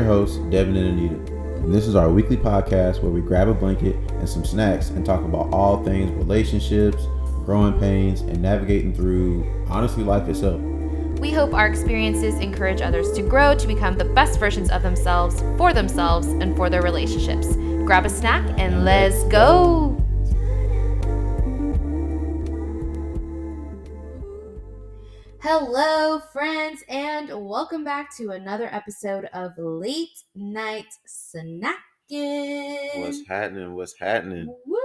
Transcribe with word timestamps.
your 0.00 0.08
hosts, 0.08 0.38
Devin 0.50 0.76
and 0.76 0.98
Anita. 0.98 1.14
And 1.62 1.74
this 1.74 1.86
is 1.86 1.94
our 1.94 2.10
weekly 2.10 2.36
podcast 2.36 3.02
where 3.02 3.12
we 3.12 3.20
grab 3.20 3.48
a 3.48 3.54
blanket 3.54 3.94
and 4.12 4.28
some 4.28 4.44
snacks 4.44 4.88
and 4.90 5.04
talk 5.04 5.22
about 5.22 5.52
all 5.52 5.84
things 5.84 6.10
relationships, 6.12 7.04
growing 7.44 7.78
pains, 7.78 8.22
and 8.22 8.40
navigating 8.40 8.94
through, 8.94 9.46
honestly, 9.68 10.02
life 10.02 10.26
itself. 10.28 10.60
We 11.20 11.32
hope 11.32 11.52
our 11.52 11.66
experiences 11.66 12.40
encourage 12.40 12.80
others 12.80 13.12
to 13.12 13.22
grow 13.22 13.54
to 13.54 13.66
become 13.66 13.98
the 13.98 14.06
best 14.06 14.40
versions 14.40 14.70
of 14.70 14.82
themselves, 14.82 15.42
for 15.58 15.74
themselves, 15.74 16.28
and 16.28 16.56
for 16.56 16.70
their 16.70 16.82
relationships. 16.82 17.54
Grab 17.84 18.06
a 18.06 18.08
snack 18.08 18.58
and 18.58 18.86
let's 18.86 19.22
go. 19.24 19.89
Hello, 25.42 26.20
friends, 26.34 26.84
and 26.86 27.30
welcome 27.34 27.82
back 27.82 28.14
to 28.18 28.32
another 28.32 28.68
episode 28.72 29.24
of 29.32 29.52
Late 29.56 30.22
Night 30.34 30.92
Snacking. 31.08 31.70
What's 33.00 33.26
happening? 33.26 33.74
What's 33.74 33.98
happening? 33.98 34.54
Woo! 34.66 34.76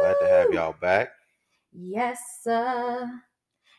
Glad 0.00 0.16
to 0.20 0.28
have 0.28 0.52
y'all 0.52 0.74
back. 0.80 1.10
Yes, 1.72 2.20
uh, 2.44 3.06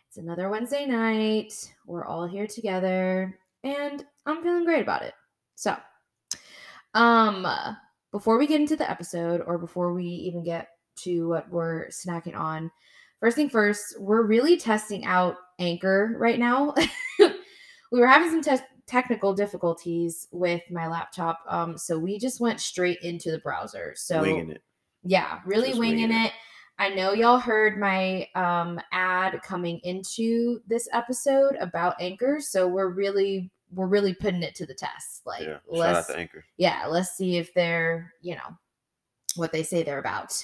it's 0.08 0.16
another 0.16 0.48
Wednesday 0.50 0.86
night. 0.86 1.54
We're 1.86 2.06
all 2.06 2.26
here 2.26 2.48
together, 2.48 3.38
and 3.66 4.06
I'm 4.26 4.42
feeling 4.42 4.64
great 4.64 4.84
about 4.84 5.02
it. 5.02 5.16
So, 5.56 5.76
um, 6.94 7.46
before 8.14 8.38
we 8.38 8.48
get 8.48 8.62
into 8.62 8.78
the 8.78 8.90
episode, 8.90 9.42
or 9.46 9.58
before 9.58 9.94
we 9.94 10.06
even 10.06 10.44
get 10.46 10.70
to 11.00 11.28
what 11.28 11.50
we're 11.50 11.90
snacking 11.90 12.38
on, 12.38 12.72
first 13.20 13.36
thing 13.36 13.50
first, 13.50 14.00
we're 14.00 14.24
really 14.24 14.58
testing 14.58 15.06
out 15.06 15.36
Anchor 15.60 16.16
right 16.18 16.40
now. 16.40 16.74
we 17.20 18.00
were 18.00 18.08
having 18.08 18.30
some 18.30 18.42
te- 18.58 18.64
technical 18.88 19.34
difficulties 19.34 20.28
with 20.32 20.62
my 20.70 20.88
laptop, 20.88 21.40
um, 21.48 21.78
so 21.78 21.98
we 21.98 22.20
just 22.20 22.40
went 22.40 22.60
straight 22.60 23.00
into 23.02 23.32
the 23.32 23.40
browser. 23.40 23.94
So 23.96 24.22
Winging 24.22 24.52
it. 24.52 24.62
yeah, 25.04 25.40
really 25.46 25.70
Just 25.70 25.80
winging, 25.80 26.10
winging 26.10 26.26
it. 26.26 26.32
I 26.78 26.90
know 26.90 27.14
y'all 27.14 27.40
heard 27.40 27.80
my 27.80 28.28
um 28.36 28.80
ad 28.92 29.42
coming 29.44 29.80
into 29.84 30.60
this 30.68 30.90
episode 30.92 31.56
about 31.62 31.96
Anchor, 32.02 32.40
so 32.42 32.68
we're 32.68 32.90
really 32.90 33.50
we're 33.74 33.88
really 33.88 34.14
putting 34.14 34.44
it 34.44 34.56
to 34.56 34.66
the 34.66 34.74
test. 34.74 35.22
Like 35.26 35.44
Yeah. 35.44 35.58
Let's 35.68 36.10
out 36.10 36.14
to 36.14 36.20
Anchor. 36.20 36.44
yeah, 36.58 36.86
let's 36.88 37.12
see 37.16 37.38
if 37.38 37.54
they're, 37.54 38.12
you 38.22 38.36
know, 38.36 38.58
what 39.38 39.52
they 39.54 39.64
say 39.64 39.84
they're 39.84 40.00
about. 40.00 40.44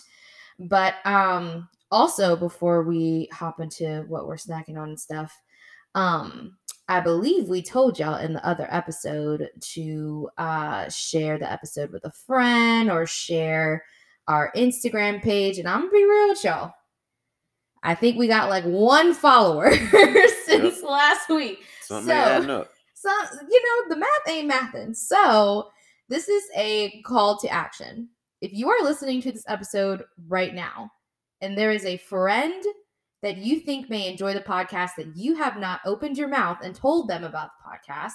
But 0.57 0.95
um 1.05 1.67
also 1.91 2.35
before 2.35 2.83
we 2.83 3.27
hop 3.33 3.59
into 3.59 4.05
what 4.07 4.27
we're 4.27 4.35
snacking 4.35 4.77
on 4.77 4.89
and 4.89 4.99
stuff, 4.99 5.35
um 5.95 6.57
I 6.87 6.99
believe 6.99 7.47
we 7.47 7.61
told 7.61 7.97
y'all 7.99 8.19
in 8.19 8.33
the 8.33 8.45
other 8.45 8.67
episode 8.69 9.49
to 9.73 10.29
uh 10.37 10.89
share 10.89 11.37
the 11.37 11.51
episode 11.51 11.91
with 11.91 12.03
a 12.05 12.11
friend 12.11 12.91
or 12.91 13.05
share 13.05 13.83
our 14.27 14.51
Instagram 14.55 15.21
page 15.21 15.57
and 15.57 15.67
I'm 15.67 15.81
gonna 15.81 15.91
be 15.91 16.03
real 16.05 16.29
with 16.29 16.43
y'all. 16.43 16.73
I 17.83 17.95
think 17.95 18.17
we 18.17 18.27
got 18.27 18.49
like 18.49 18.63
one 18.65 19.13
follower 19.13 19.71
since 20.45 20.83
last 20.83 21.29
week 21.29 21.59
Something 21.81 22.07
So- 22.07 22.13
adding 22.13 22.49
up. 22.49 22.71
so 22.93 23.09
you 23.49 23.63
know 23.63 23.89
the 23.95 23.99
math 23.99 24.27
ain't 24.29 24.51
mathing 24.51 24.95
so 24.95 25.69
this 26.07 26.27
is 26.29 26.43
a 26.55 27.01
call 27.03 27.37
to 27.39 27.49
action 27.49 28.07
if 28.41 28.53
you 28.53 28.69
are 28.69 28.83
listening 28.83 29.21
to 29.23 29.31
this 29.31 29.45
episode 29.47 30.03
right 30.27 30.53
now 30.53 30.91
and 31.41 31.57
there 31.57 31.71
is 31.71 31.85
a 31.85 31.97
friend 31.97 32.63
that 33.21 33.37
you 33.37 33.59
think 33.59 33.89
may 33.89 34.07
enjoy 34.07 34.33
the 34.33 34.39
podcast 34.41 34.91
that 34.97 35.15
you 35.15 35.35
have 35.35 35.57
not 35.57 35.79
opened 35.85 36.17
your 36.17 36.27
mouth 36.27 36.57
and 36.63 36.73
told 36.75 37.07
them 37.09 37.23
about 37.23 37.49
the 37.49 37.69
podcast 37.69 38.13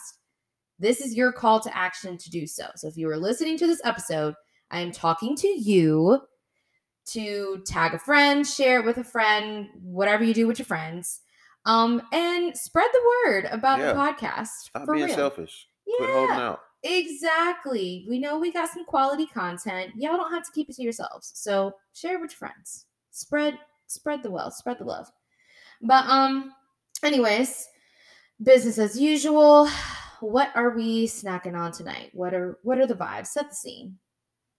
this 0.78 1.00
is 1.00 1.14
your 1.14 1.32
call 1.32 1.58
to 1.60 1.74
action 1.76 2.18
to 2.18 2.30
do 2.30 2.46
so 2.46 2.66
so 2.76 2.88
if 2.88 2.96
you 2.96 3.08
are 3.08 3.16
listening 3.16 3.56
to 3.56 3.66
this 3.66 3.80
episode 3.84 4.34
i 4.70 4.80
am 4.80 4.92
talking 4.92 5.34
to 5.36 5.48
you 5.48 6.20
to 7.06 7.62
tag 7.66 7.94
a 7.94 7.98
friend 7.98 8.46
share 8.46 8.80
it 8.80 8.84
with 8.86 8.98
a 8.98 9.04
friend 9.04 9.68
whatever 9.82 10.24
you 10.24 10.34
do 10.34 10.46
with 10.46 10.58
your 10.58 10.66
friends 10.66 11.20
um, 11.66 12.00
and 12.12 12.56
spread 12.56 12.86
the 12.92 13.00
word 13.24 13.48
about 13.50 13.80
Yeah. 13.80 13.92
the 13.92 13.98
podcast. 13.98 14.46
Stop 14.66 14.84
for 14.84 14.94
being 14.94 15.06
real. 15.06 15.16
selfish. 15.16 15.66
Quit 15.96 16.10
holding 16.10 16.36
Yeah, 16.36 16.48
out. 16.50 16.60
exactly. 16.84 18.06
We 18.08 18.20
know 18.20 18.38
we 18.38 18.52
got 18.52 18.70
some 18.70 18.84
quality 18.84 19.26
content. 19.26 19.90
Y'all 19.96 20.16
don't 20.16 20.32
have 20.32 20.44
to 20.44 20.52
keep 20.52 20.68
it 20.70 20.76
to 20.76 20.82
yourselves. 20.84 21.32
So 21.34 21.72
share 21.92 22.14
it 22.14 22.20
with 22.20 22.30
your 22.30 22.36
friends. 22.38 22.86
Spread, 23.16 23.58
spread 23.86 24.22
the 24.22 24.30
wealth, 24.30 24.52
spread 24.52 24.78
the 24.78 24.84
love. 24.84 25.10
But 25.80 26.04
um, 26.06 26.52
anyways, 27.02 27.66
business 28.42 28.78
as 28.78 29.00
usual. 29.00 29.68
What 30.20 30.50
are 30.54 30.70
we 30.70 31.06
snacking 31.06 31.56
on 31.56 31.72
tonight? 31.72 32.10
What 32.12 32.34
are 32.34 32.58
what 32.62 32.78
are 32.78 32.86
the 32.86 32.94
vibes? 32.94 33.28
Set 33.28 33.48
the 33.50 33.54
scene. 33.56 33.98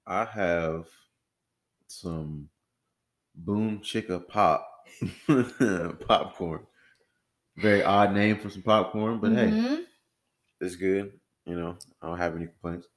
I 0.08 0.26
have 0.26 0.88
some 1.88 2.50
Boom 3.36 3.80
Chicka 3.80 4.28
Pop 4.28 4.68
popcorn. 6.08 6.66
Very 7.58 7.84
odd 7.84 8.14
name 8.14 8.40
for 8.40 8.50
some 8.50 8.64
popcorn, 8.64 9.20
but 9.20 9.34
hey, 9.34 9.52
Mhm. 9.52 9.86
it's 10.62 10.76
good. 10.76 11.20
You 11.46 11.60
know, 11.60 11.78
I 12.02 12.08
don't 12.08 12.18
have 12.18 12.36
any 12.36 12.48
complaints. 12.48 12.88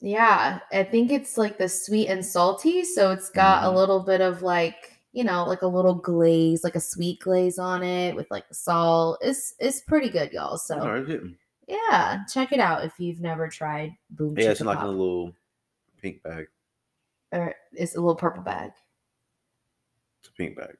Yeah, 0.00 0.60
I 0.72 0.84
think 0.84 1.10
it's 1.10 1.38
like 1.38 1.56
the 1.56 1.68
sweet 1.70 2.08
and 2.08 2.24
salty, 2.24 2.84
so 2.84 3.12
it's 3.12 3.30
got 3.30 3.64
a 3.64 3.68
Mhm. 3.68 3.74
little 3.74 4.00
bit 4.00 4.20
of 4.20 4.42
like, 4.42 4.95
you 5.16 5.24
know, 5.24 5.44
like 5.44 5.62
a 5.62 5.66
little 5.66 5.94
glaze, 5.94 6.62
like 6.62 6.74
a 6.74 6.80
sweet 6.80 7.20
glaze 7.20 7.58
on 7.58 7.82
it 7.82 8.14
with 8.14 8.30
like 8.30 8.46
the 8.50 8.54
salt. 8.54 9.16
It's 9.22 9.54
it's 9.58 9.80
pretty 9.80 10.10
good, 10.10 10.30
y'all. 10.30 10.58
So 10.58 10.76
right, 10.76 11.20
yeah, 11.66 12.18
check 12.30 12.52
it 12.52 12.60
out 12.60 12.84
if 12.84 13.00
you've 13.00 13.22
never 13.22 13.48
tried 13.48 13.96
Boom 14.10 14.34
Yeah, 14.36 14.50
it's 14.50 14.60
in 14.60 14.66
like 14.66 14.76
Pop. 14.76 14.88
a 14.88 14.90
little 14.90 15.32
pink 16.02 16.22
bag. 16.22 16.48
or 17.32 17.54
it's 17.72 17.94
a 17.94 17.98
little 17.98 18.14
purple 18.14 18.42
bag. 18.42 18.72
It's 20.20 20.28
a 20.28 20.32
pink 20.32 20.54
bag. 20.54 20.76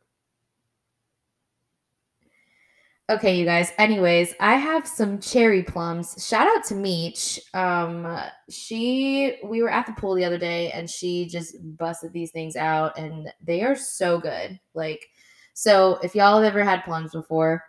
Okay, 3.08 3.36
you 3.36 3.44
guys. 3.44 3.72
Anyways, 3.78 4.34
I 4.40 4.56
have 4.56 4.84
some 4.84 5.20
cherry 5.20 5.62
plums. 5.62 6.26
Shout 6.26 6.48
out 6.48 6.64
to 6.64 6.74
Meech. 6.74 7.38
Um, 7.54 8.20
she 8.50 9.38
we 9.44 9.62
were 9.62 9.70
at 9.70 9.86
the 9.86 9.92
pool 9.92 10.16
the 10.16 10.24
other 10.24 10.38
day 10.38 10.72
and 10.72 10.90
she 10.90 11.26
just 11.26 11.54
busted 11.78 12.12
these 12.12 12.32
things 12.32 12.56
out 12.56 12.98
and 12.98 13.32
they 13.40 13.62
are 13.62 13.76
so 13.76 14.18
good. 14.18 14.58
Like, 14.74 15.06
so 15.54 16.00
if 16.02 16.16
y'all 16.16 16.42
have 16.42 16.52
ever 16.52 16.64
had 16.64 16.82
plums 16.82 17.12
before, 17.12 17.62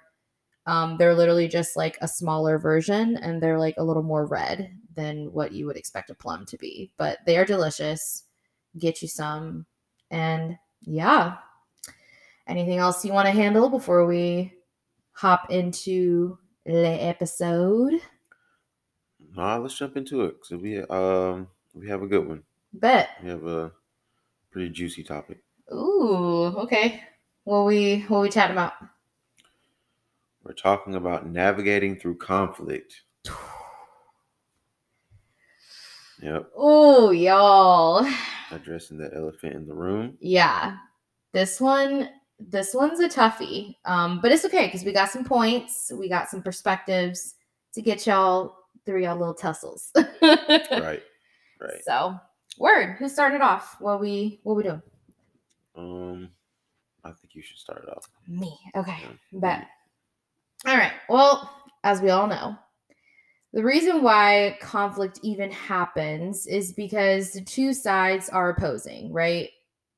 um, 0.66 0.98
they're 0.98 1.14
literally 1.14 1.48
just 1.48 1.78
like 1.78 2.00
a 2.02 2.08
smaller 2.08 2.58
version 2.58 3.18
and 3.18 3.40
they're 3.42 3.60
like 3.60 3.76
a 3.78 3.84
little 3.84 4.02
more 4.02 4.26
red 4.26 4.72
than 4.96 5.32
what 5.34 5.52
you 5.52 5.68
would 5.68 5.78
expect 5.78 6.10
a 6.10 6.16
plum 6.16 6.48
to 6.48 6.58
be. 6.58 6.92
But 6.98 7.20
they 7.28 7.38
are 7.38 7.46
delicious. 7.46 8.24
Get 8.80 9.04
you 9.04 9.08
some. 9.08 9.68
And 10.10 10.58
yeah. 10.82 11.36
Anything 12.48 12.80
else 12.80 13.06
you 13.06 13.14
want 13.14 13.28
to 13.28 13.32
handle 13.32 13.70
before 13.70 14.08
we 14.08 14.57
hop 15.18 15.50
into 15.50 16.38
the 16.66 16.88
episode. 17.04 17.94
Nah, 19.36 19.58
let's 19.58 19.76
jump 19.78 19.98
into 19.98 20.22
it. 20.26 20.36
So 20.44 20.58
we 20.58 20.80
um 20.84 21.48
we 21.74 21.88
have 21.90 22.04
a 22.04 22.08
good 22.08 22.28
one. 22.28 22.44
Bet. 22.74 23.10
We 23.24 23.30
have 23.30 23.46
a 23.46 23.72
pretty 24.52 24.70
juicy 24.70 25.04
topic. 25.04 25.40
Ooh, 25.74 26.54
okay. 26.58 27.02
What 27.46 27.66
we 27.66 28.02
what 28.08 28.22
we 28.22 28.30
chatting 28.30 28.54
about? 28.56 28.74
We're 30.44 30.54
talking 30.54 30.96
about 30.96 31.28
navigating 31.28 31.98
through 32.00 32.18
conflict. 32.18 33.02
Yep, 36.20 36.50
Oh, 36.56 37.12
y'all. 37.12 38.04
addressing 38.52 38.98
the 38.98 39.14
elephant 39.16 39.54
in 39.54 39.68
the 39.68 39.74
room. 39.76 40.18
Yeah. 40.20 40.78
This 41.32 41.62
one 41.62 42.10
this 42.40 42.74
one's 42.74 43.00
a 43.00 43.10
toughie. 43.10 43.76
Um, 43.86 44.20
but 44.22 44.32
it's 44.32 44.46
okay 44.46 44.68
because 44.68 44.84
we 44.84 44.94
got 44.94 45.10
some 45.10 45.24
points, 45.24 45.92
we 45.96 46.10
got 46.10 46.30
some 46.30 46.42
perspectives 46.42 47.36
to 47.74 47.82
get 47.82 48.06
y'all 48.06 48.56
through 48.86 49.04
y'all 49.04 49.18
little 49.18 49.34
tussles. 49.34 49.92
Right, 50.22 51.02
right. 51.60 51.84
So 51.86 52.20
word, 52.58 52.96
who 52.98 53.10
started 53.10 53.42
off? 53.42 53.78
What 53.80 54.00
we 54.00 54.40
what 54.44 54.56
we 54.56 54.64
doing? 54.64 54.82
Um, 55.76 56.30
I 57.04 57.10
think 57.10 57.34
you 57.34 57.42
should 57.42 57.58
start 57.58 57.84
it 57.88 57.90
off. 57.96 58.08
Me. 58.28 58.58
Okay. 58.76 58.98
Yeah. 59.02 59.40
Bet. 59.40 59.68
All 60.66 60.78
right. 60.78 60.94
Well, 61.10 61.50
as 61.84 62.02
we 62.02 62.10
all 62.10 62.28
know, 62.28 62.58
the 63.54 63.64
reason 63.64 64.04
why 64.04 64.58
conflict 64.60 65.20
even 65.24 65.52
happens 65.52 66.48
is 66.48 66.74
because 66.74 67.32
the 67.32 67.42
two 67.42 67.74
sides 67.74 68.30
are 68.30 68.50
opposing, 68.50 69.14
right? 69.14 69.50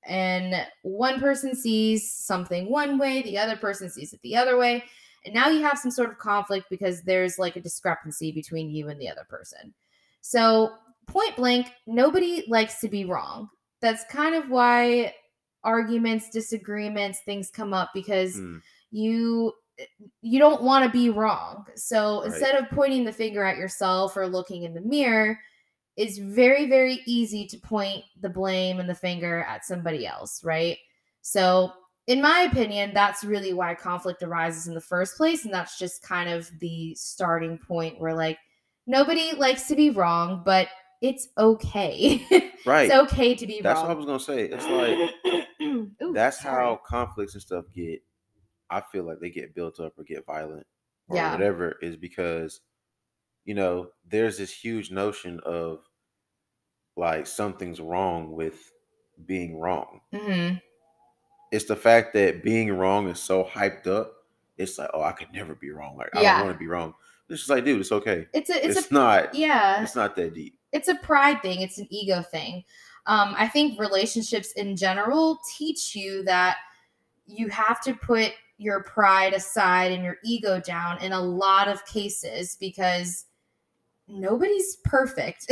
And 0.06 0.66
one 0.84 1.19
person 1.19 1.56
sees 1.56 2.12
something 2.13 2.69
one 2.69 2.98
way, 2.98 3.22
the 3.22 3.38
other 3.38 3.56
person 3.57 3.90
sees 3.90 4.13
it 4.13 4.22
the 4.24 4.36
other 4.36 4.57
way. 4.57 4.84
And 5.25 5.34
now 5.34 5.50
you 5.50 5.62
have 5.62 5.78
some 5.78 5.92
sort 5.92 6.10
of 6.10 6.18
conflict 6.18 6.68
because 6.69 7.01
there's 7.04 7.38
like 7.38 7.56
a 7.57 7.62
discrepancy 7.62 8.31
between 8.31 8.69
you 8.69 8.90
and 8.90 9.00
the 9.00 9.10
other 9.10 9.25
person. 9.30 9.74
So, 10.22 10.75
point 11.07 11.36
blank, 11.36 11.72
nobody 11.88 12.46
likes 12.48 12.80
to 12.81 12.88
be 12.88 13.06
wrong. 13.06 13.50
That's 13.81 14.04
kind 14.06 14.36
of 14.36 14.50
why 14.50 15.13
arguments, 15.63 16.30
disagreements, 16.30 17.19
things 17.25 17.50
come 17.50 17.74
up 17.74 17.92
because 17.94 18.36
Mm, 18.38 18.62
you 18.92 19.54
you 20.22 20.40
don't 20.40 20.62
want 20.63 20.86
to 20.86 20.92
be 20.92 21.10
wrong. 21.10 21.66
So 21.75 22.24
Right. 22.24 22.25
instead 22.25 22.56
of 22.56 22.69
pointing 22.72 23.06
the 23.06 23.13
finger 23.13 23.44
at 23.44 23.57
yourself 23.57 24.18
or 24.18 24.28
looking 24.28 24.63
in 24.63 24.74
the 24.74 24.81
mirror, 24.81 25.40
it's 26.00 26.18
very, 26.18 26.66
very 26.66 27.01
easy 27.06 27.46
to 27.48 27.57
point 27.57 28.06
the 28.22 28.30
blame 28.30 28.80
and 28.80 28.90
the 28.90 28.96
finger 28.96 29.42
at 29.44 29.66
somebody 29.66 30.07
else, 30.07 30.46
right? 30.46 30.78
So, 31.22 31.74
in 32.07 32.22
my 32.22 32.48
opinion, 32.50 32.92
that's 32.94 33.25
really 33.25 33.51
why 33.54 33.75
conflict 33.75 34.24
arises 34.24 34.68
in 34.68 34.74
the 34.74 34.80
first 34.81 35.18
place. 35.18 35.44
And 35.44 35.54
that's 35.54 35.78
just 35.78 36.01
kind 36.01 36.30
of 36.30 36.50
the 36.62 36.96
starting 36.96 37.57
point 37.57 38.00
where, 38.00 38.16
like, 38.16 38.40
nobody 38.88 39.34
likes 39.34 39.68
to 39.68 39.75
be 39.75 39.90
wrong, 39.90 40.42
but 40.46 40.69
it's 41.01 41.28
okay. 41.38 42.25
Right. 42.66 42.90
it's 42.92 43.13
okay 43.13 43.36
to 43.36 43.48
be 43.48 43.62
That's 43.62 43.81
wrong. 43.81 43.88
That's 43.88 44.06
what 44.06 44.12
I 44.12 44.13
was 44.13 44.25
gonna 44.28 44.40
say. 44.40 44.46
It's 44.46 44.68
like 44.68 45.51
Ooh, 46.04 46.13
that's 46.13 46.42
sorry. 46.42 46.63
how 46.63 46.81
conflicts 46.86 47.34
and 47.34 47.42
stuff 47.42 47.66
get. 47.74 48.01
I 48.69 48.81
feel 48.81 49.04
like 49.06 49.19
they 49.19 49.30
get 49.30 49.56
built 49.56 49.80
up 49.80 49.94
or 49.98 50.04
get 50.04 50.25
violent 50.25 50.66
or 51.10 51.16
Yeah. 51.18 51.31
whatever 51.31 51.75
is 51.81 51.96
because 51.96 52.62
you 53.46 53.54
know 53.56 53.90
there's 54.06 54.38
this 54.38 54.51
huge 54.54 54.92
notion 54.92 55.40
of 55.46 55.88
like 57.00 57.25
something's 57.28 57.80
wrong 57.81 58.31
with 58.34 58.72
being 59.25 59.57
wrong. 59.60 60.01
Mhm. 60.13 60.62
It's 61.51 61.66
the 61.66 61.75
fact 61.75 62.13
that 62.13 62.44
being 62.44 62.72
wrong 62.78 63.07
is 63.10 63.19
so 63.19 63.44
hyped 63.44 63.88
up. 63.88 64.13
It's 64.57 64.78
like, 64.78 64.90
oh, 64.94 65.01
I 65.01 65.13
could 65.13 65.34
never 65.34 65.56
be 65.56 65.72
wrong. 65.72 65.98
Like 65.98 66.16
I 66.16 66.22
don't 66.22 66.46
want 66.46 66.54
to 66.56 66.60
be 66.60 66.68
wrong. 66.68 66.94
It's 67.30 67.40
just 67.42 67.50
like, 67.50 67.63
dude, 67.66 67.80
it's 67.80 67.92
okay. 67.92 68.28
It's 68.34 68.50
a, 68.50 68.66
It's, 68.66 68.78
it's, 68.78 68.92
a, 68.92 68.94
not. 68.94 69.34
yeah. 69.36 69.81
It's 69.81 69.96
not 69.96 70.16
that 70.18 70.34
deep. 70.34 70.56
it's 70.72 70.88
a 70.90 70.96
pride 70.96 71.42
thing 71.42 71.62
it's 71.62 71.80
an 71.80 71.88
ego 71.90 72.22
thing 72.22 72.63
um, 73.07 73.34
i 73.38 73.48
think 73.48 73.80
relationships 73.80 74.51
in 74.51 74.75
general 74.75 75.40
teach 75.57 75.96
you 75.96 76.22
that 76.24 76.57
you 77.25 77.48
have 77.50 77.81
to 77.81 77.94
put 77.96 78.34
your 78.60 78.84
pride 78.84 79.34
aside 79.34 79.92
and 79.92 80.04
your 80.04 80.18
ego 80.24 80.60
down 80.60 81.01
in 81.01 81.12
a 81.12 81.19
lot 81.19 81.68
of 81.68 81.84
cases 81.88 82.56
because 82.60 83.25
nobody's 84.07 84.75
perfect 84.86 85.51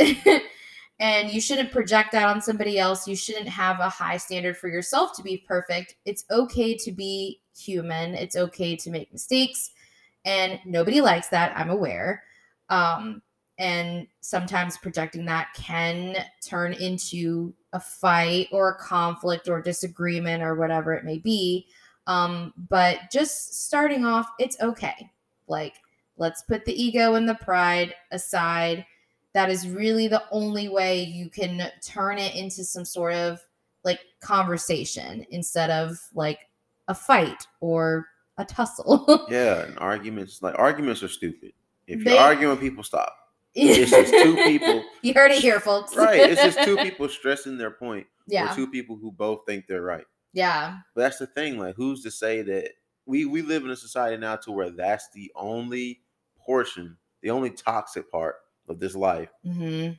and 1.00 1.30
you 1.30 1.40
shouldn't 1.40 1.72
project 1.72 2.12
that 2.12 2.28
on 2.28 2.40
somebody 2.40 2.78
else. 2.78 3.06
You 3.06 3.16
shouldn't 3.16 3.48
have 3.48 3.80
a 3.80 3.88
high 3.88 4.16
standard 4.16 4.56
for 4.56 4.68
yourself 4.68 5.14
to 5.16 5.22
be 5.22 5.44
perfect. 5.46 5.94
It's 6.04 6.24
okay 6.30 6.76
to 6.76 6.92
be 6.92 7.40
human. 7.56 8.14
It's 8.14 8.36
okay 8.36 8.76
to 8.76 8.90
make 8.90 9.12
mistakes 9.12 9.70
and 10.24 10.60
nobody 10.64 11.00
likes 11.00 11.28
that 11.28 11.56
i'm 11.56 11.70
aware. 11.70 12.22
Um, 12.68 13.22
and 13.58 14.06
sometimes 14.20 14.78
projecting 14.78 15.24
that 15.24 15.48
can 15.54 16.16
turn 16.46 16.74
into 16.74 17.54
a 17.72 17.80
fight 17.80 18.48
or 18.52 18.70
a 18.70 18.78
conflict 18.78 19.48
or 19.48 19.60
disagreement 19.60 20.44
or 20.44 20.54
whatever 20.54 20.92
it 20.92 21.04
may 21.04 21.18
be. 21.18 21.66
Um, 22.06 22.52
but 22.68 22.98
just 23.10 23.66
starting 23.66 24.04
off 24.04 24.28
it's 24.38 24.60
okay. 24.60 25.10
Like 25.48 25.74
let's 26.18 26.42
put 26.42 26.64
the 26.64 26.80
ego 26.80 27.14
and 27.14 27.28
the 27.28 27.34
pride 27.34 27.94
aside 28.12 28.86
that 29.34 29.50
is 29.50 29.68
really 29.68 30.08
the 30.08 30.22
only 30.30 30.68
way 30.68 31.02
you 31.02 31.28
can 31.30 31.70
turn 31.84 32.18
it 32.18 32.34
into 32.34 32.64
some 32.64 32.84
sort 32.84 33.14
of 33.14 33.40
like 33.84 34.00
conversation 34.20 35.24
instead 35.30 35.70
of 35.70 35.98
like 36.14 36.40
a 36.88 36.94
fight 36.94 37.46
or 37.60 38.06
a 38.38 38.44
tussle 38.44 39.26
Yeah, 39.30 39.64
and 39.64 39.78
arguments 39.78 40.42
like 40.42 40.54
arguments 40.58 41.02
are 41.02 41.08
stupid. 41.08 41.52
If 41.86 42.02
you're 42.04 42.18
arguing, 42.18 42.56
people 42.58 42.82
stop. 42.84 43.14
It's 43.54 43.90
just 43.90 44.12
two 44.12 44.34
people- 44.44 44.84
you 45.02 45.12
heard 45.14 45.30
it 45.32 45.38
here 45.40 45.58
folks 45.60 45.96
Right. 45.96 46.20
It's 46.30 46.42
just 46.42 46.62
two 46.62 46.76
people 46.82 47.08
stressing 47.08 47.58
their 47.58 47.70
point, 47.70 48.06
yeah 48.26 48.50
or 48.52 48.54
two 48.56 48.66
people 48.70 48.96
who 48.96 49.10
both 49.12 49.40
think 49.46 49.66
they're 49.66 49.82
right. 49.82 50.04
yeah 50.32 50.78
But 50.94 51.02
that's 51.02 51.18
the 51.18 51.26
thing. 51.26 51.58
Like, 51.58 51.74
who's 51.76 52.02
to 52.02 52.10
say 52.10 52.42
that 52.42 52.70
we 53.06 53.24
we 53.24 53.42
live 53.42 53.64
in 53.64 53.70
a 53.70 53.76
society 53.76 54.16
now 54.16 54.36
to 54.36 54.52
where 54.52 54.70
that's 54.70 55.08
the 55.14 55.32
only 55.34 56.00
portion, 56.38 56.96
the 57.22 57.30
only 57.30 57.50
toxic 57.50 58.10
part 58.10 58.36
of 58.70 58.80
this 58.80 58.94
life, 58.94 59.30
hmm 59.44 59.90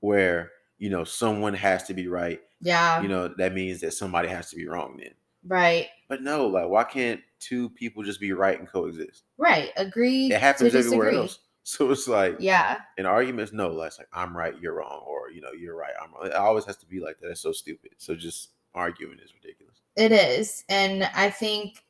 where 0.00 0.50
you 0.78 0.90
know 0.90 1.04
someone 1.04 1.54
has 1.54 1.84
to 1.84 1.94
be 1.94 2.08
right. 2.08 2.40
yeah 2.60 3.02
You 3.02 3.08
know 3.08 3.28
that 3.28 3.52
means 3.52 3.80
that 3.80 3.92
somebody 3.94 4.28
has 4.28 4.50
to 4.50 4.56
be 4.56 4.66
wrong. 4.66 4.96
Then, 4.98 5.12
right 5.46 5.88
but 6.08 6.22
no, 6.22 6.46
like, 6.48 6.68
why 6.68 6.84
can't 6.84 7.20
two 7.38 7.70
people 7.70 8.02
just 8.02 8.20
be 8.20 8.32
right 8.32 8.58
and 8.58 8.68
coexist? 8.68 9.24
right 9.38 9.70
agree 9.76 10.26
It 10.32 10.40
happens 10.40 10.74
everywhere 10.74 11.06
disagree. 11.10 11.22
else. 11.22 11.38
So 11.62 11.90
it's 11.90 12.08
like, 12.08 12.36
yeah 12.40 12.78
in 12.96 13.04
arguments, 13.06 13.52
no, 13.52 13.68
like, 13.68 13.96
like 13.98 14.08
I'm 14.14 14.34
right, 14.36 14.54
you're 14.60 14.74
wrong, 14.74 15.04
or 15.06 15.30
you 15.30 15.40
know, 15.42 15.52
you're 15.52 15.76
right, 15.76 15.92
I'm 16.02 16.12
wrong. 16.12 16.26
It 16.26 16.32
always 16.32 16.64
has 16.64 16.76
to 16.78 16.86
be 16.86 17.00
like 17.00 17.20
that. 17.20 17.28
That's 17.28 17.40
so 17.42 17.52
stupid. 17.52 17.92
So 17.98 18.14
just 18.16 18.48
arguing 18.74 19.18
is 19.18 19.34
ridiculous. 19.34 19.76
It 19.94 20.10
is. 20.10 20.64
And 20.70 21.04
I 21.14 21.28
think 21.30 21.84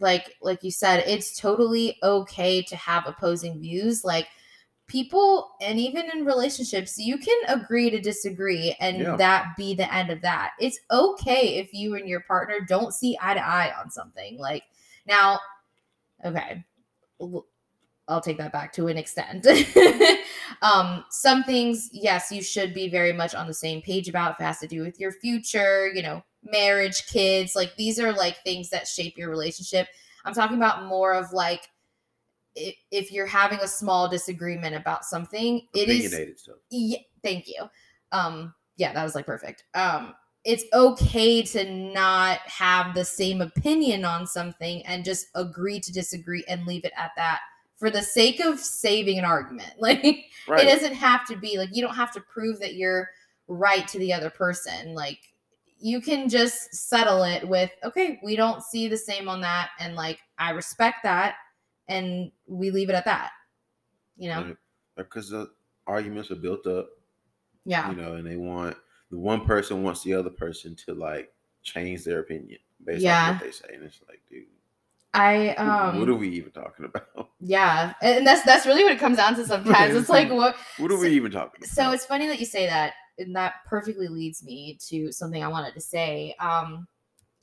like 0.00 0.36
like 0.40 0.62
you 0.62 0.70
said, 0.70 1.02
it's 1.06 1.36
totally 1.38 1.98
okay 2.02 2.62
to 2.62 2.76
have 2.76 3.06
opposing 3.06 3.60
views. 3.60 4.04
Like 4.04 4.28
people 4.88 5.52
and 5.60 5.78
even 5.80 6.08
in 6.14 6.24
relationships, 6.24 6.98
you 6.98 7.18
can 7.18 7.36
agree 7.48 7.90
to 7.90 8.00
disagree 8.00 8.76
and 8.80 8.98
Yeah. 8.98 9.16
that 9.16 9.56
be 9.56 9.74
the 9.74 9.92
end 9.92 10.10
of 10.10 10.20
that. 10.22 10.52
It's 10.60 10.78
okay 10.90 11.58
if 11.58 11.72
you 11.74 11.96
and 11.96 12.08
your 12.08 12.20
partner 12.20 12.60
don't 12.60 12.94
see 12.94 13.18
eye 13.20 13.34
to 13.34 13.44
eye 13.44 13.72
on 13.78 13.90
something. 13.90 14.38
Like 14.38 14.64
now, 15.06 15.40
okay. 16.24 16.64
i'll 18.08 18.20
take 18.20 18.38
that 18.38 18.52
back 18.52 18.72
to 18.74 18.86
an 18.86 18.96
extent. 18.96 19.46
um, 20.62 21.04
some 21.10 21.42
things, 21.42 21.90
yes, 21.92 22.30
you 22.30 22.42
should 22.42 22.72
be 22.72 22.88
very 22.88 23.12
much 23.12 23.34
on 23.34 23.48
the 23.48 23.54
same 23.54 23.82
page 23.82 24.08
about 24.08 24.32
if 24.32 24.40
it 24.40 24.44
has 24.44 24.58
to 24.60 24.68
do 24.68 24.82
with 24.82 25.00
your 25.00 25.12
future, 25.12 25.88
you 25.92 26.02
know, 26.02 26.22
marriage, 26.44 27.06
kids. 27.06 27.56
Like 27.56 27.74
these 27.76 27.98
are 27.98 28.12
like 28.12 28.36
things 28.44 28.70
that 28.70 28.86
shape 28.86 29.18
your 29.18 29.30
relationship. 29.30 29.88
I'm 30.24 30.34
talking 30.34 30.56
about 30.56 30.86
more 30.86 31.12
of 31.14 31.32
like 31.32 31.68
if, 32.56 32.74
if 32.90 33.12
you're 33.12 33.26
having 33.26 33.58
a 33.60 33.68
small 33.68 34.08
disagreement 34.08 34.74
about 34.74 35.04
something, 35.04 35.66
it 35.74 35.88
is 35.88 36.38
stuff. 36.38 36.56
yeah, 36.70 36.98
thank 37.22 37.46
you. 37.46 37.68
Um, 38.12 38.54
yeah, 38.76 38.92
that 38.92 39.04
was 39.04 39.14
like 39.14 39.26
perfect. 39.26 39.64
Um, 39.74 40.14
it's 40.44 40.64
okay 40.72 41.42
to 41.42 41.64
not 41.70 42.38
have 42.40 42.94
the 42.94 43.04
same 43.04 43.40
opinion 43.40 44.04
on 44.04 44.26
something 44.26 44.84
and 44.86 45.04
just 45.04 45.26
agree 45.34 45.80
to 45.80 45.92
disagree 45.92 46.44
and 46.48 46.66
leave 46.66 46.84
it 46.84 46.92
at 46.96 47.10
that 47.16 47.40
for 47.76 47.90
the 47.90 48.02
sake 48.02 48.40
of 48.40 48.58
saving 48.60 49.18
an 49.18 49.24
argument. 49.24 49.72
Like 49.78 50.02
Right. 50.48 50.64
it 50.64 50.70
doesn't 50.70 50.94
have 50.94 51.26
to 51.26 51.36
be 51.36 51.58
like 51.58 51.70
you 51.74 51.82
don't 51.82 51.96
have 51.96 52.12
to 52.12 52.20
prove 52.20 52.60
that 52.60 52.74
you're 52.74 53.08
right 53.48 53.86
to 53.88 53.98
the 53.98 54.12
other 54.12 54.30
person. 54.30 54.94
Like 54.94 55.18
you 55.78 56.00
can 56.00 56.28
just 56.28 56.72
settle 56.74 57.24
it 57.24 57.46
with, 57.46 57.70
okay, 57.84 58.18
we 58.22 58.36
don't 58.36 58.62
see 58.62 58.88
the 58.88 58.96
same 58.96 59.28
on 59.28 59.40
that, 59.42 59.70
and 59.80 59.94
like 59.96 60.20
I 60.38 60.50
respect 60.50 60.98
that, 61.02 61.34
and 61.88 62.30
we 62.46 62.70
leave 62.70 62.88
it 62.90 62.94
at 62.94 63.04
that. 63.04 63.30
You 64.18 64.30
know? 64.30 64.56
Because 64.96 65.28
the 65.30 65.50
arguments 65.86 66.30
are 66.30 66.36
built 66.36 66.66
up, 66.66 66.88
Yeah. 67.64 67.90
you 67.90 67.96
know, 67.96 68.14
and 68.14 68.26
they 68.26 68.36
want 68.36 68.76
the 69.10 69.18
one 69.18 69.44
person 69.44 69.82
wants 69.82 70.02
the 70.02 70.14
other 70.14 70.30
person 70.30 70.74
to 70.86 70.94
like 70.94 71.32
change 71.62 72.04
their 72.04 72.20
opinion 72.20 72.58
based 72.84 73.04
on 73.06 73.34
what 73.34 73.42
they 73.44 73.50
say, 73.50 73.74
and 73.74 73.82
it's 73.84 74.00
like, 74.08 74.20
dude, 74.30 74.44
I 75.14 75.50
um 75.54 75.98
what 76.00 76.08
are 76.08 76.14
we 76.14 76.28
even 76.30 76.50
talking 76.52 76.84
about? 76.94 77.30
yeah, 77.40 77.92
and 78.02 78.26
that's 78.26 78.42
that's 78.44 78.66
really 78.66 78.82
what 78.84 78.92
it 78.92 78.98
comes 78.98 79.16
down 79.18 79.34
to 79.36 79.46
sometimes. 79.52 79.94
It's 79.94 80.08
like 80.08 80.30
what 80.30 80.56
What 80.78 80.90
are 80.90 80.96
So- 80.96 81.02
we 81.02 81.10
even 81.10 81.30
talking 81.30 81.58
about? 81.60 81.68
so 81.68 81.90
it's 81.92 82.04
funny 82.06 82.26
that 82.26 82.40
you 82.40 82.46
say 82.46 82.66
that, 82.66 82.94
and 83.18 83.34
that 83.36 83.54
perfectly 83.66 84.08
leads 84.08 84.42
me 84.44 84.78
to 84.88 85.12
something 85.12 85.42
I 85.44 85.48
wanted 85.48 85.74
to 85.74 85.80
say. 85.80 86.34
Um 86.40 86.88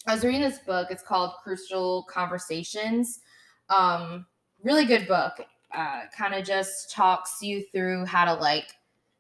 I 0.06 0.14
was 0.14 0.24
reading 0.26 0.42
this 0.42 0.60
book, 0.60 0.90
it's 0.92 1.04
called 1.04 1.32
Crucial 1.44 2.04
Conversations. 2.10 3.20
Um 3.70 4.26
really 4.64 4.86
good 4.86 5.08
book. 5.08 5.34
Uh 5.72 6.02
kind 6.16 6.34
of 6.34 6.46
just 6.46 6.92
talks 6.92 7.42
you 7.42 7.64
through 7.72 8.06
how 8.06 8.26
to 8.26 8.34
like 8.34 8.66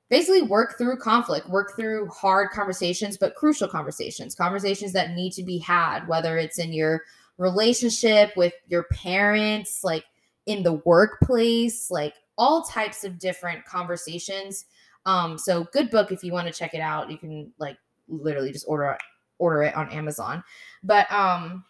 basically 0.09 0.43
work 0.43 0.77
through 0.77 0.97
conflict, 0.97 1.49
work 1.49 1.75
through 1.75 2.07
hard 2.09 2.51
conversations, 2.51 3.17
but 3.17 3.35
crucial 3.35 3.67
conversations, 3.67 4.35
conversations 4.35 4.93
that 4.93 5.11
need 5.11 5.33
to 5.33 5.43
be 5.43 5.57
had, 5.57 6.07
whether 6.07 6.37
it's 6.37 6.59
in 6.59 6.71
your 6.71 7.01
relationship 7.37 8.31
with 8.37 8.53
your 8.67 8.83
parents, 8.91 9.83
like 9.83 10.05
in 10.45 10.61
the 10.61 10.73
workplace, 10.85 11.89
like 11.89 12.13
all 12.37 12.63
types 12.63 13.03
of 13.03 13.17
different 13.17 13.65
conversations. 13.65 14.65
Um, 15.05 15.37
so 15.37 15.65
good 15.73 15.89
book 15.89 16.11
if 16.11 16.23
you 16.23 16.31
want 16.31 16.47
to 16.47 16.53
check 16.53 16.73
it 16.73 16.79
out. 16.81 17.09
You 17.09 17.17
can 17.17 17.51
like 17.57 17.77
literally 18.07 18.51
just 18.51 18.65
order 18.67 18.97
order 19.39 19.63
it 19.63 19.75
on 19.75 19.89
Amazon. 19.89 20.43
But 20.83 21.11
um 21.11 21.63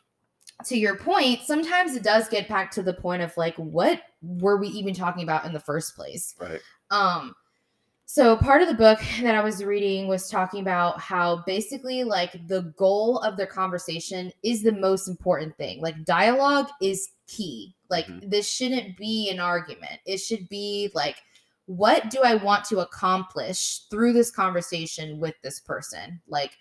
to 0.65 0.77
your 0.77 0.98
point, 0.98 1.41
sometimes 1.41 1.95
it 1.95 2.03
does 2.03 2.29
get 2.29 2.48
back 2.48 2.72
to 2.72 2.83
the 2.83 2.93
point 2.93 3.22
of 3.22 3.36
like 3.38 3.55
what 3.55 4.01
were 4.22 4.57
we 4.57 4.67
even 4.69 4.93
talking 4.93 5.24
about 5.24 5.45
in 5.45 5.53
the 5.53 5.60
first 5.60 5.95
place? 5.95 6.36
right. 6.39 6.62
Um, 6.91 7.36
so 8.05 8.38
part 8.38 8.62
of 8.62 8.67
the 8.67 8.75
book 8.75 9.00
that 9.22 9.33
I 9.33 9.43
was 9.43 9.63
reading 9.63 10.07
was 10.07 10.29
talking 10.29 10.62
about 10.62 11.00
how 11.00 11.43
basically 11.48 12.03
like 12.03 12.48
the 12.48 12.74
goal 12.77 13.17
of 13.19 13.38
their 13.38 13.48
conversation 13.48 14.31
is 14.43 14.62
the 14.62 14.72
most 14.72 15.07
important 15.07 15.57
thing. 15.57 15.81
Like 15.81 16.05
dialogue 16.05 16.69
is 16.81 17.10
key. 17.27 17.75
Like 17.89 18.05
Mhm. 18.07 18.29
this 18.29 18.48
shouldn't 18.48 18.98
be 18.98 19.29
an 19.31 19.39
argument. 19.39 20.00
It 20.05 20.17
should 20.19 20.48
be 20.50 20.91
like 20.93 21.17
what 21.65 22.10
do 22.10 22.19
I 22.24 22.36
want 22.36 22.65
to 22.65 22.79
accomplish 22.79 23.83
through 23.89 24.13
this 24.13 24.29
conversation 24.29 25.19
with 25.19 25.36
this 25.41 25.60
person? 25.62 26.22
Like 26.27 26.51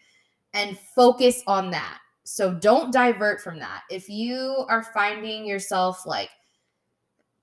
and 0.55 0.79
focus 0.95 1.43
on 1.47 1.71
that. 1.73 1.99
So 2.25 2.55
don't 2.55 2.93
divert 2.93 3.41
from 3.41 3.59
that. 3.59 3.83
If 3.91 4.09
you 4.09 4.65
are 4.69 4.83
finding 4.83 5.45
yourself 5.47 6.07
like 6.07 6.31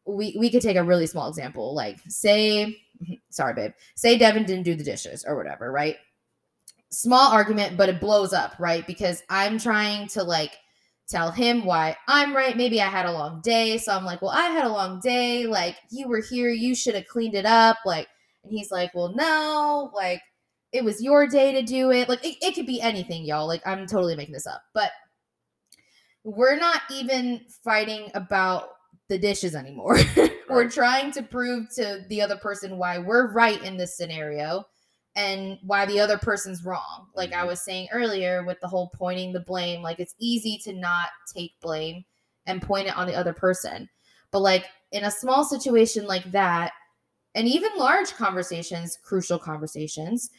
we 0.06 0.36
we 0.40 0.50
could 0.50 0.62
take 0.62 0.78
a 0.78 0.84
really 0.84 1.08
small 1.08 1.30
example, 1.30 1.74
like 1.74 2.00
say 2.08 2.78
sorry 3.30 3.54
babe, 3.54 3.72
say 3.96 4.18
Devin 4.18 4.46
didn't 4.46 4.64
do 4.64 4.76
the 4.76 4.84
dishes 4.84 5.26
or 5.26 5.36
whatever, 5.36 5.72
right? 5.72 5.98
Small 6.92 7.32
argument, 7.32 7.78
but 7.78 7.90
it 7.90 8.00
blows 8.00 8.34
up, 8.34 8.56
right? 8.60 8.86
Because 8.88 9.22
I'm 9.30 9.60
trying 9.60 10.08
to 10.10 10.24
like 10.24 10.58
tell 11.10 11.32
him 11.32 11.66
why 11.66 11.98
I'm 12.08 12.36
right. 12.36 12.56
Maybe 12.56 12.82
I 12.82 12.88
had 12.88 13.08
a 13.08 13.12
long 13.12 13.42
day. 13.42 13.78
So 13.78 13.92
I'm 13.92 14.06
like, 14.06 14.22
well, 14.22 14.32
I 14.32 14.44
had 14.44 14.66
a 14.66 14.72
long 14.72 15.00
day. 15.00 15.46
Like, 15.48 15.76
you 15.90 16.08
were 16.08 16.22
here. 16.22 16.50
You 16.50 16.76
should 16.76 16.96
have 16.96 17.08
cleaned 17.08 17.36
it 17.36 17.46
up. 17.46 17.78
Like, 17.86 18.08
and 18.44 18.54
he's 18.54 18.72
like, 18.72 18.94
well, 18.94 19.14
no, 19.16 19.92
like, 19.94 20.22
it 20.72 20.84
was 20.84 21.02
your 21.02 21.28
day 21.28 21.52
to 21.54 21.62
do 21.62 21.92
it. 21.92 22.10
Like, 22.10 22.24
it, 22.26 22.38
it 22.42 22.56
could 22.56 22.66
be 22.68 22.82
anything, 22.82 23.24
y'all. 23.26 23.48
Like, 23.48 23.66
I'm 23.66 23.88
totally 23.88 24.16
making 24.16 24.34
this 24.34 24.48
up. 24.48 24.62
But 24.74 24.92
we're 26.24 26.58
not 26.58 26.82
even 26.92 27.42
fighting 27.64 28.12
about 28.14 28.70
the 29.08 29.18
dishes 29.18 29.56
anymore. 29.56 29.98
we're 30.50 30.70
trying 30.70 31.12
to 31.14 31.24
prove 31.24 31.68
to 31.76 32.06
the 32.10 32.22
other 32.22 32.36
person 32.38 32.78
why 32.78 32.98
we're 33.00 33.32
right 33.32 33.62
in 33.64 33.78
this 33.78 33.98
scenario 33.98 34.64
and 35.16 35.58
why 35.64 35.86
the 35.86 36.00
other 36.00 36.18
person's 36.18 36.64
wrong. 36.64 37.08
Like 37.16 37.34
I 37.34 37.44
Mhm. 37.44 37.48
was 37.48 37.62
saying 37.62 37.88
earlier 37.92 38.44
with 38.46 38.60
the 38.62 38.68
whole 38.68 38.92
pointing 38.94 39.34
the 39.34 39.40
blame, 39.40 39.82
like 39.82 40.00
it's 40.00 40.16
easy 40.20 40.60
to 40.66 40.74
not 40.74 41.10
take 41.34 41.60
blame 41.62 42.06
and 42.46 42.62
point 42.62 42.88
it 42.88 42.96
on 42.96 43.08
the 43.08 43.16
other 43.16 43.34
person. 43.34 43.90
But 44.32 44.42
like 44.42 44.66
in 44.92 45.06
a 45.06 45.12
small 45.12 45.44
situation 45.44 46.06
like 46.06 46.32
that, 46.32 46.74
and 47.36 47.48
even 47.48 47.72
large 47.78 48.14
conversations, 48.14 48.98
crucial 49.04 49.40
conversations, 49.40 50.30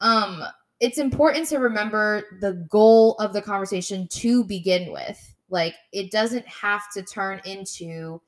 um 0.00 0.42
it's 0.80 0.98
important 0.98 1.46
to 1.48 1.58
remember 1.58 2.24
the 2.40 2.54
goal 2.70 3.14
of 3.18 3.32
the 3.32 3.42
conversation 3.42 4.08
to 4.08 4.44
begin 4.44 4.90
with. 4.92 5.34
Like 5.50 5.74
it 5.92 6.10
doesn't 6.10 6.46
have 6.48 6.90
to 6.94 7.02
turn 7.02 7.40
into 7.44 8.20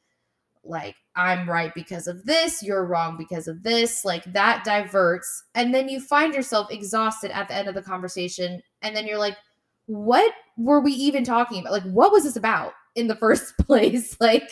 like 0.64 0.94
I'm 1.16 1.48
right 1.48 1.74
because 1.74 2.06
of 2.06 2.24
this, 2.24 2.62
you're 2.62 2.86
wrong 2.86 3.16
because 3.16 3.48
of 3.48 3.62
this. 3.62 4.04
Like 4.04 4.24
that 4.32 4.64
diverts. 4.64 5.44
And 5.54 5.74
then 5.74 5.88
you 5.88 6.00
find 6.00 6.34
yourself 6.34 6.70
exhausted 6.70 7.30
at 7.36 7.48
the 7.48 7.54
end 7.54 7.68
of 7.68 7.74
the 7.74 7.82
conversation. 7.82 8.62
And 8.82 8.94
then 8.94 9.06
you're 9.06 9.18
like, 9.18 9.36
what 9.86 10.32
were 10.56 10.80
we 10.80 10.92
even 10.92 11.24
talking 11.24 11.60
about? 11.60 11.72
Like, 11.72 11.82
what 11.84 12.12
was 12.12 12.24
this 12.24 12.36
about 12.36 12.72
in 12.94 13.08
the 13.08 13.16
first 13.20 13.56
place? 13.58 14.16
Like, 14.20 14.50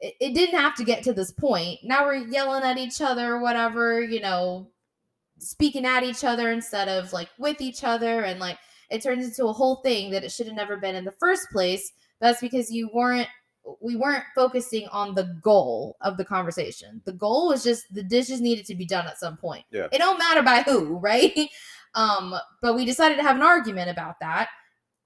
it, 0.00 0.14
it 0.20 0.34
didn't 0.34 0.58
have 0.58 0.74
to 0.76 0.84
get 0.84 1.02
to 1.04 1.12
this 1.12 1.30
point. 1.30 1.78
Now 1.84 2.04
we're 2.06 2.26
yelling 2.26 2.64
at 2.64 2.78
each 2.78 3.00
other, 3.00 3.38
whatever, 3.38 4.00
you 4.02 4.20
know, 4.20 4.68
speaking 5.38 5.84
at 5.84 6.02
each 6.02 6.24
other 6.24 6.50
instead 6.50 6.88
of 6.88 7.12
like 7.12 7.28
with 7.38 7.60
each 7.60 7.84
other. 7.84 8.22
And 8.22 8.40
like, 8.40 8.58
it 8.90 9.02
turns 9.02 9.24
into 9.24 9.46
a 9.46 9.52
whole 9.52 9.76
thing 9.76 10.10
that 10.10 10.24
it 10.24 10.32
should 10.32 10.46
have 10.46 10.56
never 10.56 10.76
been 10.76 10.94
in 10.94 11.04
the 11.04 11.12
first 11.12 11.48
place. 11.50 11.92
That's 12.20 12.40
because 12.40 12.70
you 12.70 12.90
weren't 12.92 13.28
we 13.80 13.96
weren't 13.96 14.24
focusing 14.34 14.86
on 14.88 15.14
the 15.14 15.38
goal 15.42 15.96
of 16.02 16.16
the 16.16 16.24
conversation. 16.24 17.00
The 17.06 17.12
goal 17.12 17.48
was 17.48 17.64
just 17.64 17.92
the 17.92 18.02
dishes 18.02 18.40
needed 18.40 18.66
to 18.66 18.74
be 18.74 18.84
done 18.84 19.06
at 19.06 19.18
some 19.18 19.36
point. 19.36 19.64
Yeah. 19.70 19.88
It 19.90 19.98
don't 19.98 20.18
matter 20.18 20.42
by 20.42 20.60
who, 20.62 20.98
right? 20.98 21.48
Um, 21.94 22.34
but 22.60 22.74
we 22.74 22.84
decided 22.84 23.16
to 23.16 23.22
have 23.22 23.36
an 23.36 23.42
argument 23.42 23.90
about 23.90 24.20
that. 24.20 24.48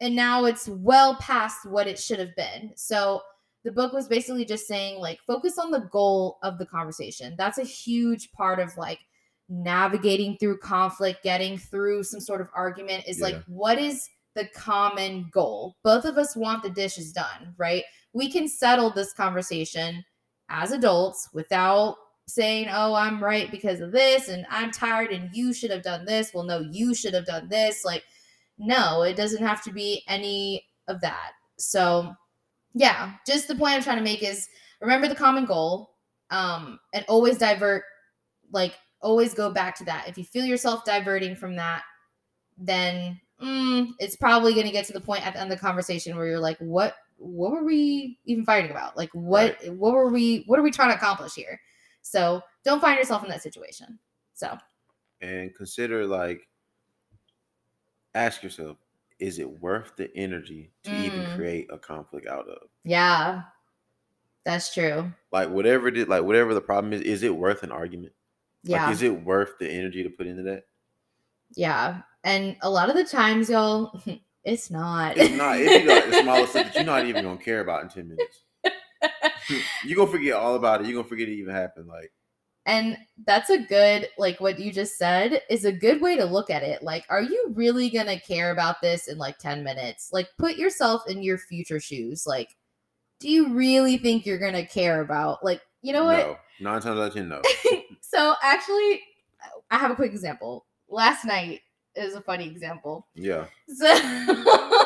And 0.00 0.14
now 0.14 0.44
it's 0.44 0.68
well 0.68 1.16
past 1.16 1.68
what 1.68 1.86
it 1.86 1.98
should 1.98 2.18
have 2.18 2.34
been. 2.36 2.72
So 2.76 3.20
the 3.64 3.72
book 3.72 3.92
was 3.92 4.08
basically 4.08 4.44
just 4.44 4.66
saying, 4.66 5.00
like, 5.00 5.18
focus 5.26 5.58
on 5.58 5.70
the 5.70 5.88
goal 5.92 6.38
of 6.42 6.58
the 6.58 6.66
conversation. 6.66 7.34
That's 7.36 7.58
a 7.58 7.64
huge 7.64 8.30
part 8.32 8.60
of 8.60 8.76
like 8.76 9.00
navigating 9.48 10.36
through 10.38 10.58
conflict, 10.58 11.22
getting 11.22 11.58
through 11.58 12.04
some 12.04 12.20
sort 12.20 12.40
of 12.40 12.48
argument 12.54 13.04
is 13.06 13.20
like, 13.20 13.42
what 13.46 13.78
is 13.78 14.08
the 14.34 14.46
common 14.54 15.28
goal? 15.32 15.76
Both 15.82 16.04
of 16.04 16.18
us 16.18 16.36
want 16.36 16.62
the 16.62 16.70
dishes 16.70 17.12
done, 17.12 17.54
right? 17.56 17.84
we 18.12 18.30
can 18.30 18.48
settle 18.48 18.90
this 18.90 19.12
conversation 19.12 20.04
as 20.48 20.72
adults 20.72 21.28
without 21.32 21.96
saying, 22.26 22.68
"Oh, 22.70 22.94
I'm 22.94 23.22
right 23.22 23.50
because 23.50 23.80
of 23.80 23.92
this 23.92 24.28
and 24.28 24.46
I'm 24.50 24.70
tired 24.70 25.12
and 25.12 25.30
you 25.34 25.52
should 25.52 25.70
have 25.70 25.82
done 25.82 26.04
this." 26.04 26.32
Well, 26.32 26.44
no, 26.44 26.60
you 26.60 26.94
should 26.94 27.14
have 27.14 27.26
done 27.26 27.48
this. 27.48 27.84
Like 27.84 28.04
no, 28.58 29.02
it 29.02 29.16
doesn't 29.16 29.44
have 29.44 29.62
to 29.64 29.72
be 29.72 30.02
any 30.08 30.66
of 30.88 31.00
that. 31.00 31.30
So, 31.58 32.12
yeah, 32.74 33.12
just 33.26 33.46
the 33.46 33.54
point 33.54 33.74
I'm 33.74 33.82
trying 33.82 33.98
to 33.98 34.02
make 34.04 34.22
is 34.22 34.48
remember 34.80 35.08
the 35.08 35.14
common 35.14 35.44
goal 35.44 35.94
um 36.30 36.78
and 36.92 37.04
always 37.08 37.38
divert 37.38 37.84
like 38.52 38.74
always 39.00 39.34
go 39.34 39.50
back 39.50 39.76
to 39.76 39.84
that. 39.84 40.08
If 40.08 40.18
you 40.18 40.24
feel 40.24 40.44
yourself 40.44 40.84
diverting 40.84 41.36
from 41.36 41.56
that, 41.56 41.82
then 42.56 43.20
mm, 43.42 43.88
it's 43.98 44.16
probably 44.16 44.54
going 44.54 44.66
to 44.66 44.72
get 44.72 44.86
to 44.86 44.92
the 44.92 45.00
point 45.00 45.26
at 45.26 45.34
the 45.34 45.40
end 45.40 45.52
of 45.52 45.58
the 45.58 45.64
conversation 45.64 46.16
where 46.16 46.26
you're 46.26 46.40
like, 46.40 46.58
"What 46.58 46.94
what 47.16 47.50
were 47.52 47.64
we 47.64 48.18
even 48.24 48.44
fighting 48.44 48.70
about? 48.70 48.96
Like 48.96 49.10
what 49.12 49.56
what 49.68 49.92
were 49.92 50.10
we 50.10 50.44
what 50.46 50.58
are 50.58 50.62
we 50.62 50.70
trying 50.70 50.90
to 50.90 50.96
accomplish 50.96 51.34
here? 51.34 51.60
So 52.02 52.40
don't 52.64 52.80
find 52.80 52.98
yourself 52.98 53.22
in 53.24 53.30
that 53.30 53.42
situation. 53.42 53.98
So 54.34 54.56
and 55.20 55.54
consider 55.54 56.06
like 56.06 56.48
ask 58.14 58.42
yourself 58.42 58.76
is 59.18 59.38
it 59.38 59.60
worth 59.60 59.96
the 59.96 60.14
energy 60.16 60.70
to 60.84 60.94
even 60.94 61.24
Mm. 61.24 61.34
create 61.34 61.66
a 61.70 61.78
conflict 61.78 62.26
out 62.26 62.48
of 62.48 62.68
yeah, 62.84 63.42
that's 64.44 64.72
true. 64.72 65.12
like 65.32 65.48
whatever 65.50 65.88
it 65.88 65.96
is 65.96 66.08
like 66.08 66.22
whatever 66.22 66.54
the 66.54 66.60
problem 66.60 66.92
is 66.92 67.00
is 67.02 67.22
it 67.22 67.34
worth 67.36 67.62
an 67.62 67.72
argument 67.72 68.12
Yeah, 68.68 68.86
like 68.86 68.94
is 68.94 69.02
it 69.02 69.24
worth 69.24 69.58
the 69.58 69.68
energy 69.68 70.02
to 70.02 70.10
put 70.10 70.26
into 70.26 70.42
that 70.44 70.64
yeah. 71.54 72.02
And 72.24 72.56
a 72.62 72.70
lot 72.70 72.90
of 72.90 72.96
the 72.96 73.04
times, 73.04 73.48
y'all, 73.48 74.00
it's 74.44 74.70
not. 74.70 75.16
it's 75.16 75.34
not 75.34 75.56
be 75.58 75.86
like 75.86 76.06
the 76.06 76.12
smallest 76.22 76.50
stuff 76.50 76.66
that 76.66 76.74
you're 76.74 76.84
not 76.84 77.06
even 77.06 77.24
gonna 77.24 77.38
care 77.38 77.60
about 77.60 77.82
in 77.82 77.88
10 77.88 78.08
minutes 78.08 78.44
you're 79.84 79.96
gonna 79.96 80.10
forget 80.10 80.34
all 80.34 80.54
about 80.54 80.80
it 80.80 80.86
you're 80.86 80.96
gonna 80.96 81.08
forget 81.08 81.28
it 81.28 81.32
even 81.32 81.54
happened 81.54 81.86
like 81.86 82.12
And 82.66 82.98
that's 83.26 83.50
a 83.50 83.58
good, 83.58 84.08
like 84.18 84.40
what 84.40 84.58
you 84.58 84.70
just 84.70 84.98
said, 84.98 85.40
is 85.48 85.64
a 85.64 85.72
good 85.72 86.02
way 86.02 86.16
to 86.16 86.24
look 86.26 86.50
at 86.50 86.62
it. 86.62 86.82
Like, 86.82 87.06
are 87.08 87.22
you 87.22 87.52
really 87.54 87.88
going 87.88 88.06
to 88.06 88.20
care 88.20 88.50
about 88.50 88.82
this 88.82 89.08
in 89.08 89.16
like 89.16 89.38
10 89.38 89.64
minutes? 89.64 90.10
Like, 90.12 90.28
put 90.38 90.56
yourself 90.56 91.08
in 91.08 91.22
your 91.22 91.38
future 91.38 91.80
shoes. 91.80 92.26
Like, 92.26 92.54
do 93.20 93.30
you 93.30 93.54
really 93.54 93.96
think 93.96 94.26
you're 94.26 94.38
going 94.38 94.52
to 94.52 94.66
care 94.66 95.00
about, 95.00 95.42
like, 95.42 95.62
you 95.80 95.94
know 95.94 96.04
what? 96.04 96.18
no 96.18 96.36
nine 96.60 96.82
times 96.82 96.98
out 96.98 97.08
of 97.08 97.14
ten 97.14 97.28
no 97.28 97.40
So, 98.10 98.34
actually, 98.42 99.02
I 99.70 99.78
have 99.78 99.90
a 99.90 99.94
quick 99.94 100.12
example. 100.12 100.64
Last 100.88 101.24
night 101.24 101.60
is 101.94 102.14
a 102.14 102.20
funny 102.20 102.46
example. 102.46 103.06
yeah 103.14 103.46
So 103.68 103.86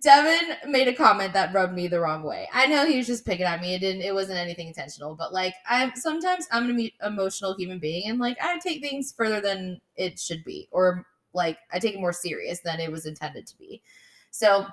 Devin 0.00 0.70
made 0.70 0.88
a 0.88 0.94
comment 0.94 1.32
that 1.32 1.52
rubbed 1.52 1.74
me 1.74 1.88
the 1.88 2.00
wrong 2.00 2.22
way. 2.22 2.48
I 2.52 2.66
know 2.66 2.86
he 2.86 2.96
was 2.96 3.06
just 3.06 3.26
picking 3.26 3.46
at 3.46 3.60
me. 3.60 3.74
It 3.74 3.80
didn't. 3.80 4.02
It 4.02 4.14
wasn't 4.14 4.38
anything 4.38 4.68
intentional. 4.68 5.14
But 5.14 5.32
like, 5.32 5.54
I'm 5.68 5.94
sometimes 5.96 6.46
I'm 6.52 6.70
an 6.70 6.90
emotional 7.04 7.54
human 7.56 7.78
being, 7.78 8.08
and 8.08 8.18
like 8.18 8.36
I 8.40 8.58
take 8.58 8.80
things 8.80 9.12
further 9.12 9.40
than 9.40 9.80
it 9.96 10.18
should 10.18 10.44
be, 10.44 10.68
or 10.70 11.04
like 11.32 11.58
I 11.72 11.78
take 11.78 11.94
it 11.94 12.00
more 12.00 12.12
serious 12.12 12.60
than 12.60 12.80
it 12.80 12.92
was 12.92 13.06
intended 13.06 13.46
to 13.48 13.58
be. 13.58 13.82
So 14.30 14.66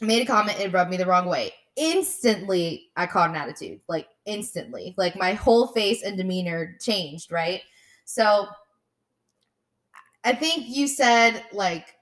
made 0.00 0.22
a 0.22 0.26
comment. 0.26 0.60
It 0.60 0.72
rubbed 0.72 0.90
me 0.90 0.96
the 0.96 1.06
wrong 1.06 1.26
way. 1.26 1.52
Instantly, 1.78 2.90
I 2.96 3.06
caught 3.06 3.30
an 3.30 3.36
attitude. 3.36 3.80
Like 3.88 4.08
instantly, 4.26 4.94
like 4.98 5.16
my 5.16 5.32
whole 5.32 5.68
face 5.68 6.02
and 6.02 6.16
demeanor 6.16 6.76
changed. 6.80 7.32
Right. 7.32 7.62
So 8.04 8.48
I 10.24 10.34
think 10.34 10.64
you 10.68 10.88
said 10.88 11.44
like 11.52 11.94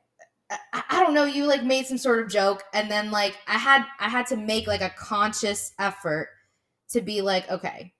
I, 0.50 0.82
I 0.90 1.02
don't 1.02 1.14
know 1.14 1.24
you 1.24 1.46
like 1.46 1.64
made 1.64 1.86
some 1.86 1.98
sort 1.98 2.20
of 2.20 2.30
joke 2.30 2.62
and 2.72 2.90
then 2.90 3.10
like 3.10 3.36
i 3.46 3.58
had 3.58 3.84
i 4.00 4.08
had 4.08 4.26
to 4.26 4.36
make 4.36 4.66
like 4.66 4.80
a 4.80 4.90
conscious 4.90 5.72
effort 5.78 6.28
to 6.90 7.00
be 7.00 7.20
like 7.20 7.50
okay 7.50 7.92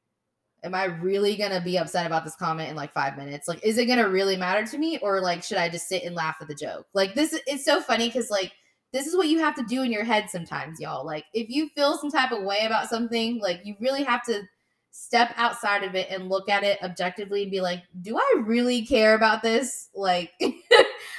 am 0.62 0.75
i 0.75 0.85
really 0.85 1.37
gonna 1.37 1.61
be 1.61 1.78
upset 1.78 2.06
about 2.06 2.25
this 2.25 2.37
comment 2.37 2.71
in 2.71 2.76
like 2.76 2.92
five 2.92 3.16
minutes 3.16 3.49
like 3.49 3.62
is 3.64 3.78
it 3.78 3.87
gonna 3.87 4.09
really 4.09 4.37
matter 4.37 4.64
to 4.64 4.78
me 4.78 4.99
or 4.99 5.21
like 5.21 5.42
should 5.42 5.59
i 5.59 5.68
just 5.68 5.88
sit 5.88 6.04
and 6.04 6.14
laugh 6.14 6.37
at 6.40 6.49
the 6.49 6.54
joke 6.54 6.87
like 6.95 7.14
this 7.14 7.38
is 7.49 7.64
so 7.64 7.80
funny 7.80 8.09
because 8.09 8.30
like 8.30 8.52
this 8.93 9.07
is 9.07 9.16
what 9.16 9.28
you 9.28 9.38
have 9.38 9.55
to 9.55 9.64
do 9.64 9.83
in 9.83 9.93
your 9.93 10.05
head 10.05 10.28
sometimes 10.31 10.81
y'all 10.81 11.05
like 11.05 11.25
if 11.35 11.49
you 11.49 11.69
feel 11.75 11.97
some 11.99 12.11
type 12.11 12.33
of 12.33 12.43
way 12.43 12.64
about 12.66 12.88
something 12.88 13.40
like 13.40 13.61
you 13.64 13.75
really 13.81 14.02
have 14.02 14.23
to 14.23 14.43
step 14.90 15.33
outside 15.37 15.85
of 15.85 15.95
it 15.95 16.09
and 16.11 16.31
look 16.31 16.49
at 16.49 16.64
it 16.64 16.83
objectively 16.83 17.43
and 17.43 17.50
be 17.50 17.61
like 17.61 17.83
do 18.00 18.16
i 18.16 18.43
really 18.45 18.85
care 18.87 19.14
about 19.14 19.43
this 19.43 19.90
like 19.95 20.33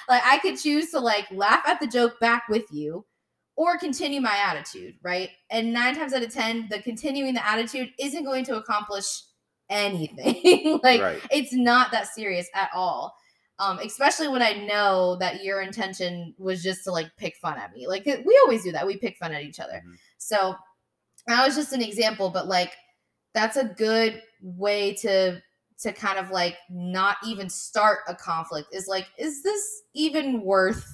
like 0.07 0.21
I 0.25 0.37
could 0.39 0.57
choose 0.57 0.91
to 0.91 0.99
like 0.99 1.27
laugh 1.31 1.63
at 1.67 1.79
the 1.79 1.87
joke 1.87 2.19
back 2.19 2.47
with 2.49 2.65
you 2.71 3.05
or 3.55 3.77
continue 3.77 4.21
my 4.21 4.37
attitude, 4.37 4.95
right? 5.01 5.29
And 5.49 5.73
nine 5.73 5.95
times 5.95 6.13
out 6.13 6.23
of 6.23 6.33
10, 6.33 6.67
the 6.69 6.81
continuing 6.81 7.33
the 7.33 7.45
attitude 7.45 7.89
isn't 7.99 8.23
going 8.23 8.45
to 8.45 8.57
accomplish 8.57 9.23
anything. 9.69 10.79
like 10.83 11.01
right 11.01 11.21
it's 11.31 11.53
not 11.53 11.91
that 11.91 12.07
serious 12.07 12.47
at 12.55 12.69
all. 12.73 13.15
Um, 13.59 13.79
especially 13.79 14.27
when 14.27 14.41
I 14.43 14.53
know 14.53 15.15
that 15.19 15.43
your 15.43 15.61
intention 15.61 16.35
was 16.37 16.61
just 16.61 16.83
to 16.83 16.91
like 16.91 17.09
pick 17.17 17.35
fun 17.37 17.57
at 17.57 17.73
me. 17.73 17.87
Like 17.87 18.05
we 18.05 18.39
always 18.43 18.63
do 18.63 18.71
that. 18.71 18.85
We 18.85 18.97
pick 18.97 19.17
fun 19.17 19.31
at 19.31 19.41
each 19.43 19.59
other. 19.59 19.81
Mhm. 19.85 19.97
So 20.17 20.55
that 21.25 21.45
was 21.45 21.55
just 21.55 21.73
an 21.73 21.81
example, 21.81 22.29
but 22.29 22.47
like 22.47 22.73
that's 23.33 23.57
a 23.57 23.65
good 23.65 24.21
way 24.41 24.93
to 24.95 25.41
to 25.79 25.91
kind 25.93 26.17
of 26.19 26.31
like 26.31 26.57
not 26.69 27.17
even 27.25 27.49
start 27.49 27.99
a 28.07 28.15
conflict 28.15 28.73
is 28.73 28.87
like 28.87 29.07
is 29.17 29.43
this 29.43 29.81
even 29.93 30.41
worth 30.41 30.85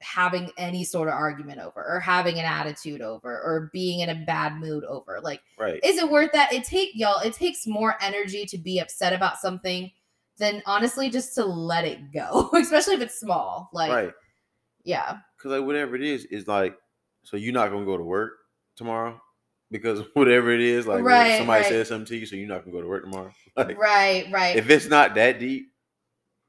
having 0.00 0.50
any 0.58 0.84
sort 0.84 1.08
of 1.08 1.14
argument 1.14 1.58
over 1.60 1.82
or 1.82 1.98
having 2.00 2.38
an 2.38 2.44
attitude 2.44 3.00
over 3.00 3.40
or 3.42 3.70
being 3.72 4.00
in 4.00 4.10
a 4.10 4.24
bad 4.26 4.54
mood 4.60 4.84
over. 4.84 5.20
Like, 5.22 5.40
Right. 5.58 5.80
is 5.82 5.96
it 5.96 6.08
worth 6.10 6.30
that? 6.32 6.52
It 6.52 6.64
take 6.64 6.90
y'all, 6.94 7.20
it 7.20 7.32
takes 7.32 7.66
more 7.66 7.96
energy 8.02 8.44
to 8.46 8.58
be 8.58 8.78
upset 8.78 9.12
about 9.14 9.38
something 9.38 9.90
than 10.38 10.62
honestly 10.66 11.10
just 11.10 11.34
to 11.34 11.44
let 11.44 11.84
it 11.84 12.12
go, 12.12 12.50
especially 12.54 12.94
if 12.94 13.00
it's 13.00 13.18
small. 13.18 13.70
Like, 13.72 13.90
right. 13.90 14.12
yeah. 14.84 15.18
Because 15.36 15.58
like 15.58 15.66
whatever 15.66 15.96
it 15.96 16.02
is, 16.02 16.24
is 16.26 16.46
like, 16.46 16.76
so 17.22 17.36
you're 17.36 17.52
not 17.52 17.70
gonna 17.70 17.84
go 17.84 17.96
to 17.96 18.04
work 18.04 18.32
tomorrow 18.76 19.20
because 19.70 20.02
whatever 20.14 20.50
it 20.50 20.60
is, 20.60 20.86
like 20.86 21.02
Right, 21.02 21.38
somebody 21.38 21.62
right. 21.62 21.68
says 21.68 21.88
something 21.88 22.06
to 22.06 22.16
you, 22.16 22.26
so 22.26 22.36
you're 22.36 22.48
not 22.48 22.64
gonna 22.64 22.72
go 22.72 22.82
to 22.82 22.88
work 22.88 23.04
tomorrow. 23.04 23.32
Like, 23.56 23.78
right, 23.78 24.26
right. 24.30 24.54
if 24.56 24.68
it's 24.68 24.86
not 24.86 25.14
that 25.14 25.40
deep, 25.40 25.72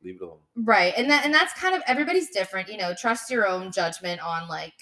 leave 0.04 0.18
it 0.18 0.22
alone. 0.22 0.40
Right. 0.58 0.94
And 0.98 1.10
that 1.10 1.24
and 1.24 1.34
that's 1.34 1.54
kind 1.54 1.74
of 1.74 1.82
everybody's 1.88 2.30
different, 2.32 2.68
you 2.68 2.78
know, 2.78 2.94
trust 2.94 3.32
your 3.32 3.48
own 3.48 3.72
judgment 3.72 4.20
on 4.22 4.50
like 4.50 4.74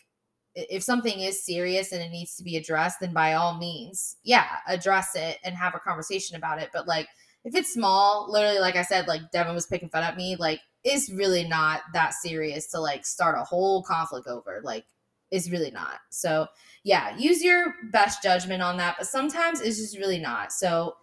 if 0.56 0.84
something 0.84 1.20
is 1.20 1.46
serious 1.46 1.92
and 1.92 2.02
it 2.02 2.10
needs 2.10 2.36
to 2.38 2.44
be 2.44 2.56
addressed, 2.56 3.00
then 3.02 3.14
by 3.14 3.34
all 3.34 3.58
means, 3.58 4.18
yeah, 4.24 4.48
address 4.68 5.16
it 5.16 5.38
and 5.44 5.54
have 5.56 5.76
a 5.76 5.80
conversation 5.80 6.38
about 6.38 6.62
it. 6.62 6.70
But 6.74 6.88
like 6.88 7.08
if 7.46 7.56
it's 7.56 7.74
small, 7.74 8.28
literally 8.30 8.60
like 8.60 8.76
I 8.76 8.82
said, 8.82 9.08
like 9.08 9.32
Devin 9.32 9.56
was 9.56 9.68
picking 9.68 9.90
fun 9.90 10.04
at 10.04 10.18
me, 10.18 10.36
like 10.36 10.60
it's 10.84 11.10
really 11.10 11.48
not 11.48 11.82
that 11.94 12.14
serious 12.14 12.68
to 12.72 12.80
like 12.80 13.06
start 13.06 13.38
a 13.40 13.44
whole 13.44 13.82
conflict 13.84 14.28
over. 14.28 14.60
Like 14.64 14.86
it's 15.32 15.50
really 15.50 15.72
not. 15.72 16.00
So 16.10 16.48
yeah, 16.84 17.16
use 17.18 17.44
your 17.44 17.74
best 17.92 18.22
judgment 18.22 18.62
on 18.62 18.78
that. 18.78 18.96
But 18.98 19.08
sometimes 19.08 19.62
it's 19.62 19.78
just 19.78 19.98
really 19.98 20.20
not. 20.20 20.52
So 20.52 20.96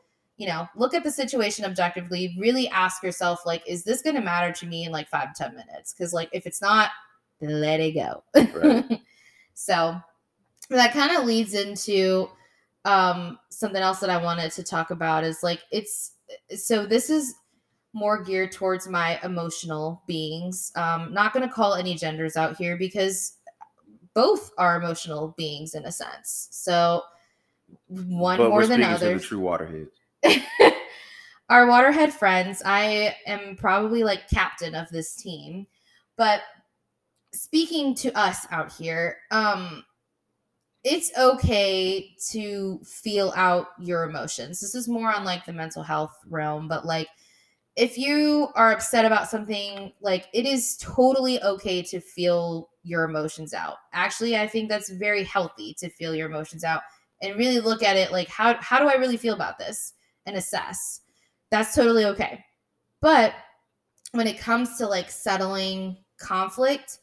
you 0.42 0.48
know, 0.48 0.68
look 0.74 0.92
at 0.94 1.04
the 1.04 1.10
situation 1.10 1.64
objectively, 1.64 2.34
really 2.38 2.68
ask 2.68 3.02
yourself, 3.02 3.46
like, 3.46 3.62
is 3.66 3.84
this 3.84 4.02
going 4.02 4.16
to 4.16 4.22
matter 4.22 4.52
to 4.52 4.66
me 4.66 4.84
in 4.84 4.90
like 4.90 5.08
five 5.08 5.32
to 5.32 5.44
10 5.44 5.54
minutes? 5.54 5.92
Because, 5.92 6.12
like, 6.12 6.30
if 6.32 6.46
it's 6.46 6.60
not, 6.60 6.90
let 7.40 7.80
it 7.80 7.92
go. 7.92 8.24
Right. 8.34 9.00
so 9.54 10.00
that 10.70 10.92
kind 10.92 11.16
of 11.16 11.26
leads 11.26 11.54
into 11.54 12.28
um, 12.84 13.38
something 13.50 13.80
else 13.80 14.00
that 14.00 14.10
I 14.10 14.16
wanted 14.22 14.50
to 14.52 14.64
talk 14.64 14.90
about 14.90 15.22
is 15.22 15.42
like, 15.42 15.60
it's 15.70 16.12
so 16.56 16.86
this 16.86 17.10
is 17.10 17.34
more 17.92 18.22
geared 18.22 18.52
towards 18.52 18.88
my 18.88 19.18
emotional 19.22 20.02
beings. 20.06 20.72
Um, 20.76 21.12
not 21.12 21.32
going 21.32 21.46
to 21.46 21.52
call 21.52 21.74
any 21.74 21.94
genders 21.94 22.36
out 22.36 22.56
here 22.56 22.76
because 22.76 23.36
both 24.14 24.50
are 24.58 24.80
emotional 24.80 25.34
beings 25.36 25.74
in 25.74 25.84
a 25.84 25.92
sense. 25.92 26.48
So 26.50 27.02
one 27.88 28.38
but 28.38 28.48
more 28.48 28.66
than 28.66 28.80
speaking 28.80 28.94
to 28.94 29.00
the 29.00 29.06
others 29.10 29.24
true 29.24 29.38
waterheads. 29.38 29.90
our 31.48 31.66
waterhead 31.66 32.12
friends 32.12 32.62
i 32.64 33.14
am 33.26 33.56
probably 33.56 34.04
like 34.04 34.28
captain 34.28 34.74
of 34.74 34.88
this 34.90 35.14
team 35.16 35.66
but 36.16 36.42
speaking 37.32 37.94
to 37.94 38.16
us 38.18 38.46
out 38.50 38.72
here 38.72 39.16
um 39.30 39.84
it's 40.84 41.16
okay 41.16 42.14
to 42.30 42.80
feel 42.84 43.32
out 43.36 43.68
your 43.78 44.04
emotions. 44.04 44.60
This 44.60 44.74
is 44.74 44.88
more 44.88 45.14
on 45.14 45.24
like 45.24 45.44
the 45.46 45.52
mental 45.52 45.82
health 45.82 46.16
realm 46.28 46.68
but 46.68 46.84
like 46.84 47.08
if 47.74 47.96
you 47.96 48.48
are 48.54 48.72
upset 48.72 49.04
about 49.04 49.30
something 49.30 49.92
like 50.00 50.26
it 50.34 50.44
is 50.44 50.76
totally 50.76 51.42
okay 51.42 51.82
to 51.82 52.00
feel 52.00 52.68
your 52.82 53.04
emotions 53.04 53.54
out. 53.54 53.76
Actually 53.92 54.36
i 54.36 54.46
think 54.46 54.68
that's 54.68 54.90
very 54.90 55.24
healthy 55.24 55.74
to 55.78 55.88
feel 55.88 56.14
your 56.14 56.28
emotions 56.28 56.64
out 56.64 56.82
and 57.22 57.36
really 57.36 57.60
look 57.60 57.82
at 57.82 57.96
it 57.96 58.10
like 58.12 58.28
how 58.28 58.54
how 58.60 58.78
do 58.78 58.88
i 58.88 58.94
really 58.94 59.16
feel 59.16 59.34
about 59.34 59.58
this 59.58 59.94
and 60.26 60.36
assess? 60.36 61.00
That's 61.50 61.74
totally 61.74 62.04
okay. 62.06 62.44
But 63.00 63.34
when 64.12 64.26
it 64.26 64.38
comes 64.38 64.78
to 64.78 64.86
like 64.86 65.10
settling 65.10 65.96
conflict 66.18 66.98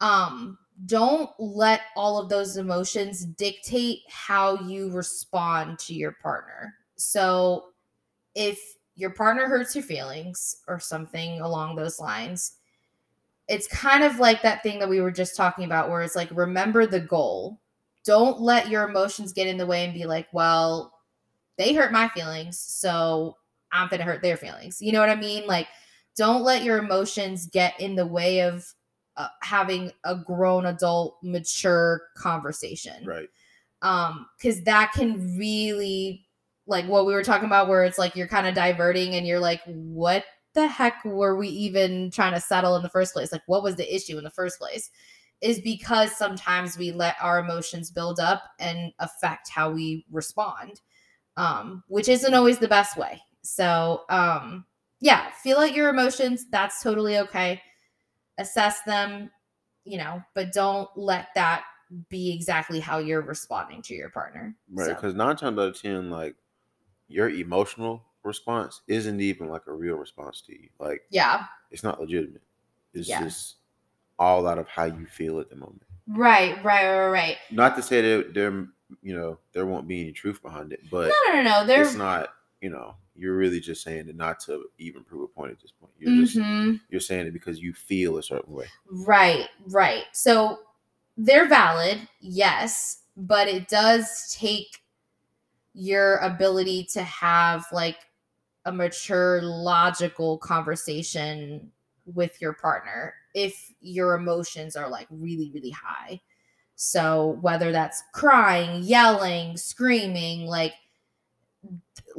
um 0.00 0.56
don't 0.86 1.30
let 1.38 1.82
all 1.96 2.18
of 2.18 2.28
those 2.28 2.56
emotions 2.56 3.24
dictate 3.24 4.00
how 4.08 4.60
you 4.60 4.90
respond 4.90 5.78
to 5.80 5.94
your 5.94 6.12
partner. 6.22 6.74
So 6.96 7.70
if 8.34 8.60
your 8.94 9.10
partner 9.10 9.46
hurts 9.46 9.74
your 9.74 9.84
feelings 9.84 10.56
or 10.68 10.78
something 10.78 11.40
along 11.40 11.76
those 11.76 11.98
lines 11.98 12.58
it's 13.48 13.66
kind 13.68 14.04
of 14.04 14.18
like 14.18 14.42
that 14.42 14.62
thing 14.62 14.78
that 14.78 14.88
we 14.88 15.00
were 15.00 15.10
just 15.10 15.34
talking 15.34 15.64
about 15.64 15.88
where 15.88 16.02
it's 16.02 16.14
like 16.14 16.30
remember 16.32 16.86
the 16.86 17.00
goal. 17.00 17.58
Don't 18.04 18.40
let 18.40 18.68
your 18.68 18.88
emotions 18.88 19.32
get 19.32 19.46
in 19.46 19.56
the 19.56 19.66
way 19.66 19.84
and 19.84 19.94
be 19.94 20.04
like 20.04 20.28
well 20.32 20.94
they 21.56 21.74
hurt 21.74 21.90
my 21.90 22.08
feelings 22.10 22.58
so 22.58 23.36
i'm 23.72 23.88
gonna 23.88 24.04
hurt 24.04 24.22
their 24.22 24.36
feelings. 24.36 24.80
You 24.80 24.92
know 24.92 25.00
what 25.00 25.08
i 25.10 25.16
mean? 25.16 25.46
Like 25.46 25.68
don't 26.16 26.42
let 26.42 26.62
your 26.62 26.78
emotions 26.78 27.46
get 27.46 27.78
in 27.80 27.94
the 27.94 28.06
way 28.06 28.40
of 28.40 28.66
uh, 29.18 29.28
having 29.42 29.92
a 30.04 30.16
grown 30.16 30.66
adult 30.66 31.18
mature 31.22 32.02
conversation. 32.16 33.04
Right. 33.06 33.28
um 33.82 34.26
because 34.38 34.62
that 34.64 34.92
can 34.92 35.36
really 35.38 36.26
like 36.66 36.86
what 36.86 37.06
we 37.06 37.14
were 37.14 37.24
talking 37.24 37.46
about 37.46 37.68
where 37.68 37.84
it's 37.84 37.98
like 37.98 38.16
you're 38.16 38.28
kind 38.28 38.46
of 38.46 38.54
diverting 38.54 39.14
and 39.16 39.26
you're 39.26 39.40
like 39.40 39.62
what 39.66 40.24
the 40.54 40.66
heck 40.68 41.04
were 41.04 41.36
we 41.36 41.48
even 41.48 42.10
trying 42.10 42.34
to 42.34 42.40
settle 42.40 42.76
in 42.76 42.82
the 42.82 42.88
first 42.90 43.12
place? 43.14 43.32
Like 43.32 43.42
what 43.46 43.62
was 43.62 43.76
the 43.76 43.94
issue 43.94 44.18
in 44.18 44.24
the 44.24 44.30
first 44.30 44.58
place? 44.60 44.90
is 45.40 45.60
because 45.60 46.16
sometimes 46.16 46.76
we 46.78 46.90
let 46.92 47.16
our 47.22 47.38
emotions 47.38 47.90
build 47.92 48.18
up 48.20 48.42
and 48.58 48.92
affect 48.98 49.48
how 49.50 49.70
we 49.70 50.04
respond 50.10 50.80
um 51.36 51.84
which 51.88 52.08
isn't 52.08 52.34
always 52.34 52.58
the 52.58 52.68
best 52.68 52.96
way. 52.96 53.20
So 53.42 54.02
um 54.10 54.64
yeah 55.00 55.30
feel 55.42 55.58
out 55.58 55.74
your 55.74 55.90
emotions. 55.90 56.46
That's 56.50 56.82
totally 56.82 57.18
okay 57.18 57.62
assess 58.38 58.80
them 58.82 59.30
you 59.84 59.98
know 59.98 60.22
but 60.34 60.52
don't 60.52 60.88
let 60.96 61.28
that 61.34 61.64
be 62.10 62.32
exactly 62.34 62.80
how 62.80 62.98
you're 62.98 63.22
responding 63.22 63.80
to 63.82 63.94
your 63.94 64.10
partner 64.10 64.54
Right. 64.70 64.88
So, 64.88 64.94
Because 64.94 65.14
nine 65.14 65.36
times 65.36 65.58
out 65.58 65.68
of 65.68 65.80
ten, 65.80 66.10
like 66.10 66.36
your 67.08 67.30
emotional 67.30 68.02
response 68.22 68.82
isn't 68.86 69.20
even 69.20 69.48
like 69.48 69.62
a 69.66 69.72
real 69.72 69.96
response 69.96 70.42
to 70.42 70.52
you. 70.52 70.68
Like 70.78 71.02
yeah 71.10 71.44
it's 71.70 71.82
not 71.82 72.00
legitimate. 72.00 72.42
It's 72.94 73.08
Yeah. 73.08 73.24
just 73.24 73.56
all 74.18 74.46
out 74.46 74.58
of 74.58 74.68
how 74.68 74.84
you 74.84 75.06
feel 75.06 75.38
at 75.40 75.48
the 75.48 75.56
moment. 75.56 75.82
right 76.08 76.62
right 76.64 76.86
right 76.86 77.08
right 77.08 77.36
Not 77.50 77.76
to 77.76 77.82
say 77.82 78.00
that 78.02 78.34
there, 78.34 78.50
you 79.02 79.14
know, 79.16 79.38
there 79.52 79.64
won't 79.66 79.86
be 79.88 80.00
any 80.00 80.12
truth 80.12 80.42
behind 80.42 80.72
it, 80.72 80.80
but 80.90 81.12
no 81.26 81.34
no 81.34 81.42
no 81.42 81.60
no 81.60 81.66
they're 81.66 81.82
it's 81.82 81.94
not. 81.94 82.30
You 82.60 82.70
know, 82.70 82.94
you're 83.18 83.36
really 83.36 83.60
just 83.60 83.82
saying 83.82 84.08
it 84.08 84.16
not 84.16 84.40
to 84.40 84.64
even 84.78 85.04
prove 85.04 85.22
a 85.22 85.26
point 85.28 85.52
at 85.52 85.60
this 85.60 85.72
point. 85.72 85.92
You're 85.98 86.12
just 86.12 86.36
Mhm. 86.36 86.80
you're 86.88 87.00
saying 87.00 87.26
it 87.26 87.32
because 87.32 87.60
you 87.60 87.72
feel 87.74 88.16
a 88.18 88.22
certain 88.22 88.52
way. 88.54 88.66
Right, 88.90 89.48
right. 89.66 90.04
So 90.12 90.60
they're 91.16 91.48
valid, 91.48 92.08
yes, 92.20 93.02
but 93.16 93.48
it 93.48 93.68
does 93.68 94.34
take 94.38 94.82
your 95.74 96.16
ability 96.18 96.84
to 96.92 97.02
have 97.02 97.66
like 97.72 97.98
a 98.64 98.72
mature, 98.72 99.40
logical 99.42 100.38
conversation 100.38 101.72
with 102.06 102.40
your 102.40 102.54
partner 102.54 103.14
if 103.34 103.72
your 103.80 104.14
emotions 104.14 104.76
are 104.76 104.88
like 104.88 105.06
really, 105.10 105.50
really 105.54 105.70
high. 105.70 106.20
So 106.76 107.38
whether 107.40 107.72
that's 107.72 108.02
crying, 108.12 108.82
yelling, 108.82 109.56
screaming, 109.56 110.46
like 110.46 110.74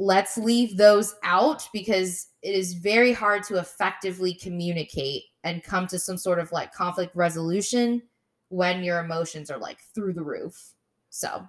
let's 0.00 0.38
leave 0.38 0.78
those 0.78 1.14
out 1.24 1.68
because 1.74 2.28
it 2.40 2.54
is 2.54 2.72
very 2.72 3.12
hard 3.12 3.42
to 3.42 3.58
effectively 3.58 4.32
communicate 4.32 5.24
and 5.44 5.62
come 5.62 5.86
to 5.86 5.98
some 5.98 6.16
sort 6.16 6.38
of 6.38 6.50
like 6.52 6.72
conflict 6.72 7.14
resolution 7.14 8.00
when 8.48 8.82
your 8.82 9.00
emotions 9.00 9.50
are 9.50 9.58
like 9.58 9.78
through 9.94 10.14
the 10.14 10.22
roof. 10.22 10.72
So, 11.10 11.46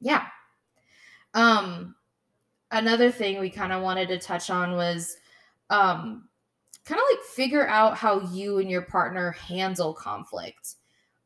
yeah. 0.00 0.24
Um 1.34 1.94
another 2.72 3.12
thing 3.12 3.38
we 3.38 3.48
kind 3.48 3.72
of 3.72 3.80
wanted 3.80 4.08
to 4.08 4.18
touch 4.18 4.50
on 4.50 4.72
was 4.72 5.16
um 5.70 6.28
kind 6.84 7.00
of 7.00 7.16
like 7.16 7.24
figure 7.26 7.68
out 7.68 7.96
how 7.96 8.22
you 8.22 8.58
and 8.58 8.68
your 8.68 8.82
partner 8.82 9.30
handle 9.30 9.94
conflict. 9.94 10.74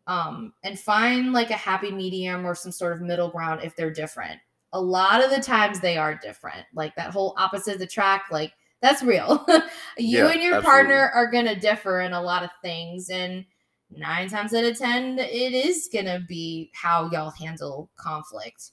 Um 0.06 0.52
and 0.64 0.78
find 0.78 1.32
like 1.32 1.48
a 1.48 1.54
happy 1.54 1.90
medium 1.90 2.46
or 2.46 2.54
some 2.54 2.72
sort 2.72 2.92
of 2.92 3.00
middle 3.00 3.30
ground 3.30 3.62
if 3.64 3.74
they're 3.74 3.90
different 3.90 4.38
a 4.72 4.80
lot 4.80 5.22
of 5.24 5.30
the 5.30 5.40
times 5.42 5.80
they 5.80 5.96
are 5.96 6.14
different. 6.14 6.66
Like 6.74 6.94
that 6.96 7.10
whole 7.10 7.34
opposite 7.36 7.80
attract, 7.80 8.32
like 8.32 8.52
that's 8.82 9.02
real. 9.02 9.46
you 9.98 10.26
Yeah, 10.26 10.28
and 10.28 10.42
your 10.42 10.56
absolutely. 10.56 10.62
partner 10.62 11.10
are 11.14 11.30
gonna 11.30 11.58
differ 11.58 12.00
in 12.00 12.12
a 12.12 12.22
lot 12.22 12.44
of 12.44 12.50
things, 12.62 13.10
and 13.10 13.44
nine 13.90 14.28
times 14.28 14.54
out 14.54 14.64
of 14.64 14.78
ten, 14.78 15.18
it 15.18 15.52
is 15.52 15.88
gonna 15.92 16.20
be 16.28 16.70
how 16.74 17.10
y'all 17.10 17.30
handle 17.30 17.90
conflict. 17.96 18.72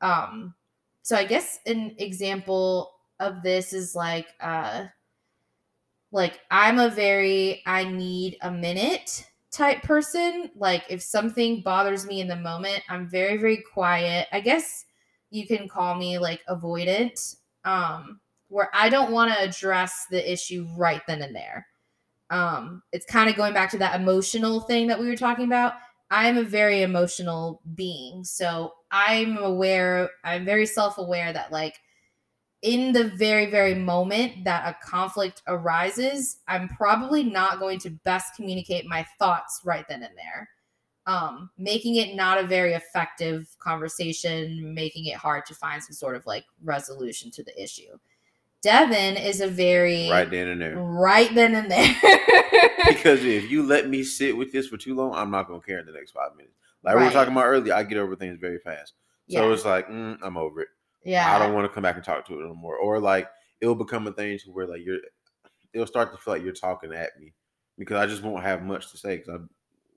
Um, 0.00 0.54
so 1.02 1.16
I 1.16 1.24
guess 1.24 1.60
an 1.66 1.94
example 1.98 2.92
of 3.20 3.42
this 3.42 3.72
is 3.72 3.94
like, 3.96 4.28
uh, 4.40 4.86
like 6.12 6.40
I'm 6.50 6.78
a 6.78 6.88
very 6.90 7.62
I 7.66 7.84
need 7.84 8.36
a 8.42 8.50
minute 8.50 9.26
type 9.50 9.82
person. 9.82 10.50
Like 10.56 10.84
if 10.88 11.02
something 11.02 11.62
bothers 11.62 12.06
me 12.06 12.20
in 12.20 12.28
the 12.28 12.36
moment, 12.36 12.82
I'm 12.88 13.08
very 13.08 13.36
very 13.36 13.58
quiet. 13.72 14.28
I 14.32 14.40
guess 14.40 14.84
you 15.30 15.46
can 15.46 15.68
call 15.68 15.94
me 15.94 16.18
like 16.18 16.42
avoidant 16.48 17.36
um 17.64 18.20
where 18.48 18.70
i 18.74 18.88
don't 18.88 19.10
want 19.12 19.32
to 19.32 19.40
address 19.42 20.06
the 20.10 20.32
issue 20.32 20.66
right 20.76 21.02
then 21.06 21.22
and 21.22 21.34
there. 21.34 21.66
Um 22.30 22.82
it's 22.92 23.06
kind 23.06 23.28
of 23.30 23.36
going 23.36 23.54
back 23.54 23.70
to 23.70 23.78
that 23.78 24.00
emotional 24.00 24.60
thing 24.60 24.86
that 24.88 25.00
we 25.00 25.08
were 25.08 25.16
talking 25.16 25.44
about. 25.46 25.74
I'm 26.10 26.38
a 26.38 26.42
very 26.42 26.82
emotional 26.82 27.60
being 27.74 28.24
so 28.24 28.72
i'm 28.90 29.36
aware 29.38 30.10
i'm 30.24 30.44
very 30.44 30.64
self-aware 30.66 31.32
that 31.32 31.52
like 31.52 31.78
in 32.62 32.92
the 32.92 33.04
very 33.04 33.46
very 33.46 33.74
moment 33.74 34.44
that 34.44 34.66
a 34.66 34.86
conflict 34.86 35.42
arises 35.46 36.38
i'm 36.48 36.68
probably 36.68 37.22
not 37.22 37.60
going 37.60 37.78
to 37.78 37.90
best 38.04 38.34
communicate 38.34 38.86
my 38.86 39.06
thoughts 39.18 39.60
right 39.64 39.86
then 39.88 40.02
and 40.02 40.16
there 40.16 40.48
um 41.08 41.50
making 41.58 41.96
it 41.96 42.14
not 42.14 42.38
a 42.38 42.46
very 42.46 42.74
effective 42.74 43.48
conversation 43.58 44.72
making 44.74 45.06
it 45.06 45.16
hard 45.16 45.44
to 45.46 45.54
find 45.54 45.82
some 45.82 45.94
sort 45.94 46.14
of 46.14 46.24
like 46.26 46.44
resolution 46.62 47.30
to 47.32 47.42
the 47.42 47.60
issue 47.62 47.98
devin 48.62 49.16
is 49.16 49.40
a 49.40 49.48
very 49.48 50.08
Right 50.10 50.30
then 50.30 50.48
and 50.48 50.60
there. 50.60 50.76
right 50.76 51.34
then 51.34 51.54
and 51.54 51.70
there 51.70 51.94
Because 52.86 53.24
if 53.24 53.50
you 53.50 53.62
let 53.62 53.88
me 53.88 54.02
sit 54.02 54.36
with 54.36 54.50
this 54.52 54.66
for 54.68 54.76
too 54.76 54.94
long, 54.94 55.12
I'm 55.14 55.30
not 55.30 55.46
gonna 55.48 55.60
care 55.60 55.78
in 55.78 55.86
the 55.86 55.92
next 55.92 56.12
five 56.12 56.34
minutes. 56.36 56.54
Like 56.82 56.96
we 56.96 57.04
were 57.04 57.10
talking 57.10 57.32
about 57.32 57.44
earlier, 57.46 57.74
I 57.74 57.82
get 57.82 57.98
over 57.98 58.16
things 58.16 58.38
very 58.40 58.58
fast. 58.58 58.94
So 59.28 59.46
yeah 59.48 59.52
it's 59.52 59.64
like, 59.64 59.88
mm, 59.88 60.18
I'm 60.22 60.36
over 60.36 60.62
it. 60.62 60.68
yeah 61.04 61.34
I 61.34 61.38
don't 61.38 61.54
want 61.54 61.66
to 61.66 61.72
come 61.74 61.82
back 61.82 61.96
and 61.96 62.04
talk 62.04 62.26
to 62.26 62.34
it 62.34 62.46
no 62.46 62.54
more. 62.54 62.76
Or 62.76 62.98
like 62.98 63.28
it'll 63.60 63.74
become 63.74 64.06
a 64.06 64.12
thing 64.12 64.38
to 64.38 64.50
where 64.50 64.66
like 64.66 64.80
you're 64.84 64.98
it'll 65.72 65.86
start 65.86 66.12
to 66.12 66.18
feel 66.18 66.34
like 66.34 66.42
you're 66.42 66.52
talking 66.52 66.92
at 66.94 67.18
me 67.20 67.34
because 67.78 67.96
I 67.96 68.06
just 68.06 68.22
won't 68.22 68.42
have 68.42 68.62
much 68.62 68.90
to 68.92 68.98
say 68.98 69.16
because 69.18 69.34
I 69.34 69.44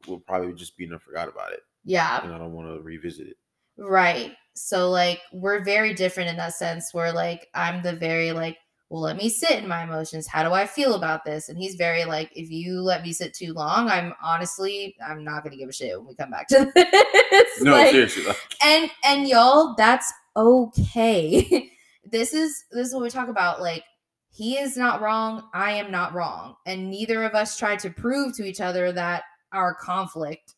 will 0.07 0.19
probably 0.19 0.53
just 0.53 0.77
be 0.77 0.85
and 0.85 1.01
forgot 1.01 1.27
about 1.27 1.51
it. 1.53 1.61
yeah 1.83 2.23
And 2.23 2.33
I 2.33 2.37
don't 2.37 2.53
want 2.53 2.67
to 2.67 2.81
revisit 2.81 3.27
it. 3.27 3.37
Right. 3.77 4.33
So 4.53 4.89
like 4.89 5.21
we're 5.31 5.63
very 5.63 5.93
different 5.93 6.29
in 6.29 6.37
that 6.37 6.53
sense 6.53 6.93
where 6.93 7.11
like 7.11 7.47
I'm 7.53 7.81
the 7.81 7.93
very 7.93 8.31
like, 8.31 8.57
well, 8.89 9.01
let 9.01 9.15
me 9.15 9.29
sit 9.29 9.51
in 9.51 9.69
my 9.69 9.83
emotions. 9.83 10.27
How 10.27 10.43
do 10.43 10.51
I 10.51 10.65
feel 10.65 10.95
about 10.95 11.23
this? 11.23 11.47
And 11.47 11.57
he's 11.57 11.75
very 11.75 12.03
like, 12.03 12.29
if 12.35 12.51
you 12.51 12.81
let 12.81 13.03
me 13.03 13.13
sit 13.13 13.33
too 13.33 13.53
long, 13.53 13.87
I'm 13.87 14.13
honestly, 14.21 14.95
I'm 15.05 15.23
not 15.23 15.43
gonna 15.43 15.55
give 15.55 15.69
a 15.69 15.73
shit 15.73 15.97
when 15.97 16.09
we 16.09 16.15
come 16.15 16.31
back 16.31 16.49
to 16.49 16.69
this. 16.75 17.61
No, 17.61 17.71
Like, 17.71 17.91
seriously. 17.91 18.25
And 18.63 18.91
and 19.05 19.27
y'all, 19.27 19.75
that's 19.77 20.11
okay. 20.35 21.71
this 22.11 22.33
is 22.33 22.65
this 22.71 22.87
is 22.87 22.93
what 22.93 23.03
we 23.03 23.09
talk 23.09 23.29
about. 23.29 23.61
Like 23.61 23.83
he 24.29 24.57
is 24.57 24.77
not 24.77 25.01
wrong, 25.01 25.43
I 25.53 25.71
am 25.73 25.91
not 25.91 26.13
wrong. 26.13 26.55
And 26.65 26.89
neither 26.89 27.23
of 27.23 27.33
us 27.33 27.57
try 27.57 27.75
to 27.77 27.89
prove 27.89 28.35
to 28.37 28.43
each 28.43 28.61
other 28.61 28.91
that 28.93 29.23
our 29.53 29.73
conflict 29.75 30.55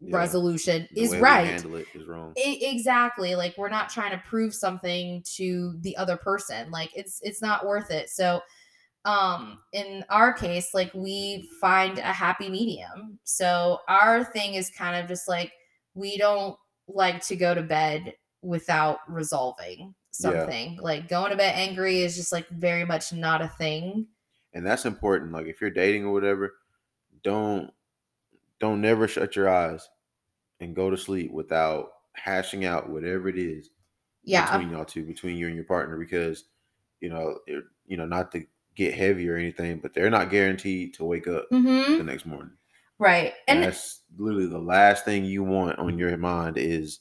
Yeah. 0.00 0.16
resolution 0.16 0.88
the 0.92 1.00
is 1.02 1.16
right. 1.16 1.46
handle 1.46 1.76
it 1.76 1.86
is 1.94 2.06
wrong. 2.06 2.32
I- 2.36 2.58
exactly 2.62 3.34
like 3.34 3.56
we're 3.58 3.68
not 3.68 3.88
trying 3.90 4.12
to 4.12 4.22
prove 4.28 4.54
something 4.54 5.22
to 5.36 5.76
the 5.80 5.96
other 5.96 6.16
person 6.16 6.70
like 6.70 6.90
it's 6.94 7.20
it's 7.22 7.42
not 7.42 7.66
worth 7.66 7.90
it 7.90 8.08
so 8.08 8.40
um 9.04 9.58
in 9.72 10.04
our 10.08 10.32
case 10.32 10.72
like 10.74 10.92
we 10.94 11.48
find 11.60 11.98
a 11.98 12.12
happy 12.12 12.48
medium 12.48 13.18
so 13.24 13.80
our 13.88 14.22
thing 14.24 14.54
is 14.54 14.70
kind 14.70 14.94
of 14.96 15.08
just 15.08 15.26
like 15.28 15.52
we 15.94 16.16
don't 16.16 16.56
like 16.86 17.20
to 17.26 17.34
go 17.36 17.54
to 17.54 17.62
bed 17.62 18.14
without 18.42 18.98
resolving 19.08 19.94
something 20.10 20.76
like 20.80 21.08
going 21.08 21.30
to 21.30 21.36
bed 21.36 21.54
angry 21.56 22.02
is 22.02 22.16
just 22.16 22.32
like 22.32 22.48
very 22.50 22.84
much 22.84 23.12
not 23.12 23.40
a 23.42 23.48
thing 23.48 24.06
and 24.54 24.66
that's 24.66 24.86
important. 24.86 25.30
Like 25.32 25.46
if 25.46 25.60
you're 25.60 25.70
dating 25.70 26.06
or 26.06 26.12
whatever, 26.12 26.54
don't 27.22 27.70
don't 28.60 28.80
never 28.80 29.08
shut 29.08 29.36
your 29.36 29.48
eyes 29.48 29.88
and 30.60 30.76
go 30.76 30.90
to 30.90 30.96
sleep 30.96 31.32
without 31.32 31.90
hashing 32.14 32.64
out 32.64 32.90
whatever 32.90 33.28
it 33.28 33.38
is 33.38 33.70
yeah 34.24 34.44
between 34.52 34.70
y'all 34.70 34.84
two, 34.84 35.04
between 35.04 35.36
you 35.36 35.46
and 35.46 35.56
your 35.56 35.64
partner, 35.64 35.98
because 35.98 36.44
you 37.00 37.08
know, 37.10 37.38
it, 37.46 37.64
you 37.86 37.96
know, 37.96 38.06
not 38.06 38.32
to 38.32 38.44
get 38.74 38.94
heavy 38.94 39.28
or 39.28 39.36
anything, 39.36 39.78
but 39.78 39.94
they're 39.94 40.10
not 40.10 40.30
guaranteed 40.30 40.94
to 40.94 41.04
wake 41.04 41.28
up 41.28 41.46
hmm 41.50 41.96
the 41.98 42.04
next 42.04 42.26
morning. 42.26 42.52
right 42.98 43.34
And 43.48 43.58
and 43.58 43.62
that's 43.62 44.02
literally 44.18 44.46
the 44.48 44.58
last 44.58 45.04
thing 45.04 45.24
you 45.24 45.42
want 45.42 45.78
on 45.78 45.98
your 45.98 46.16
mind 46.16 46.58
is, 46.58 47.00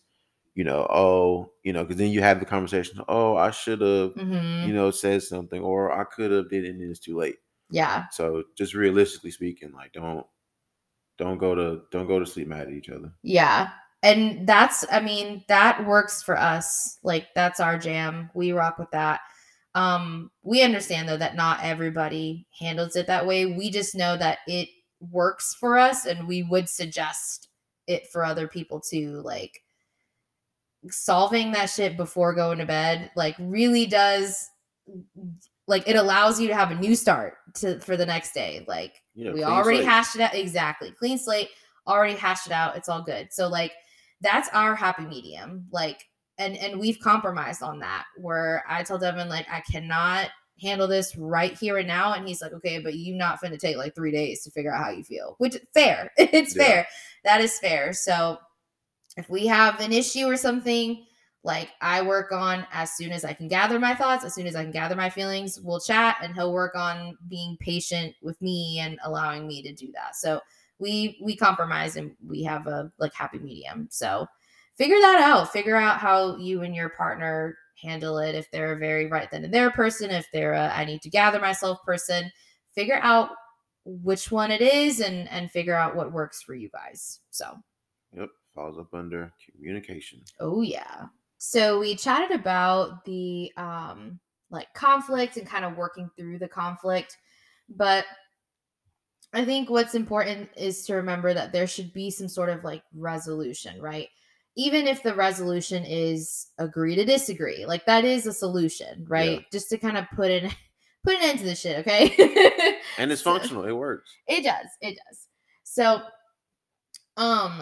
you 0.56 0.64
know, 0.64 0.88
oh, 0.90 1.52
you 1.64 1.74
know, 1.74 1.84
because 1.84 1.98
then 1.98 2.12
you 2.12 2.22
have 2.22 2.40
the 2.40 2.46
conversation, 2.46 3.02
oh, 3.08 3.36
I 3.38 3.52
should 3.52 3.82
have, 3.82 4.14
mhm, 4.16 4.68
you 4.68 4.74
know, 4.74 4.92
said 4.92 5.24
something, 5.24 5.62
or 5.62 5.92
I 5.92 6.04
could 6.06 6.32
have 6.32 6.50
did 6.50 6.66
it 6.66 6.70
and 6.70 6.82
it's 6.90 7.00
too 7.00 7.18
late. 7.18 7.38
yeah 7.70 8.06
So 8.12 8.44
just 8.58 8.74
realistically 8.74 9.32
speaking, 9.32 9.74
like 9.74 9.94
don't 9.94 10.26
don't 11.18 11.38
go 11.38 11.56
to 11.56 11.82
don't 11.92 12.08
go 12.08 12.20
to 12.20 12.26
sleep 12.26 12.48
mad 12.48 12.68
at 12.68 12.74
each 12.74 12.90
other. 12.90 13.12
Yeah. 13.24 13.70
And 14.04 14.48
that's, 14.48 14.86
I 14.92 15.00
mean, 15.00 15.44
that 15.48 15.86
works 15.86 16.22
for 16.22 16.38
us. 16.38 17.00
Like, 17.04 17.28
that's 17.34 17.60
our 17.60 17.80
jam. 17.80 18.30
We 18.36 18.52
rock 18.52 18.78
with 18.78 18.92
that. 18.92 19.22
Um, 19.74 20.32
we 20.44 20.62
understand 20.62 21.10
though 21.10 21.18
that 21.18 21.36
not 21.36 21.64
everybody 21.64 22.48
handles 22.60 22.96
it 22.96 23.08
that 23.08 23.26
way. 23.26 23.46
We 23.46 23.70
just 23.70 23.96
know 23.96 24.16
that 24.18 24.40
it 24.48 24.70
works 25.00 25.56
for 25.60 25.78
us 25.78 26.06
and 26.06 26.28
we 26.28 26.44
would 26.44 26.70
suggest 26.70 27.50
it 27.88 28.08
for 28.08 28.24
other 28.24 28.48
people 28.48 28.80
too. 28.80 29.22
Like, 29.24 29.64
solving 30.90 31.52
that 31.52 31.70
shit 31.70 31.98
before 31.98 32.34
going 32.34 32.60
to 32.60 32.66
bed, 32.66 33.12
like, 33.16 33.36
really 33.40 33.88
does 33.88 34.48
like 35.68 35.88
it 35.88 35.96
allows 35.96 36.40
you 36.40 36.48
to 36.48 36.56
have 36.56 36.72
a 36.72 36.76
new 36.76 36.96
start 36.96 37.36
to 37.56 37.80
for 37.82 37.98
the 37.98 38.06
next 38.06 38.34
day. 38.34 38.64
Like 38.68 39.02
know, 39.16 39.34
we 39.34 39.44
already 39.44 39.80
slate. 39.80 39.90
hashed 39.90 40.16
it 40.16 40.22
out 40.22 40.36
exactly 40.36 40.92
clean 40.92 41.18
slate 41.18 41.50
already 41.88 42.14
hashed 42.16 42.46
it 42.48 42.52
out 42.54 42.76
it's 42.76 42.90
all 42.90 43.02
good 43.02 43.32
so 43.32 43.48
like 43.48 43.72
that's 44.22 44.50
our 44.54 44.76
happy 44.76 45.06
medium 45.06 45.66
like 45.72 46.04
and 46.38 46.56
and 46.58 46.78
we've 46.80 47.00
compromised 47.00 47.64
on 47.64 47.80
that 47.80 48.04
where 48.18 48.64
i 48.68 48.84
tell 48.84 48.98
devin 49.00 49.30
like 49.30 49.48
i 49.50 49.62
cannot 49.62 50.30
handle 50.62 50.88
this 50.88 51.16
right 51.16 51.58
here 51.58 51.78
and 51.78 51.88
now 51.88 52.14
and 52.14 52.28
he's 52.28 52.42
like 52.42 52.52
okay 52.52 52.78
but 52.80 52.94
you 52.96 53.16
not 53.16 53.42
finna 53.42 53.58
take 53.58 53.78
like 53.78 53.96
three 53.96 54.12
days 54.12 54.44
to 54.44 54.52
figure 54.52 54.74
out 54.74 54.84
how 54.84 54.90
you 54.92 55.04
feel 55.04 55.36
which 55.38 55.58
fair 55.74 56.12
it's 56.18 56.56
Yeah. 56.56 56.64
fair 56.66 56.88
that 57.24 57.40
is 57.42 57.58
fair 57.58 57.94
so 57.94 58.38
if 59.16 59.30
we 59.30 59.48
have 59.48 59.80
an 59.80 59.94
issue 59.94 60.26
or 60.26 60.36
something 60.38 61.06
like 61.44 61.70
I 61.82 62.02
work 62.02 62.32
on 62.32 62.66
as 62.74 62.92
soon 62.92 63.12
as 63.12 63.24
I 63.24 63.34
can 63.34 63.48
gather 63.48 63.80
my 63.80 63.96
thoughts, 63.96 64.26
as 64.26 64.34
soon 64.34 64.48
as 64.48 64.56
I 64.56 64.64
can 64.64 64.72
gather 64.72 64.96
my 64.96 65.10
feelings, 65.10 65.60
we'll 65.62 65.80
chat 65.80 66.18
and 66.22 66.34
he'll 66.34 66.54
work 66.54 66.76
on 66.76 67.18
being 67.30 67.58
patient 67.60 68.16
with 68.22 68.42
me 68.42 68.80
and 68.80 69.00
allowing 69.04 69.48
me 69.48 69.62
to 69.62 69.74
do 69.74 69.92
that. 69.94 70.16
So 70.16 70.42
we 70.80 71.18
we 71.24 71.36
compromise 71.36 71.96
and 71.96 72.12
we 72.26 72.44
have 72.44 72.68
a 72.68 72.92
like 73.00 73.14
happy 73.14 73.40
medium. 73.40 73.88
So 73.90 74.28
figure 74.78 75.00
that 75.00 75.22
out. 75.22 75.52
Figure 75.52 75.76
out 75.76 76.00
how 76.00 76.38
you 76.38 76.64
and 76.64 76.76
your 76.76 76.90
partner 76.90 77.58
handle 77.82 78.18
it. 78.20 78.36
If 78.36 78.50
they're 78.52 78.74
a 78.74 78.78
very 78.78 79.08
right 79.08 79.30
then 79.32 79.46
and 79.46 79.54
there 79.54 79.72
person, 79.72 80.12
if 80.12 80.28
they're 80.34 80.54
a 80.54 80.74
I 80.74 80.86
need 80.86 81.02
to 81.04 81.10
gather 81.10 81.40
myself 81.40 81.80
person, 81.86 82.32
figure 82.76 83.00
out 83.02 83.30
which 83.86 84.32
one 84.32 84.52
it 84.52 84.62
is 84.62 85.00
and 85.00 85.30
and 85.30 85.50
figure 85.50 85.76
out 85.76 85.96
what 85.96 86.12
works 86.12 86.42
for 86.42 86.56
you 86.56 86.70
guys. 86.74 87.20
So 87.30 87.56
Yep, 88.16 88.30
falls 88.54 88.78
up 88.78 88.94
under 88.94 89.32
communication. 89.46 90.22
Oh 90.40 90.62
yeah. 90.62 91.06
So 91.38 91.80
we 91.80 91.96
chatted 91.96 92.32
about 92.38 93.06
the 93.06 93.52
um 93.58 94.20
like 94.50 94.74
conflict 94.74 95.38
and 95.38 95.46
kind 95.48 95.66
of 95.66 95.76
working 95.78 96.10
through 96.18 96.40
the 96.40 96.48
conflict, 96.48 97.18
but 97.70 98.06
I 99.34 99.44
think 99.44 99.70
what's 99.70 99.94
important 99.94 100.50
is 100.56 100.86
to 100.86 100.96
remember 100.96 101.34
that 101.34 101.52
there 101.52 101.68
should 101.68 101.92
be 101.94 102.10
some 102.10 102.30
sort 102.30 102.50
of 102.50 102.64
like 102.64 102.82
resolution, 102.96 103.82
right? 103.82 104.08
Even 104.56 104.88
if 104.88 105.04
the 105.04 105.14
resolution 105.14 105.84
is 105.86 106.48
agree 106.58 106.96
to 106.96 107.04
disagree, 107.06 107.66
like 107.66 107.86
that 107.86 108.06
is 108.06 108.26
a 108.26 108.34
solution, 108.34 109.06
right? 109.08 109.44
Just 109.52 109.70
to 109.70 109.78
kind 109.78 109.98
of 109.98 110.06
put 110.16 110.32
in 110.32 110.50
put 111.04 111.16
an 111.18 111.24
end 111.24 111.40
to 111.40 111.46
this 111.46 111.60
shit, 111.60 111.80
okay? 111.86 112.78
And 112.98 113.12
it's 113.12 113.22
So- 113.24 113.32
functional. 113.38 113.66
It 113.66 113.74
works. 113.74 114.10
it 114.28 114.44
does. 114.44 114.68
It 114.82 114.98
does. 115.10 115.28
So, 115.64 116.02
um, 117.18 117.62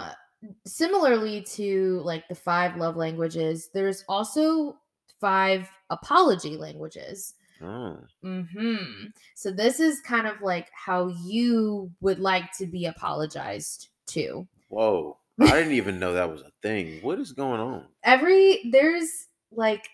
similarly 0.66 1.42
to 1.44 2.00
like 2.02 2.28
the 2.28 2.36
five 2.36 2.76
love 2.78 2.96
languages, 2.96 3.70
there's 3.74 4.04
also 4.08 4.78
five 5.20 5.70
apology 5.90 6.58
languages. 6.58 7.34
Oh, 7.62 8.00
hmm 8.22 9.06
So 9.36 9.52
this 9.52 9.80
is 9.80 10.02
kind 10.02 10.28
of 10.28 10.42
like 10.42 10.70
how 10.74 11.08
you 11.08 11.92
would 12.02 12.20
like 12.20 12.52
to 12.58 12.66
be 12.66 12.86
apologized 12.86 13.90
to. 14.08 14.48
whoa! 14.68 15.18
I 15.40 15.52
didn't 15.58 15.74
even 15.74 16.00
know 16.00 16.14
that 16.14 16.30
was 16.32 16.42
a 16.42 16.52
thing. 16.62 17.02
What 17.02 17.20
is 17.20 17.32
going 17.32 17.60
on? 17.60 17.88
Every 18.04 18.70
there's 18.72 19.28
like 19.52 19.88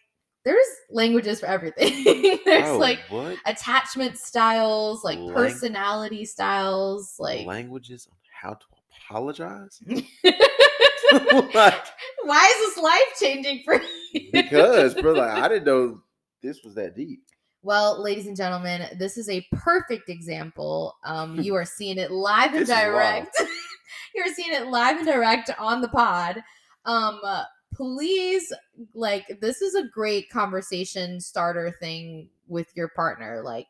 there's 0.44 0.66
languages 0.90 1.40
for 1.40 1.46
everything. 1.46 2.40
there's 2.46 2.72
Oh, 2.72 2.78
like 2.78 3.00
what 3.10 3.38
attachment 3.46 4.18
styles, 4.18 5.04
like 5.04 5.20
Lang- 5.20 5.34
personality 5.34 6.26
styles, 6.26 7.16
like 7.20 7.46
languages 7.46 8.08
on 8.12 8.18
how 8.32 8.54
to 8.54 8.66
apologize? 9.12 9.80
like, 11.54 11.84
Why 12.24 12.45
is 12.45 12.76
this 12.76 12.78
life 12.84 13.02
changing 13.19 13.63
for 13.63 13.82
you? 14.13 14.30
because, 14.32 14.93
bro, 14.95 15.13
like, 15.13 15.32
I 15.32 15.47
didn't 15.50 15.65
know 15.65 16.02
this 16.41 16.63
was 16.63 16.76
that 16.76 16.95
deep. 16.95 17.21
well, 17.62 18.02
ladies 18.02 18.28
and 18.28 18.38
gentlemen, 18.38 18.88
this 18.97 19.17
is 19.17 19.30
a 19.30 19.45
perfect 19.52 20.10
example. 20.10 20.95
Um, 21.04 21.39
you 21.39 21.56
are 21.56 21.65
seeing 21.65 21.97
it 21.97 22.12
live 22.12 22.52
and 22.54 22.62
This 22.62 22.69
is 22.69 22.76
wild. 22.76 22.86
direct. 22.93 23.38
You're 24.15 24.34
seeing 24.34 24.54
it 24.54 24.67
live 24.67 24.97
and 24.97 25.06
direct 25.06 25.52
on 25.60 25.82
the 25.82 25.88
pod. 25.88 26.41
Um, 26.86 27.19
uh, 27.24 27.43
please, 27.74 28.52
like, 28.93 29.39
this 29.39 29.62
is 29.62 29.76
a 29.76 29.88
great 29.88 30.30
conversation 30.30 31.19
starter 31.21 31.71
thing 31.80 32.30
with 32.47 32.67
your 32.76 32.89
partner. 32.89 33.41
Like, 33.43 33.67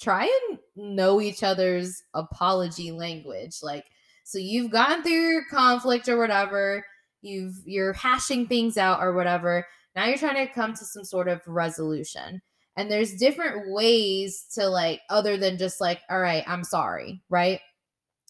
try 0.00 0.24
and 0.48 0.58
know 0.94 1.20
each 1.20 1.42
other's 1.44 2.02
apology 2.14 2.90
language. 2.90 3.58
Like, 3.62 3.84
so 4.24 4.38
you've 4.38 4.70
gone 4.70 5.02
through 5.02 5.12
your 5.12 5.44
conflict 5.50 6.08
or 6.08 6.18
whatever, 6.18 6.84
you've 7.20 7.56
you're 7.66 7.92
hashing 7.92 8.46
things 8.46 8.76
out 8.76 9.00
or 9.00 9.12
whatever. 9.14 9.66
Now 9.94 10.06
you're 10.06 10.18
trying 10.18 10.46
to 10.46 10.52
come 10.52 10.72
to 10.72 10.84
some 10.84 11.04
sort 11.04 11.28
of 11.28 11.46
resolution. 11.46 12.42
And 12.76 12.90
there's 12.90 13.14
different 13.14 13.72
ways 13.72 14.46
to 14.54 14.66
like 14.66 15.02
other 15.10 15.36
than 15.36 15.58
just 15.58 15.80
like, 15.80 16.00
all 16.10 16.18
right, 16.18 16.42
I'm 16.46 16.64
sorry, 16.64 17.22
right? 17.28 17.60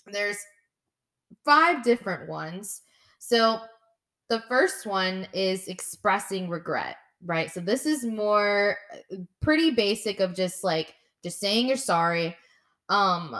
There's 0.07 0.37
five 1.45 1.83
different 1.83 2.29
ones. 2.29 2.83
So 3.21 3.61
the 4.29 4.43
first 4.49 4.87
one 4.87 5.29
is 5.33 5.69
expressing 5.69 6.49
regret, 6.49 6.97
right? 7.25 7.51
So 7.51 7.61
this 7.61 7.87
is 7.87 8.05
more 8.05 8.77
uh, 9.13 9.17
pretty 9.41 9.71
basic 9.71 10.21
of 10.21 10.35
just 10.35 10.65
like 10.65 10.95
just 11.23 11.41
saying 11.41 11.69
you're 11.69 11.77
sorry. 11.77 12.37
Um 12.91 13.35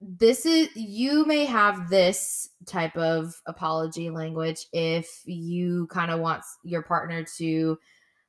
this 0.00 0.46
is 0.46 0.68
you 0.76 1.24
may 1.26 1.44
have 1.44 1.90
this 1.90 2.50
type 2.66 2.96
of 2.96 3.34
apology 3.46 4.10
language 4.10 4.66
if 4.72 5.22
you 5.24 5.86
kind 5.88 6.10
of 6.10 6.20
want 6.20 6.42
your 6.62 6.82
partner 6.82 7.24
to 7.36 7.76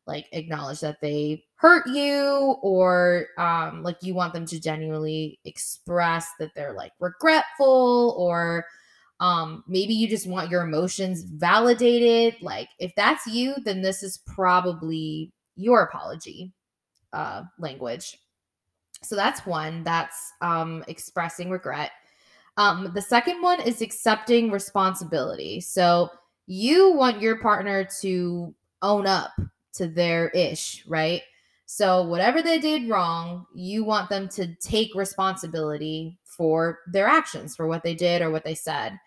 like 0.07 0.25
acknowledge 0.31 0.79
that 0.79 0.99
they 1.01 1.43
hurt 1.55 1.85
you 1.87 2.57
or 2.63 3.27
um 3.37 3.83
like 3.83 3.97
you 4.01 4.15
want 4.15 4.33
them 4.33 4.45
to 4.47 4.59
genuinely 4.59 5.39
express 5.45 6.27
that 6.39 6.49
they're 6.55 6.73
like 6.73 6.91
regretful 6.99 8.15
or 8.17 8.65
um 9.19 9.63
maybe 9.67 9.93
you 9.93 10.07
just 10.07 10.27
want 10.27 10.49
your 10.49 10.63
emotions 10.63 11.21
validated 11.21 12.41
like 12.41 12.69
if 12.79 12.91
that's 12.95 13.27
you 13.27 13.53
then 13.63 13.83
this 13.83 14.01
is 14.01 14.17
probably 14.25 15.31
your 15.55 15.83
apology 15.83 16.51
uh 17.13 17.43
language 17.59 18.17
so 19.01 19.15
that's 19.15 19.45
one 19.45 19.83
that's 19.83 20.33
um 20.41 20.83
expressing 20.87 21.49
regret. 21.49 21.91
Um 22.57 22.91
the 22.93 23.01
second 23.01 23.41
one 23.41 23.61
is 23.61 23.81
accepting 23.81 24.51
responsibility. 24.51 25.61
So 25.61 26.09
you 26.47 26.93
want 26.93 27.21
your 27.21 27.37
partner 27.39 27.87
to 28.01 28.53
own 28.81 29.07
up 29.07 29.31
to 29.73 29.87
their 29.87 30.29
ish 30.29 30.83
right? 30.87 31.21
So 31.65 32.03
whatever 32.03 32.41
they 32.41 32.59
did 32.59 32.89
wrong 32.89 33.45
you 33.53 33.83
want 33.83 34.09
them 34.09 34.27
to 34.29 34.55
take 34.55 34.95
responsibility 34.95 36.17
for 36.23 36.79
their 36.91 37.07
actions 37.07 37.55
for 37.55 37.67
what 37.67 37.83
they 37.83 37.93
did 37.93 38.21
or 38.21 38.31
what 38.31 38.43
they 38.43 38.55
said. 38.55 38.97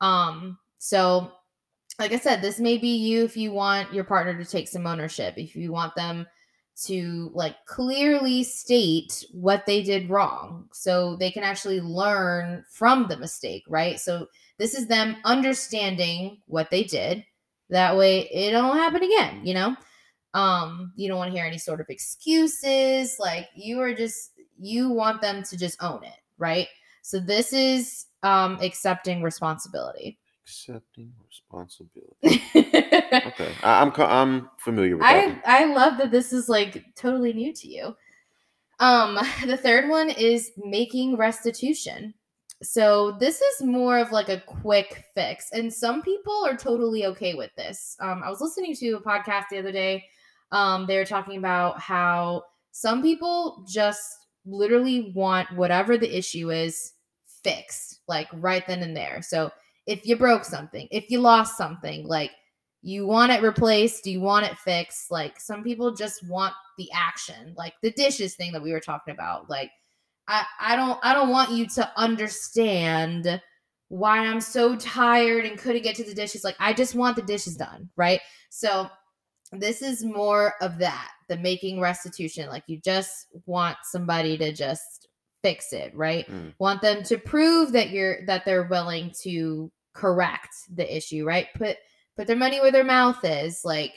Um, 0.00 0.58
so 0.78 1.32
like 1.98 2.12
I 2.12 2.18
said, 2.18 2.42
this 2.42 2.58
may 2.58 2.76
be 2.76 2.96
you 2.96 3.24
if 3.24 3.36
you 3.36 3.52
want 3.52 3.92
your 3.92 4.04
partner 4.04 4.36
to 4.36 4.44
take 4.44 4.68
some 4.68 4.86
ownership, 4.86 5.34
if 5.36 5.54
you 5.54 5.72
want 5.72 5.94
them 5.94 6.26
to 6.82 7.30
like 7.34 7.56
clearly 7.66 8.42
state 8.42 9.24
what 9.32 9.64
they 9.66 9.82
did 9.82 10.10
wrong 10.10 10.68
so 10.72 11.16
they 11.16 11.30
can 11.30 11.44
actually 11.44 11.80
learn 11.80 12.64
from 12.70 13.06
the 13.08 13.16
mistake, 13.16 13.64
right? 13.68 14.00
So 14.00 14.26
this 14.58 14.74
is 14.74 14.86
them 14.86 15.16
understanding 15.24 16.38
what 16.46 16.70
they 16.70 16.84
did. 16.84 17.24
That 17.70 17.96
way 17.96 18.28
it 18.28 18.50
don't 18.50 18.76
happen 18.76 19.02
again, 19.02 19.46
you 19.46 19.54
know? 19.54 19.76
Um, 20.34 20.92
you 20.96 21.08
don't 21.08 21.18
want 21.18 21.30
to 21.30 21.36
hear 21.36 21.46
any 21.46 21.58
sort 21.58 21.80
of 21.80 21.86
excuses. 21.88 23.16
Like 23.20 23.48
you 23.54 23.80
are 23.80 23.94
just 23.94 24.32
you 24.58 24.90
want 24.90 25.20
them 25.20 25.42
to 25.44 25.56
just 25.56 25.80
own 25.82 26.02
it, 26.02 26.18
right? 26.38 26.66
So 27.02 27.20
this 27.20 27.52
is 27.52 28.06
um, 28.22 28.58
accepting 28.60 29.22
responsibility. 29.22 30.18
Accepting 30.46 31.12
responsibility. 31.26 32.42
okay, 32.54 33.52
I, 33.62 33.80
am 33.80 33.92
I'm, 33.96 34.02
I'm 34.02 34.50
familiar 34.58 34.96
with 34.96 35.06
I, 35.06 35.28
that. 35.28 35.42
I 35.46 35.64
love 35.64 35.96
that 35.96 36.10
this 36.10 36.34
is 36.34 36.50
like 36.50 36.84
totally 36.96 37.32
new 37.32 37.52
to 37.54 37.68
you. 37.68 37.96
Um, 38.78 39.18
the 39.46 39.56
third 39.56 39.88
one 39.88 40.10
is 40.10 40.52
making 40.58 41.16
restitution. 41.16 42.12
So 42.62 43.16
this 43.20 43.40
is 43.40 43.66
more 43.66 43.98
of 43.98 44.12
like 44.12 44.28
a 44.28 44.40
quick 44.40 45.04
fix, 45.14 45.50
and 45.52 45.72
some 45.72 46.02
people 46.02 46.44
are 46.46 46.56
totally 46.56 47.06
okay 47.06 47.34
with 47.34 47.50
this. 47.56 47.96
Um, 48.00 48.22
I 48.22 48.28
was 48.28 48.40
listening 48.40 48.74
to 48.76 48.92
a 48.92 49.02
podcast 49.02 49.44
the 49.50 49.58
other 49.58 49.72
day. 49.72 50.04
Um, 50.52 50.86
they 50.86 50.98
were 50.98 51.06
talking 51.06 51.38
about 51.38 51.80
how 51.80 52.44
some 52.70 53.02
people 53.02 53.64
just 53.66 54.26
literally 54.44 55.12
want 55.14 55.50
whatever 55.56 55.96
the 55.96 56.16
issue 56.16 56.50
is 56.50 56.92
fixed, 57.42 58.00
like 58.08 58.28
right 58.34 58.66
then 58.66 58.82
and 58.82 58.96
there. 58.96 59.20
So 59.22 59.50
if 59.86 60.06
you 60.06 60.16
broke 60.16 60.44
something, 60.44 60.88
if 60.90 61.10
you 61.10 61.20
lost 61.20 61.56
something, 61.56 62.06
like 62.06 62.30
you 62.82 63.06
want 63.06 63.32
it 63.32 63.42
replaced, 63.42 64.04
do 64.04 64.10
you 64.10 64.20
want 64.20 64.46
it 64.46 64.58
fixed? 64.58 65.10
Like 65.10 65.40
some 65.40 65.62
people 65.62 65.94
just 65.94 66.26
want 66.28 66.54
the 66.78 66.88
action, 66.92 67.54
like 67.56 67.74
the 67.82 67.90
dishes 67.92 68.34
thing 68.34 68.52
that 68.52 68.62
we 68.62 68.72
were 68.72 68.80
talking 68.80 69.14
about. 69.14 69.48
Like 69.48 69.70
I, 70.28 70.44
I 70.60 70.76
don't 70.76 70.98
I 71.02 71.12
don't 71.14 71.30
want 71.30 71.50
you 71.50 71.66
to 71.66 71.90
understand 71.96 73.40
why 73.88 74.18
I'm 74.18 74.40
so 74.40 74.76
tired 74.76 75.44
and 75.44 75.58
couldn't 75.58 75.82
get 75.82 75.96
to 75.96 76.04
the 76.04 76.14
dishes. 76.14 76.44
Like 76.44 76.56
I 76.58 76.72
just 76.72 76.94
want 76.94 77.16
the 77.16 77.22
dishes 77.22 77.56
done, 77.56 77.88
right? 77.96 78.20
So 78.50 78.88
this 79.52 79.82
is 79.82 80.04
more 80.04 80.54
of 80.60 80.78
that, 80.78 81.10
the 81.28 81.36
making 81.36 81.80
restitution. 81.80 82.48
Like 82.48 82.64
you 82.66 82.80
just 82.84 83.28
want 83.46 83.76
somebody 83.84 84.36
to 84.38 84.52
just 84.52 85.08
fix 85.44 85.74
it, 85.74 85.94
right? 85.94 86.26
Mm. 86.26 86.54
Want 86.58 86.80
them 86.80 87.02
to 87.04 87.18
prove 87.18 87.72
that 87.72 87.90
you're 87.90 88.24
that 88.26 88.46
they're 88.46 88.66
willing 88.66 89.12
to 89.22 89.70
correct 89.92 90.54
the 90.74 90.96
issue, 90.96 91.24
right? 91.24 91.48
Put 91.54 91.76
put 92.16 92.26
their 92.26 92.34
money 92.34 92.60
where 92.60 92.72
their 92.72 92.82
mouth 92.82 93.22
is. 93.22 93.62
Like 93.62 93.92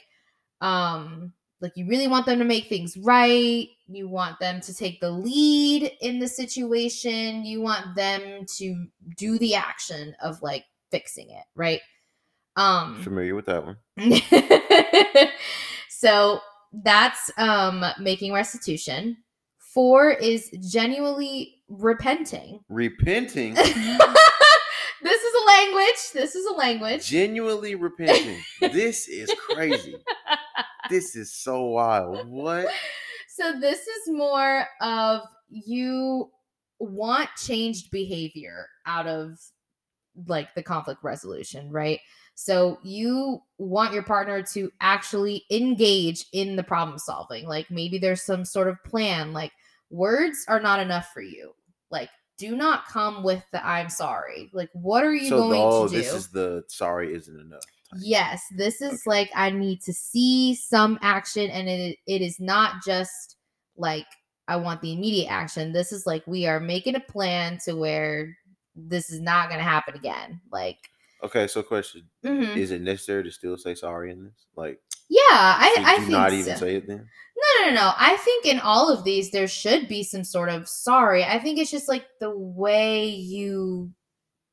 um 0.60 1.32
like 1.60 1.72
you 1.74 1.88
really 1.88 2.06
want 2.06 2.26
them 2.26 2.38
to 2.38 2.44
make 2.44 2.68
things 2.68 2.96
right. 2.98 3.66
You 3.86 4.08
want 4.08 4.38
them 4.40 4.60
to 4.60 4.74
take 4.74 5.00
the 5.00 5.10
lead 5.10 5.90
in 6.02 6.18
the 6.18 6.28
situation. 6.28 7.46
You 7.46 7.62
want 7.62 7.96
them 7.96 8.44
to 8.58 8.86
do 9.16 9.38
the 9.38 9.54
action 9.54 10.14
of 10.22 10.42
like 10.42 10.66
fixing 10.90 11.30
it, 11.30 11.44
right? 11.56 11.80
Um 12.56 13.02
familiar 13.02 13.34
with 13.34 13.46
that 13.46 13.64
one. 13.64 13.78
so 15.88 16.40
that's 16.84 17.30
um 17.38 17.82
making 17.98 18.34
restitution. 18.34 19.16
Four 19.78 20.10
is 20.10 20.50
genuinely 20.58 21.62
repenting. 21.68 22.58
Repenting? 22.68 23.54
this 23.54 23.68
is 23.68 25.34
a 25.40 25.46
language. 25.46 26.10
This 26.12 26.34
is 26.34 26.44
a 26.46 26.54
language. 26.54 27.06
Genuinely 27.06 27.76
repenting. 27.76 28.40
this 28.60 29.06
is 29.06 29.32
crazy. 29.48 29.94
this 30.90 31.14
is 31.14 31.32
so 31.32 31.62
wild. 31.66 32.26
What? 32.26 32.66
So 33.28 33.60
this 33.60 33.86
is 33.86 34.08
more 34.08 34.66
of 34.80 35.20
you 35.48 36.32
want 36.80 37.28
changed 37.36 37.92
behavior 37.92 38.66
out 38.84 39.06
of 39.06 39.38
like 40.26 40.56
the 40.56 40.62
conflict 40.64 41.04
resolution, 41.04 41.70
right? 41.70 42.00
So 42.34 42.80
you 42.82 43.42
want 43.58 43.94
your 43.94 44.02
partner 44.02 44.42
to 44.54 44.72
actually 44.80 45.44
engage 45.52 46.26
in 46.32 46.56
the 46.56 46.64
problem 46.64 46.98
solving. 46.98 47.46
Like 47.46 47.70
maybe 47.70 47.98
there's 47.98 48.22
some 48.22 48.44
sort 48.44 48.66
of 48.66 48.82
plan, 48.82 49.32
like 49.32 49.52
words 49.90 50.44
are 50.48 50.60
not 50.60 50.80
enough 50.80 51.10
for 51.12 51.22
you. 51.22 51.52
Like, 51.90 52.10
do 52.38 52.56
not 52.56 52.86
come 52.86 53.22
with 53.22 53.44
the 53.52 53.66
I'm 53.66 53.88
sorry. 53.88 54.50
Like, 54.52 54.70
what 54.72 55.04
are 55.04 55.14
you 55.14 55.28
so 55.28 55.38
going 55.38 55.60
oh, 55.60 55.86
to 55.86 55.90
do? 55.90 55.98
This 55.98 56.12
is 56.12 56.28
the 56.28 56.64
sorry 56.68 57.14
isn't 57.14 57.40
enough. 57.40 57.60
Time. 57.60 58.00
Yes, 58.02 58.42
this 58.56 58.80
is 58.80 58.92
okay. 58.92 59.00
like 59.06 59.30
I 59.34 59.50
need 59.50 59.80
to 59.82 59.92
see 59.92 60.54
some 60.54 60.98
action, 61.02 61.50
and 61.50 61.68
it 61.68 61.98
it 62.06 62.22
is 62.22 62.38
not 62.38 62.84
just 62.84 63.36
like 63.76 64.06
I 64.46 64.56
want 64.56 64.80
the 64.80 64.92
immediate 64.92 65.30
action. 65.30 65.72
This 65.72 65.92
is 65.92 66.06
like 66.06 66.26
we 66.26 66.46
are 66.46 66.60
making 66.60 66.94
a 66.94 67.00
plan 67.00 67.58
to 67.64 67.74
where 67.74 68.36
this 68.76 69.10
is 69.10 69.20
not 69.20 69.48
going 69.48 69.58
to 69.58 69.64
happen 69.64 69.94
again. 69.94 70.40
Like, 70.52 70.78
okay, 71.24 71.46
so 71.46 71.62
question: 71.62 72.08
mm-hmm. 72.24 72.58
Is 72.58 72.70
it 72.70 72.82
necessary 72.82 73.24
to 73.24 73.30
still 73.32 73.56
say 73.56 73.74
sorry 73.74 74.12
in 74.12 74.24
this? 74.24 74.46
Like, 74.54 74.80
yeah, 75.08 75.20
I, 75.30 75.74
I 75.78 75.98
think 75.98 76.10
not 76.10 76.32
even 76.32 76.56
say 76.56 76.76
it 76.76 76.86
then. 76.86 77.08
No, 77.38 77.66
no, 77.66 77.74
no. 77.74 77.92
I 77.96 78.16
think 78.16 78.46
in 78.46 78.58
all 78.60 78.92
of 78.92 79.04
these 79.04 79.30
there 79.30 79.48
should 79.48 79.88
be 79.88 80.02
some 80.02 80.24
sort 80.24 80.48
of 80.48 80.68
sorry. 80.68 81.24
I 81.24 81.38
think 81.38 81.58
it's 81.58 81.70
just 81.70 81.88
like 81.88 82.06
the 82.20 82.36
way 82.36 83.06
you 83.08 83.92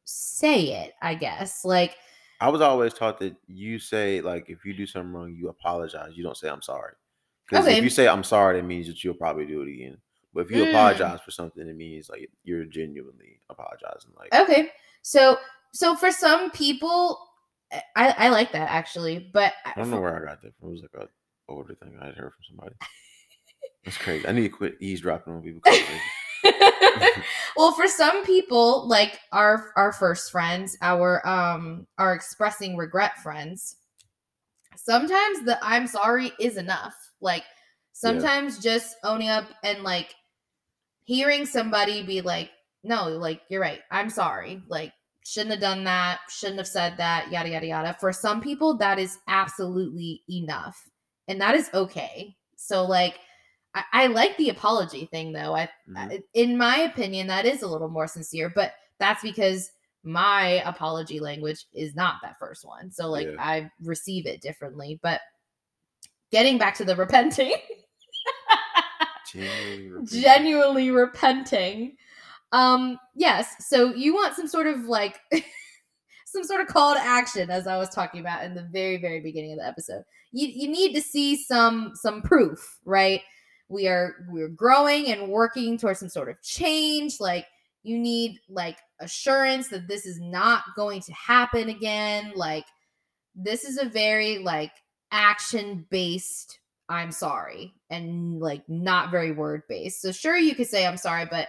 say 0.05 0.83
it. 0.83 0.93
I 1.01 1.15
guess 1.15 1.65
like. 1.65 1.95
I 2.41 2.49
was 2.49 2.61
always 2.61 2.93
taught 2.93 3.19
that 3.19 3.35
you 3.47 3.79
say 3.79 4.21
like 4.21 4.49
if 4.49 4.65
you 4.65 4.73
do 4.73 4.85
something 4.85 5.13
wrong, 5.13 5.35
you 5.35 5.49
apologize. 5.49 6.11
You 6.15 6.23
don't 6.23 6.37
say 6.37 6.49
I'm 6.49 6.61
sorry. 6.61 6.93
Because 7.49 7.65
okay. 7.65 7.77
if 7.77 7.83
you 7.83 7.89
say 7.89 8.07
I'm 8.07 8.23
sorry, 8.23 8.59
that 8.59 8.67
means 8.67 8.87
that 8.87 9.03
you'll 9.03 9.13
probably 9.13 9.45
do 9.45 9.61
it 9.61 9.69
again. 9.69 9.97
But 10.33 10.45
if 10.45 10.51
you 10.51 10.65
mm. 10.65 10.69
apologize 10.69 11.21
for 11.23 11.31
something, 11.31 11.67
it 11.67 11.75
means 11.75 12.09
like 12.09 12.29
you're 12.43 12.65
genuinely 12.65 13.39
apologizing. 13.49 14.11
Like 14.17 14.33
okay, 14.33 14.69
so 15.01 15.37
so 15.73 15.95
for 15.95 16.11
some 16.11 16.51
people, 16.51 17.19
I, 17.95 18.15
I 18.17 18.29
like 18.29 18.51
that 18.53 18.69
actually, 18.69 19.29
but 19.33 19.53
I 19.65 19.73
don't 19.75 19.89
know 19.89 20.01
where 20.01 20.15
I 20.15 20.25
got 20.25 20.41
that 20.41 20.53
from. 20.59 20.69
It 20.69 20.71
was 20.73 20.81
like 20.81 21.03
a 21.03 21.09
older 21.51 21.75
thing 21.75 21.97
I 22.01 22.05
had 22.07 22.15
heard 22.15 22.33
from 22.33 22.43
somebody. 22.49 22.75
That's 23.83 23.97
crazy. 23.97 24.27
I 24.27 24.31
need 24.31 24.43
to 24.43 24.49
quit 24.49 24.77
eavesdropping 24.79 25.33
on 25.33 25.41
people. 25.41 25.61
well, 27.57 27.71
for 27.73 27.88
some 27.88 28.25
people, 28.25 28.88
like 28.88 29.19
our 29.31 29.71
our 29.75 29.93
first 29.93 30.31
friends, 30.31 30.77
our 30.81 31.25
um 31.27 31.85
our 31.97 32.13
expressing 32.13 32.77
regret 32.77 33.17
friends, 33.21 33.77
sometimes 34.75 35.43
the 35.43 35.59
I'm 35.61 35.88
sorry 35.88 36.31
is 36.39 36.57
enough. 36.57 36.95
Like 37.21 37.43
sometimes 37.93 38.57
yeah. 38.57 38.73
just 38.73 38.97
owning 39.03 39.29
up 39.29 39.45
and 39.63 39.83
like 39.83 40.13
hearing 41.05 41.45
somebody 41.45 42.03
be 42.03 42.21
like, 42.21 42.49
no, 42.83 43.07
like, 43.09 43.41
you're 43.49 43.61
right. 43.61 43.81
I'm 43.91 44.09
sorry. 44.09 44.61
Like, 44.67 44.93
shouldn't 45.25 45.51
have 45.51 45.61
done 45.61 45.83
that, 45.83 46.19
shouldn't 46.29 46.59
have 46.59 46.67
said 46.67 46.95
that, 46.97 47.31
yada, 47.31 47.49
yada, 47.49 47.65
yada. 47.65 47.97
For 47.99 48.13
some 48.13 48.39
people, 48.39 48.77
that 48.77 48.99
is 48.99 49.17
absolutely 49.27 50.21
enough. 50.29 50.79
And 51.27 51.41
that 51.41 51.55
is 51.55 51.69
okay. 51.73 52.35
So, 52.55 52.85
like, 52.85 53.19
I, 53.73 53.83
I 53.91 54.07
like 54.07 54.38
the 54.38 54.49
apology 54.49 55.07
thing 55.07 55.33
though. 55.33 55.55
I, 55.55 55.67
mm-hmm. 55.89 56.17
In 56.35 56.57
my 56.57 56.77
opinion, 56.77 57.25
that 57.27 57.45
is 57.45 57.63
a 57.63 57.67
little 57.67 57.89
more 57.89 58.07
sincere, 58.07 58.51
but 58.53 58.73
that's 58.99 59.23
because 59.23 59.71
my 60.03 60.61
apology 60.63 61.19
language 61.19 61.65
is 61.73 61.95
not 61.95 62.17
that 62.21 62.38
first 62.39 62.63
one. 62.63 62.91
So, 62.91 63.09
like, 63.09 63.27
yeah. 63.27 63.35
I 63.39 63.71
receive 63.81 64.27
it 64.27 64.41
differently. 64.41 64.99
But 65.01 65.21
getting 66.31 66.59
back 66.59 66.75
to 66.75 66.85
the 66.85 66.95
repenting, 66.95 67.55
genuinely 69.33 69.89
repenting. 69.89 70.21
genuinely 70.21 70.91
repenting 70.91 71.97
um, 72.51 72.97
yes. 73.15 73.53
So 73.67 73.93
you 73.93 74.13
want 74.13 74.36
some 74.36 74.47
sort 74.47 74.67
of 74.67 74.86
like 74.86 75.19
some 76.25 76.43
sort 76.43 76.62
of 76.62 76.67
call 76.67 76.93
to 76.93 77.01
action, 77.01 77.49
as 77.49 77.67
I 77.67 77.77
was 77.77 77.89
talking 77.89 78.19
about 78.19 78.43
in 78.43 78.53
the 78.53 78.67
very, 78.71 78.97
very 78.97 79.21
beginning 79.21 79.53
of 79.53 79.60
the 79.60 79.67
episode. 79.67 80.03
You 80.31 80.47
you 80.47 80.67
need 80.67 80.93
to 80.93 81.01
see 81.01 81.36
some 81.36 81.91
some 81.95 82.21
proof, 82.21 82.79
right? 82.86 83.21
We 83.69 83.88
are 83.88 84.15
we're 84.29 84.49
growing 84.49 85.08
and 85.08 85.29
working 85.29 85.77
towards 85.77 85.99
some 85.99 86.10
sort 86.10 86.29
of 86.29 86.41
change. 86.41 87.19
Like 87.19 87.45
you 87.84 87.97
need 87.97 88.39
like 88.49 88.77
assurance 88.99 89.69
that 89.69 89.88
this 89.88 90.05
is 90.05 90.19
not 90.19 90.63
going 90.75 91.01
to 91.01 91.13
happen 91.13 91.69
again. 91.69 92.34
Like 92.36 92.65
this 93.36 93.63
is 93.63 93.77
a 93.77 93.86
very 93.86 94.39
like 94.39 94.71
action 95.12 95.86
based 95.89 96.60
I'm 96.89 97.12
sorry 97.12 97.73
and 97.89 98.39
like 98.39 98.67
not 98.67 99.12
very 99.12 99.31
word 99.31 99.63
based. 99.67 100.01
So 100.01 100.12
sure 100.12 100.38
you 100.38 100.55
could 100.55 100.67
say 100.67 100.86
I'm 100.86 100.97
sorry, 100.97 101.25
but 101.29 101.47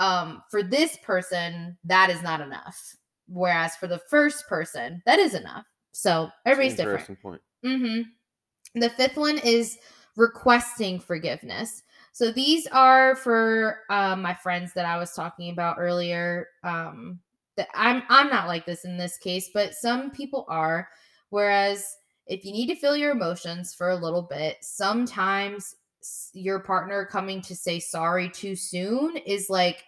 um, 0.00 0.42
for 0.50 0.62
this 0.62 0.96
person, 1.04 1.76
that 1.84 2.10
is 2.10 2.22
not 2.22 2.40
enough. 2.40 2.96
Whereas 3.28 3.76
for 3.76 3.86
the 3.86 4.00
first 4.10 4.48
person, 4.48 5.02
that 5.06 5.20
is 5.20 5.34
enough. 5.34 5.66
So 5.92 6.30
everybody's 6.46 6.76
different. 6.76 7.22
Point. 7.22 7.40
Mm-hmm. 7.64 8.80
The 8.80 8.90
fifth 8.90 9.16
one 9.16 9.38
is 9.38 9.78
requesting 10.16 10.98
forgiveness. 10.98 11.82
So 12.12 12.32
these 12.32 12.66
are 12.68 13.14
for 13.14 13.80
uh, 13.90 14.16
my 14.16 14.34
friends 14.34 14.72
that 14.72 14.86
I 14.86 14.96
was 14.96 15.12
talking 15.12 15.50
about 15.52 15.76
earlier. 15.78 16.48
Um, 16.64 17.20
that 17.56 17.68
I'm 17.74 18.02
I'm 18.08 18.30
not 18.30 18.48
like 18.48 18.66
this 18.66 18.84
in 18.84 18.96
this 18.96 19.18
case, 19.18 19.50
but 19.52 19.74
some 19.74 20.10
people 20.10 20.46
are. 20.48 20.88
Whereas 21.28 21.84
if 22.26 22.44
you 22.44 22.52
need 22.52 22.68
to 22.68 22.74
feel 22.74 22.96
your 22.96 23.12
emotions 23.12 23.74
for 23.74 23.90
a 23.90 23.96
little 23.96 24.22
bit, 24.22 24.56
sometimes 24.62 25.76
your 26.32 26.60
partner 26.60 27.04
coming 27.04 27.42
to 27.42 27.54
say 27.54 27.78
sorry 27.78 28.30
too 28.30 28.56
soon 28.56 29.16
is 29.18 29.50
like 29.50 29.84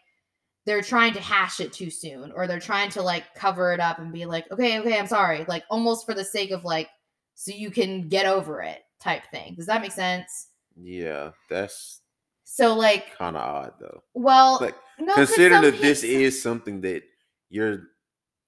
they're 0.64 0.82
trying 0.82 1.12
to 1.12 1.20
hash 1.20 1.60
it 1.60 1.72
too 1.72 1.90
soon 1.90 2.30
or 2.32 2.46
they're 2.46 2.60
trying 2.60 2.90
to 2.90 3.02
like 3.02 3.24
cover 3.34 3.72
it 3.72 3.80
up 3.80 3.98
and 3.98 4.12
be 4.12 4.26
like 4.26 4.50
okay 4.52 4.78
okay 4.78 4.98
i'm 4.98 5.06
sorry 5.06 5.44
like 5.48 5.64
almost 5.70 6.06
for 6.06 6.14
the 6.14 6.24
sake 6.24 6.50
of 6.50 6.64
like 6.64 6.88
so 7.34 7.52
you 7.52 7.70
can 7.70 8.08
get 8.08 8.26
over 8.26 8.60
it 8.62 8.82
type 9.00 9.24
thing. 9.30 9.54
Does 9.56 9.66
that 9.66 9.82
make 9.82 9.92
sense? 9.92 10.48
Yeah 10.80 11.30
that's 11.50 12.00
so 12.44 12.74
like 12.74 13.16
kind 13.16 13.36
of 13.36 13.42
odd 13.42 13.72
though. 13.80 14.02
Well 14.14 14.58
like 14.60 14.76
no, 14.98 15.14
consider 15.14 15.60
that 15.60 15.80
this 15.80 16.02
is 16.02 16.40
something 16.40 16.80
that 16.82 17.02
you're 17.50 17.80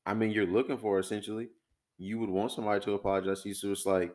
i 0.06 0.14
mean 0.14 0.30
you're 0.30 0.46
looking 0.46 0.78
for 0.78 0.98
essentially. 0.98 1.48
You 1.96 2.18
would 2.18 2.30
want 2.30 2.52
somebody 2.52 2.84
to 2.84 2.94
apologize 2.94 3.42
to 3.42 3.48
you 3.48 3.54
so 3.54 3.72
it's 3.72 3.86
like 3.86 4.14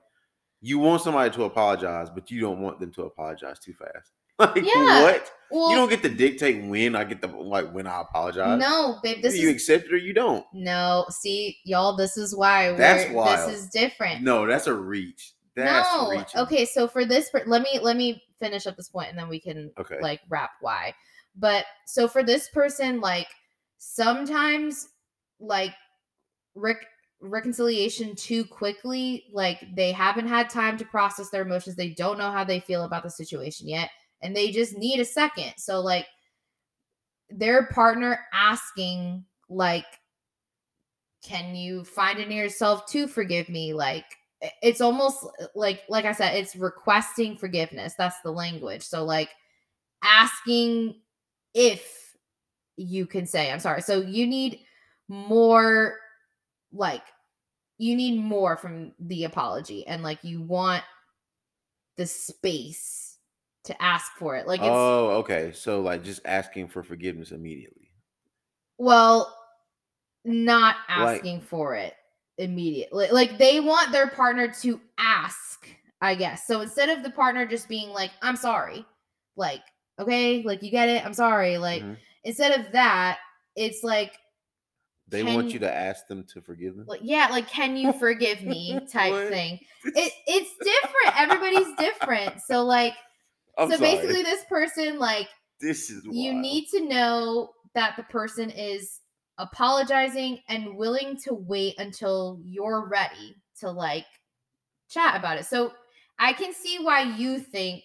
you 0.61 0.79
want 0.79 1.01
somebody 1.01 1.29
to 1.31 1.43
apologize 1.43 2.09
but 2.09 2.29
you 2.31 2.41
don't 2.41 2.61
want 2.61 2.79
them 2.79 2.91
to 2.93 3.03
apologize 3.03 3.59
too 3.59 3.73
fast 3.73 4.11
Like 4.55 4.63
yeah. 4.63 5.01
what? 5.03 5.31
Well, 5.51 5.69
you 5.71 5.75
don't 5.75 5.89
get 5.89 6.01
to 6.03 6.09
dictate 6.09 6.63
when 6.63 6.95
I 6.95 7.03
get 7.03 7.21
the 7.21 7.27
like 7.27 7.71
when 7.73 7.87
I 7.87 8.01
apologize. 8.01 8.57
No, 8.59 8.99
babe. 9.03 9.21
This 9.21 9.35
you 9.37 9.49
is, 9.49 9.55
accept 9.55 9.87
it 9.87 9.93
or 9.93 9.97
you 9.97 10.13
don't. 10.13 10.45
No, 10.53 11.05
see, 11.09 11.57
y'all. 11.65 11.97
This 11.97 12.15
is 12.15 12.33
why. 12.35 12.71
That's 12.73 13.11
why 13.11 13.35
this 13.35 13.63
is 13.63 13.69
different. 13.69 14.23
No, 14.23 14.45
that's 14.45 14.67
a 14.67 14.73
reach. 14.73 15.33
That's 15.55 15.91
no. 15.93 16.11
Reaching. 16.11 16.39
Okay, 16.41 16.65
so 16.65 16.87
for 16.87 17.03
this, 17.03 17.31
let 17.47 17.61
me 17.61 17.79
let 17.81 17.97
me 17.97 18.23
finish 18.39 18.65
up 18.65 18.77
this 18.77 18.87
point 18.87 19.09
and 19.09 19.17
then 19.17 19.27
we 19.27 19.41
can 19.41 19.71
okay. 19.77 19.97
like 20.01 20.21
wrap 20.29 20.51
why. 20.61 20.93
But 21.35 21.65
so 21.85 22.07
for 22.07 22.23
this 22.23 22.47
person, 22.49 23.01
like 23.01 23.27
sometimes, 23.77 24.87
like 25.41 25.73
Rick 26.55 26.85
reconciliation 27.21 28.15
too 28.15 28.45
quickly 28.45 29.25
like 29.33 29.59
they 29.75 29.91
haven't 29.91 30.27
had 30.27 30.49
time 30.49 30.77
to 30.77 30.85
process 30.85 31.29
their 31.29 31.41
emotions 31.41 31.75
they 31.75 31.89
don't 31.89 32.17
know 32.17 32.31
how 32.31 32.45
they 32.45 32.61
feel 32.61 32.85
about 32.85 33.03
the 33.03 33.09
situation 33.09 33.67
yet 33.67 33.89
and 34.21 34.35
they 34.35 34.51
just 34.51 34.77
need 34.77 34.99
a 34.99 35.05
second. 35.05 35.53
So 35.57 35.79
like 35.81 36.07
their 37.29 37.67
partner 37.67 38.19
asking 38.33 39.25
like 39.49 39.85
can 41.23 41.55
you 41.55 41.83
find 41.83 42.19
in 42.19 42.31
yourself 42.31 42.85
to 42.87 43.07
forgive 43.07 43.49
me 43.49 43.73
like 43.73 44.05
it's 44.61 44.81
almost 44.81 45.25
uh, 45.41 45.45
like 45.53 45.81
like 45.89 46.05
I 46.05 46.13
said 46.13 46.35
it's 46.35 46.55
requesting 46.55 47.35
forgiveness. 47.35 47.93
That's 47.97 48.21
the 48.21 48.31
language. 48.31 48.83
So 48.83 49.03
like 49.03 49.29
asking 50.03 50.95
if 51.53 52.15
you 52.77 53.05
can 53.05 53.25
say 53.25 53.51
I'm 53.51 53.59
sorry. 53.59 53.81
So 53.81 54.01
you 54.01 54.25
need 54.25 54.59
more 55.09 55.97
like 56.71 57.03
you 57.77 57.95
need 57.95 58.19
more 58.19 58.55
from 58.55 58.93
the 58.99 59.25
apology 59.25 59.85
and 59.87 60.03
like 60.03 60.23
you 60.23 60.41
want 60.41 60.83
the 61.97 62.05
space 62.05 63.08
to 63.65 63.81
ask 63.81 64.11
for 64.13 64.35
it. 64.35 64.47
Like, 64.47 64.61
oh, 64.63 65.09
okay. 65.17 65.51
So, 65.53 65.81
like, 65.81 66.03
just 66.03 66.21
asking 66.25 66.69
for 66.69 66.83
forgiveness 66.83 67.31
immediately. 67.31 67.91
Well, 68.77 69.35
not 70.25 70.77
asking 70.87 71.39
like, 71.39 71.47
for 71.47 71.75
it 71.75 71.93
immediately. 72.37 73.07
Like, 73.11 73.37
they 73.37 73.59
want 73.59 73.91
their 73.91 74.07
partner 74.07 74.47
to 74.61 74.79
ask, 74.97 75.67
I 76.01 76.15
guess. 76.15 76.47
So 76.47 76.61
instead 76.61 76.89
of 76.89 77.03
the 77.03 77.11
partner 77.11 77.45
just 77.45 77.67
being 77.67 77.89
like, 77.89 78.11
I'm 78.21 78.35
sorry, 78.35 78.85
like, 79.35 79.61
okay, 79.99 80.41
like, 80.43 80.63
you 80.63 80.71
get 80.71 80.89
it, 80.89 81.05
I'm 81.05 81.13
sorry. 81.13 81.57
Like, 81.57 81.81
mm-hmm. 81.81 81.93
instead 82.23 82.57
of 82.59 82.71
that, 82.71 83.19
it's 83.55 83.83
like, 83.83 84.17
they 85.09 85.23
can, 85.23 85.33
want 85.33 85.51
you 85.53 85.59
to 85.59 85.73
ask 85.73 86.07
them 86.07 86.23
to 86.33 86.41
forgive 86.41 86.75
them. 86.75 86.85
Like, 86.87 87.01
yeah, 87.03 87.27
like 87.31 87.49
can 87.49 87.75
you 87.75 87.91
forgive 87.93 88.43
me 88.43 88.79
type 88.91 89.29
thing. 89.29 89.59
It 89.83 90.13
it's 90.27 90.51
different. 90.63 91.19
Everybody's 91.19 91.75
different. 91.77 92.41
So 92.41 92.63
like 92.63 92.93
I'm 93.59 93.69
so 93.69 93.77
sorry. 93.77 93.95
basically, 93.95 94.23
this 94.23 94.43
person, 94.45 94.99
like, 94.99 95.27
this 95.59 95.89
is 95.89 96.03
you 96.05 96.33
need 96.33 96.67
to 96.69 96.81
know 96.85 97.51
that 97.75 97.95
the 97.97 98.03
person 98.03 98.49
is 98.49 99.01
apologizing 99.37 100.39
and 100.47 100.75
willing 100.75 101.17
to 101.17 101.33
wait 101.33 101.79
until 101.79 102.39
you're 102.43 102.87
ready 102.87 103.35
to 103.59 103.71
like 103.71 104.05
chat 104.89 105.15
about 105.15 105.37
it. 105.37 105.45
So 105.45 105.71
I 106.19 106.33
can 106.33 106.53
see 106.53 106.77
why 106.79 107.01
you 107.01 107.39
think 107.39 107.83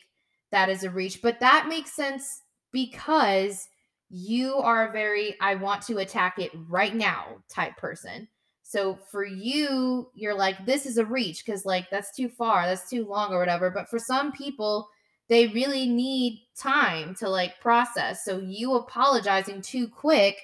that 0.51 0.69
is 0.69 0.85
a 0.85 0.91
reach, 0.91 1.23
but 1.23 1.41
that 1.41 1.69
makes 1.69 1.93
sense 1.93 2.43
because 2.73 3.69
you 4.11 4.57
are 4.57 4.89
a 4.89 4.93
very 4.93 5.37
I 5.41 5.55
want 5.55 5.83
to 5.83 5.99
attack 5.99 6.39
it 6.39 6.51
right 6.69 6.95
now 6.95 7.43
type 7.49 7.77
person. 7.77 8.29
So 8.63 8.99
for 9.11 9.25
you, 9.25 10.11
you're 10.15 10.35
like, 10.35 10.67
this 10.67 10.87
is 10.87 10.99
a 10.99 11.05
reach 11.05 11.45
because 11.45 11.65
like 11.65 11.89
that's 11.91 12.15
too 12.17 12.29
far, 12.29 12.67
that's 12.67 12.89
too 12.89 13.07
long 13.07 13.33
or 13.33 13.39
whatever. 13.39 13.71
But 13.71 13.89
for 13.89 13.99
some 13.99 14.33
people, 14.33 14.89
they 15.29 15.49
really 15.49 15.87
need 15.87 16.43
time 16.59 17.15
to 17.17 17.29
like 17.29 17.61
process. 17.61 18.25
So 18.25 18.39
you 18.39 18.75
apologizing 18.75 19.63
too 19.63 19.89
quick, 19.89 20.37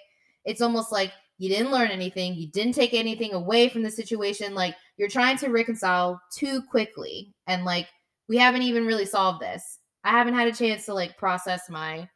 it's 0.44 0.62
almost 0.62 0.90
like 0.90 1.12
you 1.38 1.48
didn't 1.48 1.72
learn 1.72 1.88
anything, 1.88 2.34
you 2.34 2.48
didn't 2.48 2.74
take 2.74 2.94
anything 2.94 3.32
away 3.32 3.68
from 3.68 3.82
the 3.82 3.90
situation. 3.90 4.54
Like 4.54 4.74
you're 4.96 5.08
trying 5.08 5.36
to 5.38 5.48
reconcile 5.48 6.20
too 6.34 6.62
quickly. 6.62 7.34
And 7.46 7.64
like 7.64 7.88
we 8.28 8.36
haven't 8.38 8.62
even 8.62 8.86
really 8.86 9.06
solved 9.06 9.40
this. 9.40 9.78
I 10.04 10.10
haven't 10.10 10.34
had 10.34 10.48
a 10.48 10.52
chance 10.52 10.86
to 10.86 10.94
like 10.94 11.18
process 11.18 11.68
my 11.68 12.08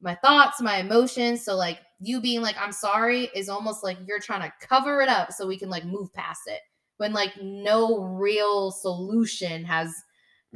my 0.00 0.14
thoughts, 0.16 0.60
my 0.60 0.78
emotions. 0.78 1.44
So 1.44 1.56
like 1.56 1.80
you 2.00 2.20
being 2.20 2.40
like 2.42 2.56
I'm 2.60 2.72
sorry 2.72 3.30
is 3.34 3.48
almost 3.48 3.84
like 3.84 3.98
you're 4.06 4.20
trying 4.20 4.42
to 4.42 4.66
cover 4.66 5.00
it 5.02 5.08
up 5.08 5.32
so 5.32 5.46
we 5.46 5.58
can 5.58 5.70
like 5.70 5.84
move 5.84 6.12
past 6.14 6.42
it. 6.46 6.60
When 6.96 7.12
like 7.12 7.32
no 7.40 8.00
real 8.04 8.72
solution 8.72 9.64
has 9.64 9.94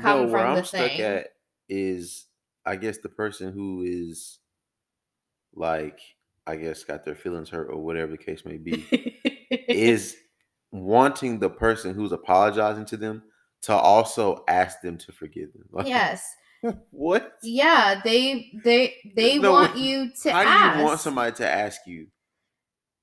come 0.00 0.26
no, 0.26 0.30
from 0.30 0.46
I'm 0.46 0.56
the 0.56 0.62
thing. 0.62 1.00
At 1.00 1.28
is 1.68 2.26
I 2.64 2.76
guess 2.76 2.98
the 2.98 3.08
person 3.08 3.52
who 3.52 3.82
is 3.82 4.38
like 5.54 6.00
I 6.46 6.56
guess 6.56 6.84
got 6.84 7.04
their 7.04 7.14
feelings 7.14 7.50
hurt 7.50 7.68
or 7.70 7.78
whatever 7.78 8.12
the 8.12 8.18
case 8.18 8.44
may 8.44 8.56
be 8.56 8.86
is 9.68 10.16
wanting 10.72 11.38
the 11.38 11.50
person 11.50 11.94
who's 11.94 12.12
apologizing 12.12 12.86
to 12.86 12.96
them 12.96 13.22
to 13.62 13.72
also 13.72 14.44
ask 14.48 14.80
them 14.80 14.98
to 14.98 15.12
forgive 15.12 15.52
them. 15.52 15.64
Like, 15.70 15.86
yes. 15.86 16.34
what? 16.90 17.34
Yeah, 17.42 18.00
they 18.04 18.52
they 18.64 18.94
they 19.16 19.38
no, 19.38 19.52
want 19.52 19.76
you 19.76 20.10
to 20.22 20.32
How 20.32 20.42
ask. 20.42 20.74
do 20.74 20.80
you 20.80 20.86
want 20.86 21.00
somebody 21.00 21.32
to 21.36 21.48
ask 21.48 21.80
you, 21.86 22.08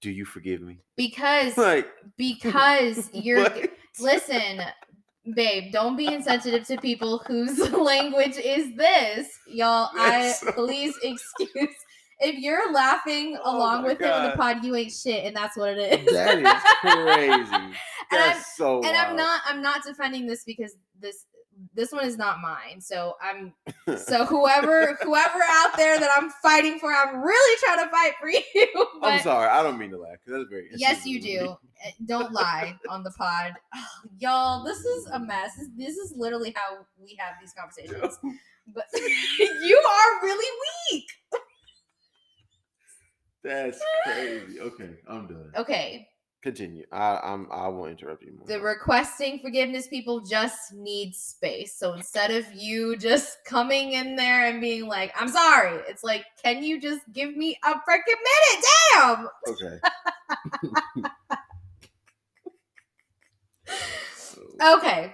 do 0.01 0.11
you 0.11 0.25
forgive 0.25 0.61
me? 0.61 0.79
Because 0.95 1.57
like 1.57 1.87
because 2.17 3.09
you're 3.13 3.47
listen, 3.99 4.61
babe, 5.33 5.71
don't 5.71 5.95
be 5.95 6.07
insensitive 6.07 6.65
to 6.67 6.77
people 6.77 7.19
whose 7.27 7.57
language 7.71 8.37
is 8.37 8.75
this, 8.75 9.27
y'all. 9.47 9.89
I 9.95 10.33
please 10.55 10.95
excuse 11.03 11.75
if 12.19 12.35
you're 12.37 12.71
laughing 12.73 13.37
oh 13.43 13.57
along 13.57 13.83
with 13.83 13.99
God. 13.99 14.07
him 14.07 14.25
in 14.25 14.31
the 14.31 14.37
pod, 14.37 14.63
you 14.63 14.75
ain't 14.75 14.91
shit, 14.91 15.25
and 15.25 15.35
that's 15.35 15.55
what 15.57 15.77
it 15.77 16.01
is. 16.01 16.13
That 16.13 16.39
is 16.39 16.63
crazy. 16.81 17.75
that's 18.11 18.37
and 18.37 18.45
so. 18.55 18.75
And 18.77 18.85
wild. 18.85 18.95
I'm 18.95 19.15
not. 19.15 19.41
I'm 19.45 19.61
not 19.61 19.83
defending 19.85 20.27
this 20.27 20.43
because 20.43 20.75
this 20.99 21.25
this 21.73 21.91
one 21.91 22.05
is 22.05 22.17
not 22.17 22.39
mine. 22.41 22.81
So 22.81 23.15
I'm 23.21 23.53
so 23.97 24.25
whoever 24.25 24.97
whoever 25.01 25.39
out 25.49 25.77
there 25.77 25.99
that 25.99 26.09
I'm 26.17 26.29
fighting 26.29 26.79
for, 26.79 26.93
I'm 26.93 27.21
really 27.21 27.59
trying 27.63 27.85
to 27.85 27.91
fight 27.91 28.13
for 28.19 28.29
you. 28.55 28.87
But 29.01 29.13
I'm 29.13 29.19
sorry, 29.21 29.47
I 29.47 29.63
don't 29.63 29.77
mean 29.77 29.91
to 29.91 29.97
laugh 29.97 30.17
that's 30.25 30.49
very. 30.49 30.69
Yes, 30.75 31.05
you 31.05 31.21
do. 31.21 31.55
Eh, 31.85 31.91
don't 32.05 32.33
lie 32.33 32.77
on 32.89 33.03
the 33.03 33.11
pod, 33.11 33.53
y'all. 34.19 34.63
This 34.63 34.79
is 34.79 35.07
a 35.07 35.19
mess. 35.19 35.55
This, 35.57 35.67
this 35.77 35.97
is 35.97 36.13
literally 36.15 36.53
how 36.55 36.79
we 37.01 37.17
have 37.19 37.35
these 37.39 37.53
conversations. 37.53 38.17
But 38.71 38.85
you 38.93 39.83
are 39.83 40.21
really 40.21 40.59
weak. 40.91 41.05
That's 43.43 43.81
crazy. 44.03 44.59
Okay, 44.59 44.91
I'm 45.07 45.27
done. 45.27 45.51
Okay. 45.57 46.07
Continue. 46.41 46.85
I 46.89 47.19
I'm 47.21 47.47
I 47.51 47.67
won't 47.67 47.91
interrupt 47.91 48.23
you 48.23 48.31
more. 48.37 48.47
The 48.47 48.61
requesting 48.61 49.39
forgiveness 49.39 49.89
people 49.89 50.21
just 50.21 50.73
need 50.73 51.13
space. 51.13 51.77
So 51.77 51.93
instead 51.93 52.31
of 52.31 52.45
you 52.53 52.95
just 52.95 53.43
coming 53.43 53.91
in 53.91 54.15
there 54.15 54.47
and 54.47 54.61
being 54.61 54.87
like, 54.87 55.13
"I'm 55.19 55.27
sorry," 55.27 55.81
it's 55.89 56.01
like, 56.01 56.23
"Can 56.41 56.63
you 56.63 56.79
just 56.79 57.01
give 57.11 57.35
me 57.35 57.59
a 57.65 57.73
freaking 57.73 58.19
minute?" 58.29 58.65
Damn. 58.93 59.27
Okay. 59.49 59.79
okay. 64.77 65.13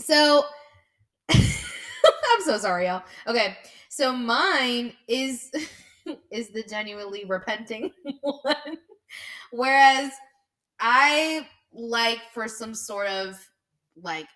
So 0.00 0.46
I'm 1.30 2.42
so 2.42 2.56
sorry, 2.56 2.86
y'all. 2.86 3.02
Okay. 3.26 3.58
So 3.90 4.12
mine 4.12 4.94
is 5.08 5.50
is 6.30 6.48
the 6.48 6.62
genuinely 6.62 7.26
repenting 7.26 7.90
one. 8.22 8.78
Whereas 9.50 10.10
I 10.80 11.46
like 11.72 12.20
for 12.32 12.48
some 12.48 12.74
sort 12.74 13.08
of 13.08 13.38
like 13.96 14.28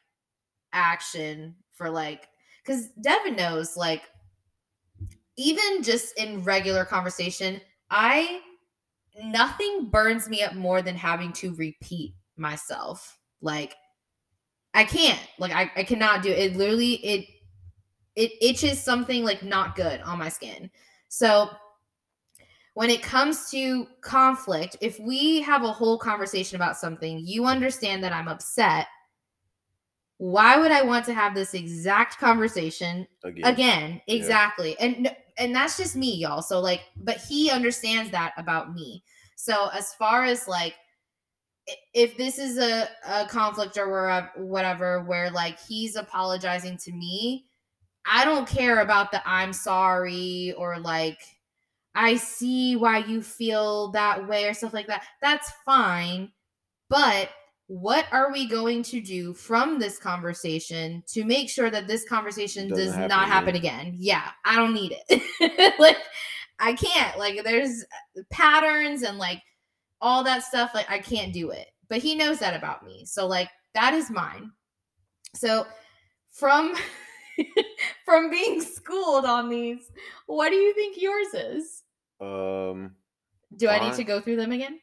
action 0.73 1.55
for 1.73 1.91
like 1.91 2.29
because 2.65 2.89
Devin 3.01 3.37
knows 3.37 3.77
like 3.77 4.03
even 5.37 5.83
just 5.83 6.17
in 6.19 6.43
regular 6.43 6.85
conversation, 6.85 7.61
I 7.91 8.41
nothing 9.23 9.89
burns 9.91 10.29
me 10.29 10.43
up 10.43 10.55
more 10.55 10.83
than 10.83 10.97
having 10.97 11.33
to 11.35 11.55
repeat 11.55 12.15
myself. 12.37 13.19
Like 13.41 13.75
I 14.75 14.85
can't. 14.85 15.21
Like 15.39 15.53
I, 15.53 15.71
I 15.77 15.85
cannot 15.85 16.23
do 16.23 16.31
it. 16.31 16.53
it 16.53 16.57
literally 16.57 16.95
it 16.95 17.27
it 18.15 18.33
itches 18.41 18.83
something 18.83 19.25
like 19.25 19.43
not 19.43 19.75
good 19.75 20.01
on 20.03 20.19
my 20.19 20.29
skin. 20.29 20.71
So 21.09 21.51
when 22.75 22.89
it 22.91 23.03
comes 23.03 23.51
to 23.51 23.87
conflict, 24.01 24.77
if 24.81 24.99
we 24.99 25.43
have 25.43 25.63
a 25.63 25.73
whole 25.73 25.99
conversation 25.99 26.57
about 26.57 26.77
something, 26.77 27.19
you 27.19 27.45
understand 27.45 28.03
that 28.03 28.13
I'm 28.13 28.29
upset. 28.29 28.87
Why 30.17 30.57
would 30.57 30.71
I 30.71 30.83
want 30.83 31.05
to 31.07 31.15
have 31.15 31.35
this 31.35 31.53
exact 31.53 32.19
conversation 32.19 33.07
again? 33.25 33.45
again 33.45 34.01
exactly. 34.07 34.77
Yeah. 34.79 34.87
And 34.87 35.17
and 35.39 35.55
that's 35.55 35.77
just 35.77 35.97
me, 35.97 36.15
y'all. 36.15 36.43
So 36.43 36.61
like 36.61 36.83
but 36.97 37.19
he 37.19 37.51
understands 37.51 38.11
that 38.13 38.33
about 38.37 38.73
me. 38.73 39.03
So 39.37 39.69
as 39.75 39.93
far 39.95 40.25
as 40.25 40.49
like 40.49 40.75
if 41.95 42.17
this 42.17 42.39
is 42.39 42.59
a, 42.59 42.89
a 43.07 43.27
conflict 43.27 43.77
or 43.77 44.31
whatever 44.37 45.03
where 45.05 45.31
like 45.31 45.59
he's 45.61 45.97
apologizing 45.97 46.79
to 46.79 46.93
me, 46.93 47.47
I 48.07 48.25
don't 48.25 48.49
care 48.49 48.81
about 48.81 49.13
the 49.13 49.21
I'm 49.29 49.53
sorry 49.53 50.55
or 50.57 50.79
like 50.79 51.19
I 51.95 52.17
see 52.17 52.77
why 52.77 52.99
you 52.99 53.23
feel 53.23 53.91
that 53.93 54.27
way 54.27 54.47
or 54.47 54.55
stuff 54.55 54.73
like 54.73 54.87
that. 54.87 55.05
That's 55.21 55.51
fine. 55.65 56.33
But 56.89 57.31
what 57.67 58.07
are 58.13 58.31
we 58.33 58.47
going 58.47 58.83
to 58.83 59.01
do 59.01 59.33
from 59.35 59.79
this 59.79 59.99
conversation 59.99 61.03
to 61.09 61.25
make 61.25 61.49
sure 61.49 61.71
that 61.71 61.87
this 61.87 62.07
conversation 62.07 62.69
does 62.69 62.93
happen 62.93 63.09
not 63.09 63.29
happen 63.29 63.55
again. 63.55 63.87
again? 63.89 63.95
Yeah, 63.99 64.31
I 64.45 64.57
don't 64.57 64.75
need 64.75 64.97
it. 65.09 65.75
like 65.79 65.97
I 66.59 66.75
can't. 66.75 67.19
Like 67.19 67.43
there's 67.45 67.83
uh, 68.19 68.23
patterns 68.31 69.03
and 69.03 69.19
like 69.19 69.43
all 70.01 70.23
that 70.25 70.43
stuff 70.43 70.73
like 70.75 70.91
I 70.91 70.99
can't 70.99 71.33
do 71.33 71.51
it. 71.51 71.69
But 71.89 71.99
he 71.99 72.15
knows 72.15 72.39
that 72.41 72.57
about 72.57 72.85
me. 72.85 73.05
So 73.07 73.27
like 73.27 73.49
that 73.75 73.95
is 73.95 74.11
mine. 74.11 74.53
So 75.35 75.67
from 76.31 76.75
from 78.13 78.31
being 78.31 78.61
schooled 78.61 79.25
on 79.25 79.49
these, 79.49 79.91
what 80.27 80.51
do 80.51 80.57
you 80.57 80.75
think 80.75 81.01
yours 81.01 81.29
is? 81.35 81.83
Um 82.21 82.95
Do 83.57 83.69
I 83.69 83.79
need 83.79 83.95
to 83.95 84.05
go 84.05 84.21
through 84.21 84.37
them 84.37 84.53
again? 84.53 84.81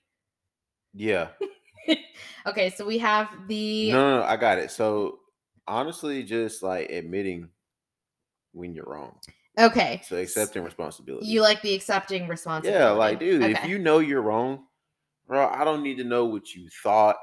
Yeah. 0.93 1.27
okay, 2.47 2.71
so 2.71 2.85
we 2.85 2.97
have 2.97 3.29
the 3.47 3.91
No, 3.91 3.97
no, 3.97 4.19
no, 4.21 4.23
I 4.23 4.35
got 4.35 4.57
it. 4.57 4.71
So 4.71 5.19
honestly, 5.67 6.23
just 6.23 6.63
like 6.63 6.89
admitting 6.89 7.49
when 8.53 8.73
you're 8.73 8.85
wrong. 8.85 9.17
Okay. 9.59 10.01
So 10.05 10.15
accepting 10.17 10.63
responsibility. 10.63 11.27
You 11.27 11.41
like 11.41 11.61
the 11.61 11.75
accepting 11.75 12.27
responsibility. 12.27 12.83
Yeah, 12.83 12.91
like 12.91 13.19
dude, 13.19 13.43
okay. 13.43 13.51
if 13.51 13.65
you 13.65 13.77
know 13.77 13.99
you're 13.99 14.23
wrong, 14.23 14.65
bro, 15.27 15.47
I 15.47 15.63
don't 15.63 15.83
need 15.83 15.97
to 15.97 16.03
know 16.03 16.25
what 16.25 16.55
you 16.55 16.67
thought, 16.81 17.17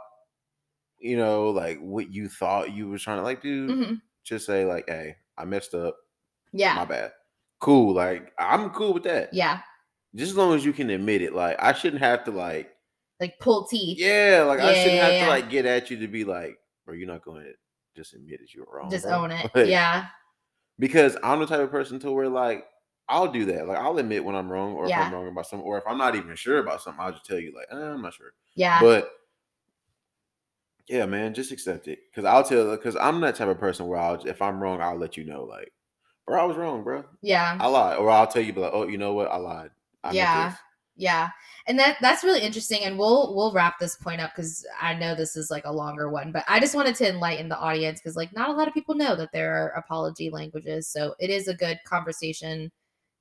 you 1.00 1.16
know, 1.16 1.50
like 1.50 1.78
what 1.80 2.12
you 2.12 2.28
thought 2.28 2.72
you 2.72 2.88
were 2.88 2.98
trying 2.98 3.18
to 3.18 3.24
like, 3.24 3.42
dude. 3.42 3.70
Mm-hmm 3.70 3.94
just 4.26 4.44
say 4.44 4.64
like, 4.64 4.84
"Hey, 4.88 5.16
I 5.38 5.44
messed 5.44 5.74
up. 5.74 5.96
Yeah, 6.52 6.74
my 6.74 6.84
bad." 6.84 7.12
Cool. 7.60 7.94
Like 7.94 8.32
I'm 8.38 8.70
cool 8.70 8.92
with 8.92 9.04
that. 9.04 9.32
Yeah. 9.32 9.60
Just 10.14 10.30
as 10.30 10.36
long 10.36 10.54
as 10.54 10.64
you 10.64 10.72
can 10.72 10.90
admit 10.90 11.22
it. 11.22 11.34
Like 11.34 11.56
I 11.58 11.72
shouldn't 11.72 12.02
have 12.02 12.24
to 12.24 12.30
like 12.30 12.70
like 13.20 13.38
pull 13.40 13.66
teeth. 13.66 13.98
Yeah. 13.98 14.44
Like 14.46 14.58
yeah, 14.58 14.66
I 14.66 14.74
shouldn't 14.74 14.94
yeah, 14.94 15.04
have 15.04 15.14
yeah. 15.14 15.24
to 15.24 15.30
like 15.30 15.50
get 15.50 15.66
at 15.66 15.90
you 15.90 15.98
to 15.98 16.08
be 16.08 16.24
like, 16.24 16.58
"Bro, 16.84 16.94
you're 16.94 17.08
not 17.08 17.24
going 17.24 17.44
to 17.44 17.52
just 17.94 18.14
admit 18.14 18.40
that 18.40 18.54
you're 18.54 18.66
wrong." 18.70 18.90
Just 18.90 19.04
bro. 19.04 19.24
own 19.24 19.30
it. 19.30 19.50
Like, 19.54 19.68
yeah. 19.68 20.06
Because 20.78 21.16
I'm 21.22 21.40
the 21.40 21.46
type 21.46 21.60
of 21.60 21.70
person 21.70 21.98
to 22.00 22.12
where 22.12 22.28
like 22.28 22.64
I'll 23.08 23.30
do 23.30 23.44
that. 23.46 23.66
Like 23.66 23.78
I'll 23.78 23.98
admit 23.98 24.24
when 24.24 24.34
I'm 24.34 24.50
wrong 24.50 24.74
or 24.74 24.86
if 24.86 24.96
I'm 24.96 25.12
wrong 25.12 25.28
about 25.28 25.46
something, 25.46 25.66
or 25.66 25.78
if 25.78 25.84
I'm 25.86 25.98
not 25.98 26.16
even 26.16 26.34
sure 26.36 26.58
about 26.58 26.82
something, 26.82 27.02
I'll 27.02 27.12
just 27.12 27.24
tell 27.24 27.38
you 27.38 27.54
like, 27.54 27.66
eh, 27.70 27.92
I'm 27.92 28.02
not 28.02 28.14
sure. 28.14 28.32
Yeah. 28.54 28.80
But 28.80 29.10
yeah, 30.88 31.06
man, 31.06 31.34
just 31.34 31.52
accept 31.52 31.88
it. 31.88 31.98
Cause 32.14 32.24
I'll 32.24 32.44
tell. 32.44 32.76
Cause 32.78 32.96
I'm 32.96 33.20
that 33.20 33.36
type 33.36 33.48
of 33.48 33.58
person 33.58 33.86
where 33.86 33.98
I'll, 33.98 34.24
if 34.26 34.40
I'm 34.40 34.60
wrong, 34.60 34.80
I'll 34.80 34.98
let 34.98 35.16
you 35.16 35.24
know. 35.24 35.44
Like, 35.44 35.72
bro, 36.26 36.40
I 36.40 36.44
was 36.44 36.56
wrong, 36.56 36.84
bro. 36.84 37.04
Yeah, 37.22 37.56
I 37.60 37.66
lied, 37.66 37.98
or 37.98 38.10
I'll 38.10 38.26
tell 38.26 38.42
you, 38.42 38.52
like, 38.52 38.70
oh, 38.72 38.86
you 38.86 38.98
know 38.98 39.12
what, 39.12 39.28
I 39.28 39.36
lied. 39.36 39.70
I 40.04 40.12
yeah, 40.12 40.54
yeah, 40.96 41.30
and 41.66 41.78
that 41.78 41.96
that's 42.00 42.22
really 42.22 42.40
interesting. 42.40 42.82
And 42.82 42.98
we'll 42.98 43.34
we'll 43.34 43.52
wrap 43.52 43.78
this 43.78 43.96
point 43.96 44.20
up 44.20 44.32
because 44.34 44.64
I 44.80 44.94
know 44.94 45.14
this 45.14 45.34
is 45.34 45.50
like 45.50 45.64
a 45.64 45.72
longer 45.72 46.08
one, 46.08 46.30
but 46.30 46.44
I 46.48 46.60
just 46.60 46.74
wanted 46.74 46.94
to 46.96 47.08
enlighten 47.08 47.48
the 47.48 47.58
audience 47.58 48.00
because 48.00 48.16
like 48.16 48.32
not 48.32 48.48
a 48.48 48.52
lot 48.52 48.68
of 48.68 48.74
people 48.74 48.94
know 48.94 49.16
that 49.16 49.32
there 49.32 49.56
are 49.56 49.68
apology 49.70 50.30
languages, 50.30 50.86
so 50.86 51.14
it 51.18 51.30
is 51.30 51.48
a 51.48 51.54
good 51.54 51.80
conversation, 51.84 52.70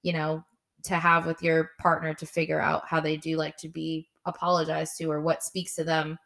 you 0.04 0.14
know, 0.14 0.44
to 0.84 0.96
have 0.96 1.26
with 1.26 1.42
your 1.42 1.72
partner 1.80 2.14
to 2.14 2.26
figure 2.28 2.62
out 2.62 2.88
how 2.88 3.00
they 3.00 3.18
do 3.18 3.38
like 3.38 3.58
to 3.58 3.70
be 3.70 4.08
apologized 4.26 4.98
to 4.98 5.12
or 5.12 5.22
what 5.22 5.44
speaks 5.44 5.76
to 5.76 5.84
them 5.84 6.18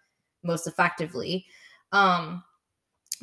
most 0.44 0.68
effectively. 0.68 1.46
Um, 1.92 2.44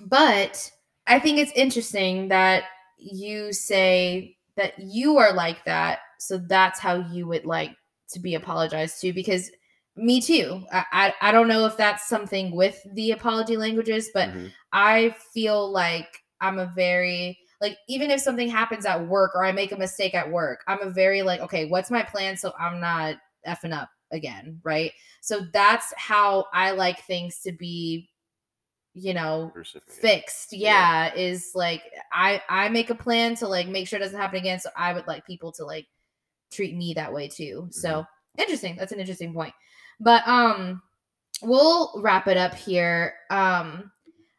but 0.04 0.70
I 1.06 1.18
think 1.18 1.38
it's 1.38 1.52
interesting 1.52 2.28
that 2.28 2.64
you 2.98 3.52
say 3.52 4.36
that 4.56 4.78
you 4.78 5.18
are 5.18 5.32
like 5.32 5.64
that. 5.64 6.00
So 6.18 6.38
that's 6.38 6.80
how 6.80 6.96
you 6.96 7.26
would 7.26 7.44
like 7.44 7.76
to 8.10 8.20
be 8.20 8.34
apologized 8.34 9.00
to 9.00 9.12
because 9.12 9.50
me 9.96 10.20
too. 10.20 10.62
I, 10.72 10.84
I, 10.92 11.14
I 11.22 11.32
don't 11.32 11.48
know 11.48 11.66
if 11.66 11.76
that's 11.76 12.08
something 12.08 12.54
with 12.54 12.80
the 12.92 13.12
apology 13.12 13.56
languages, 13.56 14.10
but 14.12 14.28
mm-hmm. 14.28 14.46
I 14.72 15.14
feel 15.32 15.70
like 15.70 16.08
I'm 16.40 16.58
a 16.58 16.72
very 16.74 17.38
like 17.60 17.78
even 17.88 18.10
if 18.10 18.20
something 18.20 18.48
happens 18.48 18.84
at 18.84 19.06
work 19.06 19.30
or 19.34 19.44
I 19.44 19.52
make 19.52 19.72
a 19.72 19.78
mistake 19.78 20.14
at 20.14 20.30
work, 20.30 20.62
I'm 20.68 20.82
a 20.82 20.90
very 20.90 21.22
like, 21.22 21.40
okay, 21.40 21.66
what's 21.66 21.90
my 21.90 22.02
plan 22.02 22.36
so 22.36 22.52
I'm 22.58 22.80
not 22.80 23.16
effing 23.46 23.72
up 23.72 23.88
again, 24.12 24.60
right? 24.62 24.92
So 25.20 25.46
that's 25.52 25.92
how 25.96 26.46
I 26.52 26.72
like 26.72 27.00
things 27.04 27.40
to 27.40 27.52
be 27.52 28.08
you 28.96 29.12
know 29.12 29.52
fixed. 29.86 30.54
Yeah, 30.54 31.12
yeah, 31.12 31.14
is 31.14 31.52
like 31.54 31.82
i 32.12 32.42
i 32.48 32.68
make 32.70 32.88
a 32.88 32.94
plan 32.94 33.36
to 33.36 33.46
like 33.46 33.68
make 33.68 33.86
sure 33.86 33.98
it 33.98 34.02
doesn't 34.02 34.18
happen 34.18 34.38
again 34.38 34.58
so 34.58 34.70
i 34.74 34.94
would 34.94 35.06
like 35.06 35.26
people 35.26 35.52
to 35.52 35.64
like 35.66 35.86
treat 36.50 36.74
me 36.74 36.94
that 36.94 37.12
way 37.12 37.28
too. 37.28 37.62
Mm-hmm. 37.64 37.70
so 37.70 38.06
interesting 38.38 38.74
that's 38.76 38.92
an 38.92 39.00
interesting 39.00 39.34
point. 39.34 39.52
But 40.00 40.26
um 40.26 40.82
we'll 41.42 42.00
wrap 42.02 42.26
it 42.26 42.38
up 42.38 42.54
here. 42.54 43.14
Um 43.30 43.92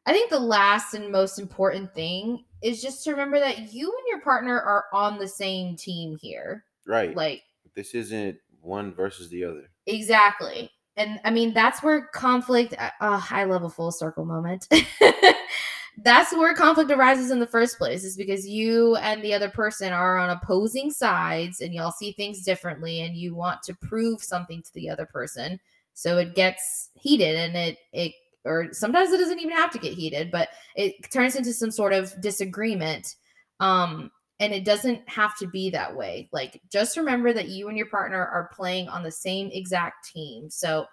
i 0.07 0.11
think 0.11 0.31
the 0.31 0.39
last 0.39 0.95
and 0.95 1.11
most 1.11 1.37
important 1.37 1.93
thing 1.93 2.43
is 2.63 2.81
just 2.81 3.03
to 3.03 3.11
remember 3.11 3.39
that 3.39 3.71
you 3.71 3.85
and 3.85 4.07
your 4.09 4.21
partner 4.21 4.59
are 4.59 4.85
on 4.91 5.19
the 5.19 5.27
same 5.27 5.75
team 5.75 6.17
here. 6.19 6.65
Right. 6.87 7.15
Like 7.15 7.43
this 7.75 7.93
isn't 7.93 8.39
one 8.67 8.93
versus 8.93 9.29
the 9.29 9.43
other. 9.43 9.69
Exactly. 9.87 10.69
And 10.95 11.19
I 11.23 11.31
mean, 11.31 11.53
that's 11.53 11.81
where 11.81 12.07
conflict, 12.13 12.75
uh, 12.77 12.89
oh, 13.01 13.25
I 13.29 13.45
love 13.45 13.63
a 13.63 13.69
full 13.69 13.91
circle 13.91 14.25
moment. 14.25 14.67
that's 16.03 16.35
where 16.35 16.53
conflict 16.53 16.91
arises 16.91 17.31
in 17.31 17.39
the 17.39 17.47
first 17.47 17.77
place 17.77 18.03
is 18.03 18.15
because 18.15 18.47
you 18.47 18.95
and 18.97 19.21
the 19.23 19.33
other 19.33 19.49
person 19.49 19.91
are 19.91 20.17
on 20.17 20.29
opposing 20.29 20.91
sides 20.91 21.61
and 21.61 21.73
y'all 21.73 21.91
see 21.91 22.11
things 22.11 22.43
differently 22.43 23.01
and 23.01 23.15
you 23.15 23.33
want 23.35 23.63
to 23.63 23.73
prove 23.75 24.21
something 24.21 24.61
to 24.61 24.73
the 24.75 24.89
other 24.89 25.07
person 25.07 25.59
so 25.93 26.19
it 26.19 26.35
gets 26.35 26.91
heated 26.93 27.35
and 27.35 27.55
it 27.55 27.77
it 27.93 28.11
or 28.45 28.71
sometimes 28.71 29.11
it 29.11 29.17
doesn't 29.17 29.39
even 29.39 29.55
have 29.55 29.71
to 29.71 29.79
get 29.79 29.93
heated 29.93 30.29
but 30.29 30.49
it 30.75 30.93
turns 31.11 31.35
into 31.35 31.51
some 31.51 31.71
sort 31.71 31.93
of 31.93 32.13
disagreement 32.21 33.15
um 33.59 34.11
and 34.39 34.53
it 34.53 34.65
doesn't 34.65 35.07
have 35.09 35.35
to 35.37 35.47
be 35.47 35.69
that 35.71 35.95
way. 35.95 36.29
Like 36.31 36.61
just 36.71 36.97
remember 36.97 37.33
that 37.33 37.49
you 37.49 37.69
and 37.69 37.77
your 37.77 37.87
partner 37.87 38.25
are 38.25 38.49
playing 38.53 38.87
on 38.87 39.03
the 39.03 39.11
same 39.11 39.49
exact 39.51 40.09
team. 40.11 40.49
So 40.49 40.85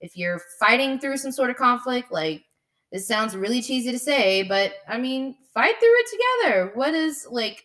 if 0.00 0.16
you're 0.16 0.40
fighting 0.60 0.98
through 0.98 1.16
some 1.18 1.32
sort 1.32 1.50
of 1.50 1.56
conflict 1.56 2.12
like 2.12 2.44
this 2.92 3.08
sounds 3.08 3.34
really 3.34 3.62
cheesy 3.62 3.90
to 3.90 3.98
say 3.98 4.42
but 4.42 4.74
i 4.86 4.98
mean 4.98 5.34
fight 5.54 5.74
through 5.80 5.94
it 5.94 6.06
together. 6.42 6.70
What 6.74 6.94
is 6.94 7.26
like 7.30 7.64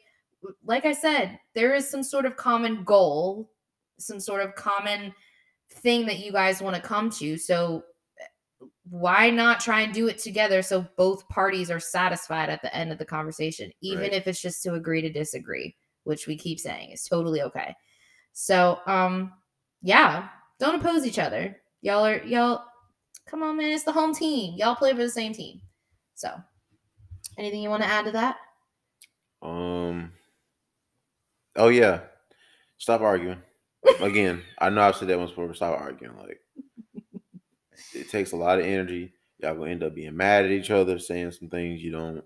like 0.66 0.86
i 0.86 0.94
said 0.94 1.38
there 1.54 1.76
is 1.76 1.88
some 1.90 2.02
sort 2.02 2.26
of 2.26 2.38
common 2.38 2.84
goal 2.84 3.52
some 4.00 4.20
sort 4.20 4.42
of 4.42 4.56
common 4.56 5.14
thing 5.70 6.06
that 6.06 6.20
you 6.20 6.32
guys 6.32 6.62
want 6.62 6.76
to 6.76 6.82
come 6.82 7.10
to. 7.10 7.38
So 7.38 7.84
why 8.92 9.30
not 9.30 9.62
try 9.62 9.82
and 9.82 9.94
do 9.94 10.10
it 10.10 10.18
together 10.18 10.62
so 10.62 10.86
both 10.98 11.26
parties 11.30 11.72
are 11.72 11.80
satisfied 11.80 12.50
at 12.50 12.62
the 12.62 12.76
end 12.76 12.92
of 12.92 12.98
the 12.98 13.06
conversation, 13.06 13.72
even 13.82 14.02
right. 14.02 14.14
if 14.14 14.28
it's 14.28 14.42
just 14.42 14.62
to 14.64 14.74
agree 14.74 15.02
to 15.02 15.10
disagree, 15.10 15.74
which 16.04 16.28
we 16.28 16.38
keep 16.38 16.60
saying 16.60 16.92
is 16.92 17.06
totally 17.06 17.42
okay. 17.42 17.74
So, 18.34 18.80
um, 18.88 19.32
yeah, 19.82 20.28
don't 20.60 20.76
oppose 20.76 21.06
each 21.06 21.20
other. 21.20 21.56
Y'all 21.82 22.06
are 22.06 22.22
y'all. 22.24 22.66
Come 23.28 23.44
on, 23.44 23.56
man, 23.56 23.72
it's 23.72 23.86
the 23.86 23.94
home 23.94 24.14
team. 24.14 24.56
Y'all 24.58 24.76
play 24.76 24.92
for 24.92 24.98
the 24.98 25.10
same 25.10 25.34
team. 25.34 25.62
So, 26.16 26.30
anything 27.38 27.62
you 27.62 27.70
want 27.70 27.84
to 27.84 27.90
add 27.90 28.04
to 28.06 28.12
that? 28.12 28.36
Um. 29.42 30.12
Oh 31.56 31.70
yeah, 31.70 32.02
stop 32.78 33.00
arguing. 33.00 33.42
Again, 34.02 34.42
I 34.60 34.70
know 34.70 34.82
I've 34.82 34.98
said 34.98 35.08
that 35.08 35.18
once 35.18 35.32
before, 35.32 35.48
but 35.48 35.56
stop 35.56 35.80
arguing. 35.80 36.18
Like 36.18 36.42
it 37.94 38.10
takes 38.10 38.32
a 38.32 38.38
lot 38.38 38.60
of 38.60 38.66
energy. 38.66 39.14
Y'all 39.40 39.56
gonna 39.56 39.72
end 39.72 39.84
up 39.84 39.96
being 39.96 40.16
mad 40.16 40.46
at 40.46 40.52
each 40.52 40.72
other, 40.72 41.00
saying 41.00 41.32
some 41.32 41.50
things 41.50 41.82
you 41.82 41.92
don't. 41.92 42.24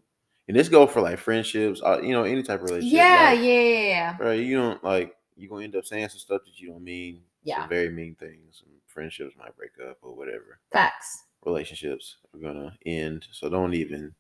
And 0.48 0.56
this 0.56 0.70
go 0.70 0.86
for 0.86 1.02
like 1.02 1.18
friendships, 1.18 1.82
uh, 1.84 2.02
you 2.02 2.12
know, 2.12 2.24
any 2.24 2.44
type 2.44 2.62
of 2.62 2.70
relationship. 2.70 2.98
Yeah, 2.98 3.32
like, 3.32 3.40
yeah, 3.40 3.60
yeah, 3.62 3.88
yeah. 3.88 4.18
Right, 4.20 4.40
you 4.40 4.58
don't 4.58 4.84
like 4.84 5.16
you 5.36 5.50
gonna 5.50 5.64
end 5.64 5.76
up 5.76 5.86
saying 5.86 6.10
some 6.10 6.20
stuff 6.20 6.42
that 6.46 6.60
you 6.60 6.70
don't 6.70 6.84
mean. 6.84 7.22
Yeah, 7.44 7.68
very 7.68 7.90
mean 7.90 8.16
things. 8.16 8.64
And 8.66 8.76
friendships 8.88 9.36
might 9.38 9.56
break 9.56 9.72
up 9.90 9.98
or 10.02 10.16
whatever. 10.16 10.60
Facts. 10.72 11.24
Relationships 11.46 12.18
are 12.34 12.40
gonna 12.40 12.76
end, 12.86 13.28
so 13.32 13.50
don't 13.50 13.74
even 13.74 14.14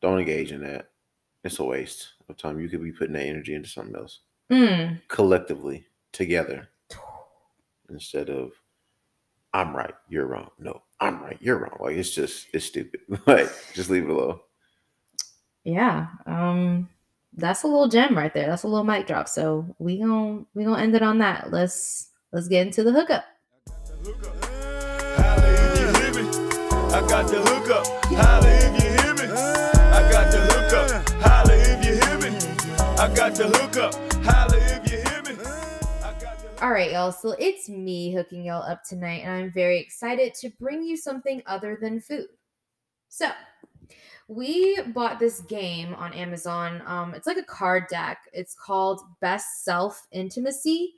don't 0.00 0.18
engage 0.18 0.52
in 0.52 0.62
that. 0.62 0.90
It's 1.42 1.58
a 1.58 1.64
waste 1.64 2.08
of 2.28 2.36
time. 2.36 2.60
You 2.60 2.68
could 2.68 2.82
be 2.82 2.92
putting 2.92 3.14
that 3.14 3.26
energy 3.26 3.54
into 3.54 3.68
something 3.68 3.96
else. 3.96 4.20
Mm. 4.50 5.00
Collectively, 5.08 5.86
together, 6.12 6.68
instead 7.88 8.28
of 8.28 8.52
I'm 9.52 9.74
right, 9.74 9.94
you're 10.08 10.26
wrong. 10.26 10.50
No, 10.58 10.82
I'm 11.00 11.22
right, 11.22 11.38
you're 11.40 11.58
wrong. 11.58 11.76
Like 11.80 11.96
it's 11.96 12.10
just 12.10 12.46
it's 12.52 12.66
stupid. 12.66 13.00
like 13.26 13.50
just 13.74 13.90
leave 13.90 14.04
it 14.04 14.10
alone. 14.10 14.38
Yeah. 15.64 16.06
Um 16.26 16.88
that's 17.36 17.62
a 17.62 17.66
little 17.66 17.88
gem 17.88 18.16
right 18.16 18.32
there. 18.32 18.46
That's 18.46 18.62
a 18.62 18.68
little 18.68 18.84
mic 18.84 19.06
drop. 19.06 19.28
So 19.28 19.74
we 19.78 19.98
gonna 19.98 20.44
we 20.54 20.64
gonna 20.64 20.82
end 20.82 20.94
it 20.94 21.02
on 21.02 21.18
that. 21.18 21.50
Let's 21.50 22.10
let's 22.32 22.48
get 22.48 22.66
into 22.66 22.82
the 22.84 22.92
hookup. 22.92 23.24
I 26.92 27.06
got 27.08 27.28
the 27.28 27.40
hookup. 27.40 27.86
Holla 28.06 28.48
if 28.48 28.82
you 28.82 28.90
hear 28.90 29.14
me. 29.14 29.32
I 29.32 30.10
got 30.10 30.30
the 30.30 30.40
hookup. 30.40 31.08
Holla 31.22 31.54
if 31.54 31.84
you 31.84 31.94
hear 31.94 32.18
me. 32.18 32.36
I 32.98 33.14
got 33.14 33.34
the 33.34 33.48
hookup. 33.48 34.09
All 36.62 36.72
right, 36.72 36.92
y'all. 36.92 37.10
So 37.10 37.30
it's 37.38 37.70
me 37.70 38.12
hooking 38.12 38.44
y'all 38.44 38.62
up 38.62 38.84
tonight, 38.84 39.22
and 39.24 39.32
I'm 39.32 39.50
very 39.50 39.78
excited 39.80 40.34
to 40.34 40.50
bring 40.60 40.82
you 40.82 40.94
something 40.94 41.42
other 41.46 41.78
than 41.80 42.02
food. 42.02 42.26
So, 43.08 43.30
we 44.28 44.78
bought 44.88 45.18
this 45.18 45.40
game 45.40 45.94
on 45.94 46.12
Amazon. 46.12 46.82
Um, 46.84 47.14
it's 47.14 47.26
like 47.26 47.38
a 47.38 47.42
card 47.42 47.84
deck. 47.88 48.18
It's 48.34 48.54
called 48.54 49.00
Best 49.22 49.64
Self 49.64 50.06
Intimacy. 50.12 50.96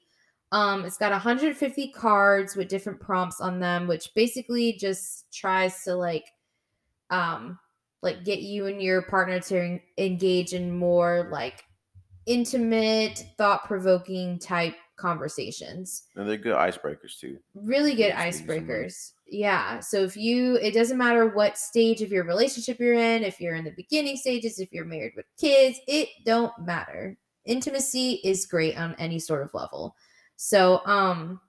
Um, 0.51 0.85
it's 0.85 0.99
got 0.99 1.13
150 1.13 1.93
cards 1.93 2.57
with 2.57 2.67
different 2.67 2.99
prompts 2.99 3.41
on 3.41 3.61
them, 3.61 3.87
which 3.87 4.13
basically 4.17 4.73
just 4.73 5.33
tries 5.33 5.85
to 5.85 5.95
like, 5.95 6.25
um, 7.11 7.57
like 8.03 8.25
get 8.25 8.41
you 8.41 8.67
and 8.67 8.83
your 8.83 9.03
partner 9.03 9.39
to 9.39 9.79
engage 9.97 10.55
in 10.55 10.77
more 10.77 11.29
like 11.31 11.63
intimate, 12.27 13.25
thought 13.39 13.65
provoking 13.65 14.41
type 14.41 14.75
conversations. 14.97 16.05
And 16.17 16.29
they're 16.29 16.37
good 16.37 16.57
icebreakers 16.57 17.19
too. 17.19 17.39
Really 17.55 17.95
good 17.95 18.13
icebreakers. 18.13 19.13
Yeah. 19.27 19.81
So 19.81 20.03
if 20.03 20.17
you, 20.17 20.57
it 20.57 20.75
doesn't 20.75 20.99
matter 20.99 21.29
what 21.29 21.59
stage 21.59 22.03
of 22.03 22.13
your 22.13 22.25
relationship 22.25 22.79
you're 22.79 22.95
in, 22.95 23.25
if 23.25 23.41
you're 23.41 23.55
in 23.55 23.65
the 23.65 23.73
beginning 23.73 24.17
stages, 24.17 24.59
if 24.59 24.73
you're 24.73 24.85
married 24.85 25.13
with 25.17 25.27
kids, 25.41 25.79
it 25.89 26.09
don't 26.25 26.53
matter. 26.59 27.17
Intimacy 27.45 28.21
is 28.25 28.47
great 28.47 28.79
on 28.79 28.95
any 28.99 29.19
sort 29.19 29.43
of 29.43 29.55
level. 29.55 29.97
So, 30.37 30.85
um, 30.87 31.41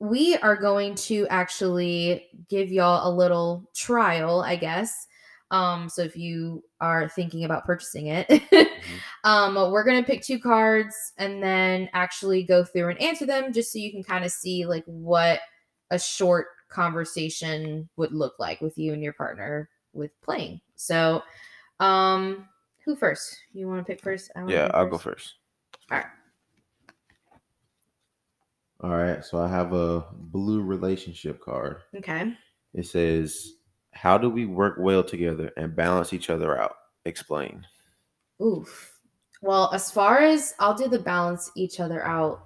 we 0.00 0.34
are 0.38 0.56
going 0.56 0.94
to 0.94 1.26
actually 1.28 2.26
give 2.48 2.72
y'all 2.72 3.06
a 3.06 3.12
little 3.14 3.70
trial, 3.74 4.40
I 4.40 4.56
guess, 4.56 5.06
um, 5.50 5.88
so 5.88 6.02
if 6.02 6.16
you 6.16 6.62
are 6.80 7.08
thinking 7.08 7.44
about 7.44 7.64
purchasing 7.64 8.06
it, 8.06 8.28
mm-hmm. 8.28 8.66
um, 9.24 9.54
we're 9.72 9.84
gonna 9.84 10.02
pick 10.02 10.22
two 10.22 10.38
cards 10.38 11.12
and 11.18 11.42
then 11.42 11.88
actually 11.92 12.42
go 12.42 12.64
through 12.64 12.88
and 12.90 13.02
answer 13.02 13.26
them 13.26 13.52
just 13.52 13.72
so 13.72 13.78
you 13.78 13.90
can 13.90 14.02
kind 14.02 14.24
of 14.24 14.30
see 14.30 14.64
like 14.64 14.84
what 14.86 15.40
a 15.90 15.98
short 15.98 16.46
conversation 16.68 17.88
would 17.96 18.12
look 18.12 18.34
like 18.38 18.60
with 18.60 18.78
you 18.78 18.92
and 18.92 19.02
your 19.02 19.12
partner 19.12 19.68
with 19.92 20.12
playing. 20.22 20.60
So, 20.76 21.22
um, 21.80 22.48
who 22.84 22.94
first? 22.94 23.36
You 23.52 23.66
want 23.66 23.80
to 23.80 23.84
pick 23.84 24.02
first? 24.02 24.30
yeah, 24.46 24.70
I'll 24.72 24.86
go 24.86 24.98
first. 24.98 25.34
All 25.90 25.98
right. 25.98 26.06
All 28.82 28.96
right. 28.96 29.24
So 29.24 29.38
I 29.38 29.48
have 29.48 29.72
a 29.72 30.06
blue 30.12 30.62
relationship 30.62 31.40
card. 31.40 31.82
Okay. 31.96 32.32
It 32.72 32.86
says 32.86 33.54
how 33.92 34.16
do 34.18 34.30
we 34.30 34.46
work 34.46 34.76
well 34.78 35.02
together 35.02 35.52
and 35.56 35.74
balance 35.74 36.12
each 36.12 36.30
other 36.30 36.58
out? 36.58 36.76
Explain. 37.04 37.66
Oof. 38.42 38.98
Well, 39.42 39.70
as 39.72 39.90
far 39.90 40.18
as 40.18 40.54
I'll 40.58 40.74
do 40.74 40.88
the 40.88 40.98
balance 40.98 41.50
each 41.56 41.80
other 41.80 42.04
out 42.06 42.42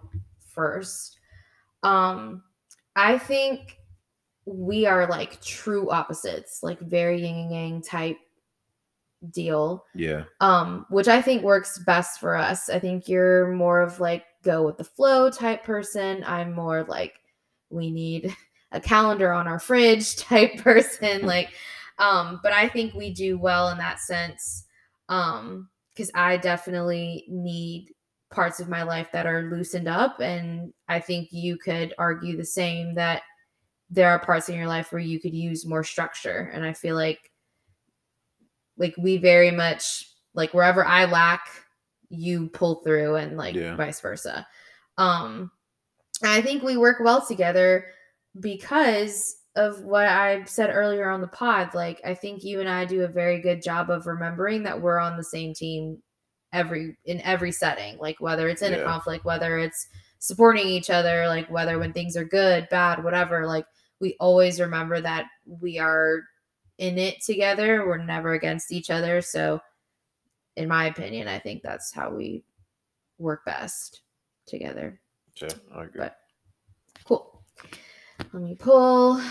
first. 0.55 1.19
Um, 1.83 2.43
I 2.97 3.19
think 3.19 3.79
we 4.47 4.87
are 4.87 5.07
like 5.07 5.41
true 5.43 5.91
opposites, 5.91 6.63
like 6.63 6.79
very 6.81 7.21
yin 7.21 7.35
and 7.35 7.53
yang 7.53 7.83
type 7.83 8.19
deal. 9.31 9.85
Yeah. 9.95 10.25
Um, 10.41 10.87
which 10.91 11.09
I 11.09 11.21
think 11.21 11.43
works 11.43 11.79
best 11.79 12.21
for 12.21 12.37
us. 12.37 12.69
I 12.69 12.79
think 12.79 13.09
you're 13.09 13.53
more 13.53 13.81
of 13.81 14.01
like 14.01 14.25
go 14.43 14.65
with 14.65 14.77
the 14.79 14.85
flow 14.85 15.31
type 15.31 15.65
person. 15.65 16.23
I'm 16.27 16.53
more 16.53 16.85
like 16.85 17.15
we 17.71 17.91
need 17.91 18.35
a 18.75 18.81
calendar 18.81 19.33
on 19.33 19.47
our 19.47 19.59
fridge 19.59 20.17
type 20.19 20.59
person 20.59 21.23
like 21.27 21.51
um 21.99 22.41
but 22.43 22.53
i 22.53 22.69
think 22.69 22.93
we 22.93 23.13
do 23.13 23.39
well 23.39 23.71
in 23.71 23.79
that 23.79 24.01
sense 24.01 24.67
um 25.09 25.69
because 25.95 26.11
i 26.15 26.37
definitely 26.37 27.25
need 27.29 27.89
parts 28.31 28.59
of 28.59 28.69
my 28.69 28.83
life 28.83 29.09
that 29.13 29.27
are 29.27 29.43
loosened 29.43 29.89
up 29.89 30.21
and 30.21 30.73
i 30.89 30.99
think 30.99 31.29
you 31.33 31.57
could 31.57 31.95
argue 31.99 32.37
the 32.37 32.45
same 32.45 32.95
that 32.95 33.23
there 33.91 34.11
are 34.11 34.19
parts 34.19 34.49
in 34.49 34.57
your 34.57 34.67
life 34.67 34.91
where 34.91 35.01
you 35.01 35.21
could 35.21 35.35
use 35.35 35.65
more 35.65 35.85
structure 35.85 36.51
and 36.53 36.65
i 36.65 36.73
feel 36.73 36.97
like 36.97 37.31
like 38.77 38.95
we 38.99 39.17
very 39.17 39.53
much 39.53 40.11
like 40.35 40.53
wherever 40.53 40.85
i 40.85 41.05
lack 41.05 41.47
you 42.11 42.49
pull 42.49 42.77
through 42.77 43.15
and 43.15 43.37
like 43.37 43.55
yeah. 43.55 43.77
vice 43.77 44.01
versa 44.01 44.45
um 44.99 45.49
i 46.25 46.41
think 46.41 46.63
we 46.63 46.77
work 46.77 46.99
well 47.01 47.25
together 47.25 47.87
because 48.41 49.37
of 49.57 49.83
what 49.83 50.07
I 50.07 50.45
said 50.45 50.71
earlier 50.71 51.09
on 51.09 51.21
the 51.21 51.29
pod. 51.29 51.75
Like, 51.75 52.01
I 52.05 52.15
think 52.15 52.43
you 52.43 52.61
and 52.61 52.69
I 52.69 52.85
do 52.85 53.03
a 53.03 53.09
very 53.09 53.41
good 53.41 53.63
job 53.63 53.91
of 53.91 54.07
remembering 54.07 54.63
that 54.65 54.81
we're 54.81 54.99
on 54.99 55.17
the 55.17 55.25
same 55.25 55.55
team 55.55 56.03
every 56.53 56.97
in 57.05 57.21
every 57.21 57.53
setting. 57.53 57.99
Like, 57.99 58.21
whether 58.21 58.49
it's 58.49 58.63
in 58.63 58.73
yeah. 58.73 58.79
a 58.79 58.85
conflict, 58.85 59.25
whether 59.25 59.59
it's 59.59 59.87
supporting 60.19 60.67
each 60.67 60.91
other, 60.91 61.29
like 61.29 61.49
whether 61.51 61.79
when 61.79 61.93
things 61.93 62.17
are 62.17 62.25
good, 62.25 62.69
bad, 62.71 63.05
whatever. 63.05 63.47
Like, 63.47 63.67
we 64.01 64.17
always 64.19 64.61
remember 64.61 65.01
that 65.01 65.27
we 65.47 65.79
are 65.79 66.23
in 66.79 66.99
it 66.99 67.23
together. 67.23 67.87
We're 67.87 67.99
never 67.99 68.33
against 68.33 68.73
each 68.73 68.91
other. 68.91 69.21
So, 69.23 69.61
in 70.57 70.69
my 70.69 70.87
opinion, 70.87 71.29
I 71.29 71.39
think 71.39 71.63
that's 71.63 71.93
how 71.93 72.11
we 72.11 72.43
work 73.19 73.45
best 73.45 74.01
together. 74.47 75.01
Yeah, 75.41 75.51
I 75.73 75.85
agree. 75.85 76.01
But. 76.01 76.17
Let 78.35 78.43
me 78.43 78.57
pull. 78.57 79.23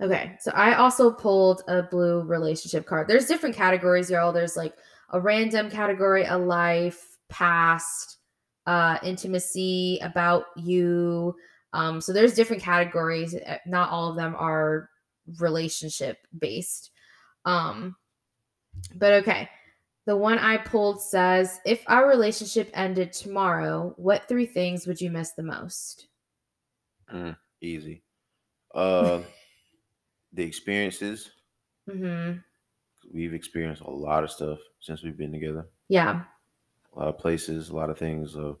Okay, 0.00 0.36
so 0.38 0.52
I 0.52 0.74
also 0.74 1.10
pulled 1.10 1.62
a 1.66 1.82
blue 1.82 2.22
relationship 2.22 2.86
card. 2.86 3.08
There's 3.08 3.26
different 3.26 3.56
categories, 3.56 4.08
y'all. 4.08 4.32
There's 4.32 4.56
like 4.56 4.72
a 5.08 5.20
random 5.20 5.68
category, 5.68 6.26
a 6.26 6.38
life, 6.38 7.18
past, 7.28 8.18
uh, 8.66 8.98
intimacy, 9.02 9.98
about 10.02 10.44
you. 10.56 11.34
Um, 11.72 12.00
so 12.00 12.12
there's 12.12 12.34
different 12.34 12.62
categories. 12.62 13.34
Eh, 13.34 13.58
not 13.66 13.90
all 13.90 14.10
of 14.10 14.16
them 14.16 14.36
are 14.38 14.88
relationship 15.40 16.18
based. 16.38 16.92
Um, 17.46 17.96
but 18.94 19.14
okay. 19.14 19.48
The 20.06 20.16
one 20.16 20.38
I 20.38 20.56
pulled 20.56 21.02
says, 21.02 21.60
if 21.64 21.82
our 21.86 22.08
relationship 22.08 22.70
ended 22.74 23.12
tomorrow, 23.12 23.94
what 23.96 24.28
three 24.28 24.46
things 24.46 24.86
would 24.86 25.00
you 25.00 25.10
miss 25.10 25.32
the 25.32 25.42
most? 25.42 26.08
Mm, 27.12 27.36
easy. 27.60 28.02
Uh 28.74 29.22
the 30.32 30.42
experiences. 30.42 31.30
Mm-hmm. 31.88 32.38
We've 33.12 33.34
experienced 33.34 33.82
a 33.82 33.90
lot 33.90 34.24
of 34.24 34.30
stuff 34.30 34.58
since 34.80 35.02
we've 35.02 35.16
been 35.16 35.32
together. 35.32 35.66
Yeah. 35.88 36.22
A 36.94 36.98
lot 36.98 37.08
of 37.08 37.18
places, 37.18 37.68
a 37.68 37.76
lot 37.76 37.90
of 37.90 37.98
things. 37.98 38.32
So 38.32 38.58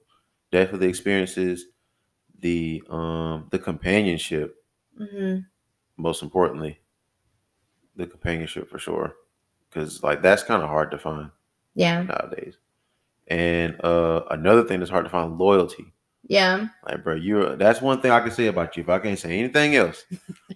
definitely 0.50 0.88
experiences, 0.88 1.66
the 2.38 2.82
um 2.90 3.48
the 3.50 3.58
companionship. 3.58 4.56
Mm-hmm. 5.00 5.40
Most 5.96 6.22
importantly, 6.22 6.80
the 7.96 8.06
companionship 8.06 8.68
for 8.68 8.78
sure. 8.78 9.14
Cause 9.72 10.02
like 10.02 10.22
that's 10.22 10.42
kind 10.42 10.62
of 10.62 10.68
hard 10.68 10.90
to 10.90 10.98
find. 10.98 11.30
Yeah. 11.74 12.02
Nowadays. 12.02 12.56
And 13.28 13.82
uh 13.84 14.22
another 14.30 14.64
thing 14.64 14.80
that's 14.80 14.90
hard 14.90 15.04
to 15.04 15.10
find, 15.10 15.38
loyalty. 15.38 15.92
Yeah. 16.30 16.68
Like, 16.86 17.02
bro, 17.02 17.14
you're 17.14 17.56
that's 17.56 17.80
one 17.80 18.00
thing 18.00 18.10
I 18.10 18.20
can 18.20 18.30
say 18.30 18.46
about 18.46 18.76
you. 18.76 18.82
If 18.82 18.88
I 18.88 18.98
can't 18.98 19.18
say 19.18 19.38
anything 19.38 19.74
else, 19.76 20.04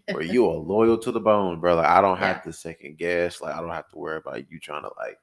bro, 0.08 0.20
you 0.20 0.48
are 0.48 0.54
loyal 0.56 0.98
to 0.98 1.10
the 1.10 1.20
bone, 1.20 1.60
bro. 1.60 1.76
Like, 1.76 1.86
I 1.88 2.00
don't 2.00 2.18
have 2.18 2.36
yeah. 2.36 2.42
to 2.42 2.52
second 2.52 2.98
guess. 2.98 3.40
Like, 3.40 3.54
I 3.54 3.60
don't 3.60 3.70
have 3.70 3.88
to 3.90 3.98
worry 3.98 4.18
about 4.18 4.50
you 4.50 4.60
trying 4.60 4.82
to 4.82 4.90
like 4.98 5.18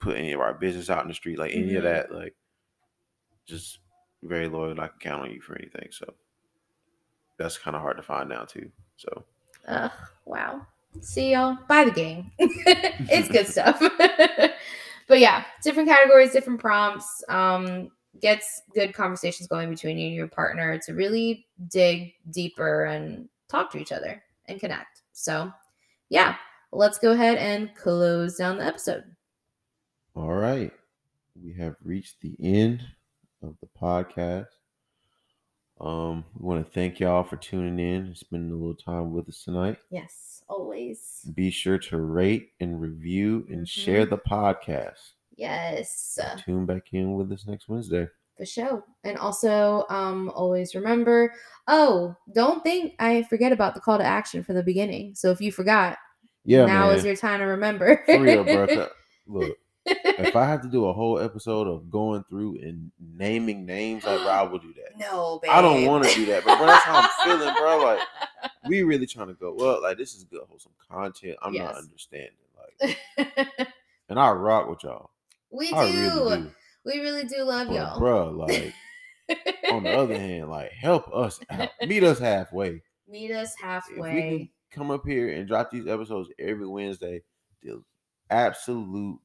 put 0.00 0.16
any 0.16 0.32
of 0.32 0.40
our 0.40 0.54
business 0.54 0.90
out 0.90 1.02
in 1.02 1.08
the 1.08 1.14
street, 1.14 1.38
like 1.38 1.52
any 1.52 1.68
mm-hmm. 1.68 1.76
of 1.76 1.82
that. 1.84 2.12
Like, 2.12 2.34
just 3.46 3.78
very 4.22 4.48
loyal. 4.48 4.80
I 4.80 4.88
can 4.88 4.98
count 5.00 5.22
on 5.22 5.30
you 5.30 5.40
for 5.40 5.56
anything. 5.56 5.88
So 5.90 6.12
that's 7.38 7.58
kind 7.58 7.76
of 7.76 7.82
hard 7.82 7.96
to 7.96 8.02
find 8.02 8.28
now 8.28 8.44
too. 8.44 8.70
So, 8.96 9.24
uh, 9.68 9.90
wow. 10.24 10.66
See 11.00 11.32
y'all. 11.32 11.58
Buy 11.68 11.84
the 11.84 11.90
game. 11.90 12.30
it's 12.38 13.28
good 13.28 13.46
stuff. 13.46 13.80
but 15.08 15.18
yeah, 15.20 15.44
different 15.62 15.88
categories, 15.88 16.32
different 16.32 16.60
prompts. 16.60 17.22
Um, 17.28 17.90
gets 18.20 18.62
good 18.74 18.94
conversations 18.94 19.48
going 19.48 19.68
between 19.70 19.98
you 19.98 20.06
and 20.06 20.14
your 20.14 20.28
partner 20.28 20.78
to 20.86 20.94
really 20.94 21.46
dig 21.68 22.14
deeper 22.30 22.84
and 22.84 23.28
talk 23.48 23.70
to 23.72 23.78
each 23.78 23.92
other 23.92 24.22
and 24.46 24.60
connect. 24.60 25.02
So, 25.12 25.52
yeah, 26.08 26.36
let's 26.72 26.98
go 26.98 27.12
ahead 27.12 27.38
and 27.38 27.74
close 27.74 28.36
down 28.36 28.58
the 28.58 28.64
episode. 28.64 29.04
All 30.14 30.34
right. 30.34 30.72
We 31.40 31.52
have 31.54 31.76
reached 31.82 32.20
the 32.20 32.36
end 32.40 32.82
of 33.42 33.56
the 33.60 33.68
podcast. 33.80 34.46
Um, 35.80 36.24
we 36.34 36.46
want 36.46 36.64
to 36.64 36.72
thank 36.72 37.00
y'all 37.00 37.24
for 37.24 37.36
tuning 37.36 37.78
in 37.78 38.06
and 38.06 38.16
spending 38.16 38.52
a 38.52 38.54
little 38.54 38.76
time 38.76 39.12
with 39.12 39.28
us 39.28 39.42
tonight. 39.42 39.78
Yes, 39.90 40.33
always. 40.48 41.30
Be 41.34 41.50
sure 41.50 41.78
to 41.78 41.98
rate 41.98 42.50
and 42.60 42.80
review 42.80 43.46
and 43.48 43.58
mm-hmm. 43.58 43.64
share 43.64 44.06
the 44.06 44.18
podcast. 44.18 45.12
Yes. 45.36 46.18
Tune 46.44 46.66
back 46.66 46.92
in 46.92 47.14
with 47.14 47.32
us 47.32 47.46
next 47.46 47.68
Wednesday. 47.68 48.08
For 48.36 48.46
sure. 48.46 48.84
And 49.04 49.16
also, 49.18 49.86
um, 49.90 50.30
always 50.34 50.74
remember, 50.74 51.32
oh, 51.68 52.16
don't 52.34 52.62
think 52.64 52.94
I 52.98 53.22
forget 53.24 53.52
about 53.52 53.74
the 53.74 53.80
call 53.80 53.98
to 53.98 54.04
action 54.04 54.42
for 54.42 54.52
the 54.54 54.62
beginning. 54.62 55.14
So 55.14 55.30
if 55.30 55.40
you 55.40 55.52
forgot, 55.52 55.98
yeah, 56.44 56.66
now 56.66 56.88
man. 56.88 56.96
is 56.96 57.04
your 57.04 57.16
time 57.16 57.40
to 57.40 57.46
remember. 57.46 58.02
For 58.06 58.20
real, 58.20 58.44
bro. 58.44 58.88
Look, 59.26 59.56
if 59.86 60.36
I 60.36 60.46
have 60.46 60.62
to 60.62 60.68
do 60.68 60.86
a 60.86 60.92
whole 60.92 61.18
episode 61.18 61.66
of 61.66 61.90
going 61.90 62.24
through 62.28 62.58
and 62.60 62.90
naming 62.98 63.66
names, 63.66 64.04
like 64.04 64.20
bro, 64.20 64.28
I 64.28 64.42
will 64.42 64.58
do 64.58 64.72
that. 64.74 64.98
No, 64.98 65.40
babe. 65.42 65.50
I 65.52 65.60
don't 65.60 65.84
want 65.84 66.04
to 66.04 66.14
do 66.14 66.26
that, 66.26 66.44
but 66.44 66.58
bro, 66.58 66.66
that's 66.66 66.84
how 66.84 67.00
I'm 67.00 67.38
feeling, 67.38 67.54
bro. 67.54 67.78
Like 67.78 68.50
we 68.68 68.82
really 68.82 69.06
trying 69.06 69.28
to 69.28 69.34
go 69.34 69.54
well. 69.56 69.82
Like 69.82 69.98
this 69.98 70.14
is 70.14 70.24
good 70.24 70.42
wholesome 70.48 70.72
content. 70.90 71.36
I'm 71.42 71.54
yes. 71.54 71.64
not 71.64 71.76
understanding. 71.76 72.30
Like, 72.80 72.98
and 74.08 74.18
I 74.18 74.30
rock 74.30 74.68
with 74.68 74.82
y'all. 74.82 75.10
We 75.50 75.68
do. 75.68 75.76
Really 75.76 76.42
do. 76.42 76.50
We 76.84 77.00
really 77.00 77.24
do 77.24 77.42
love 77.42 77.68
but, 77.68 77.74
y'all. 77.74 77.98
Bro, 77.98 78.30
like 78.32 78.74
on 79.70 79.84
the 79.84 79.96
other 79.96 80.18
hand, 80.18 80.50
like 80.50 80.72
help 80.72 81.12
us 81.14 81.40
out. 81.50 81.70
Meet 81.86 82.04
us 82.04 82.18
halfway. 82.18 82.82
Meet 83.08 83.32
us 83.32 83.54
halfway. 83.60 84.50
come 84.70 84.90
up 84.90 85.06
here 85.06 85.28
and 85.28 85.46
drop 85.46 85.70
these 85.70 85.86
episodes 85.86 86.28
every 86.38 86.66
Wednesday, 86.66 87.22
the 87.62 87.82
absolute 88.30 89.18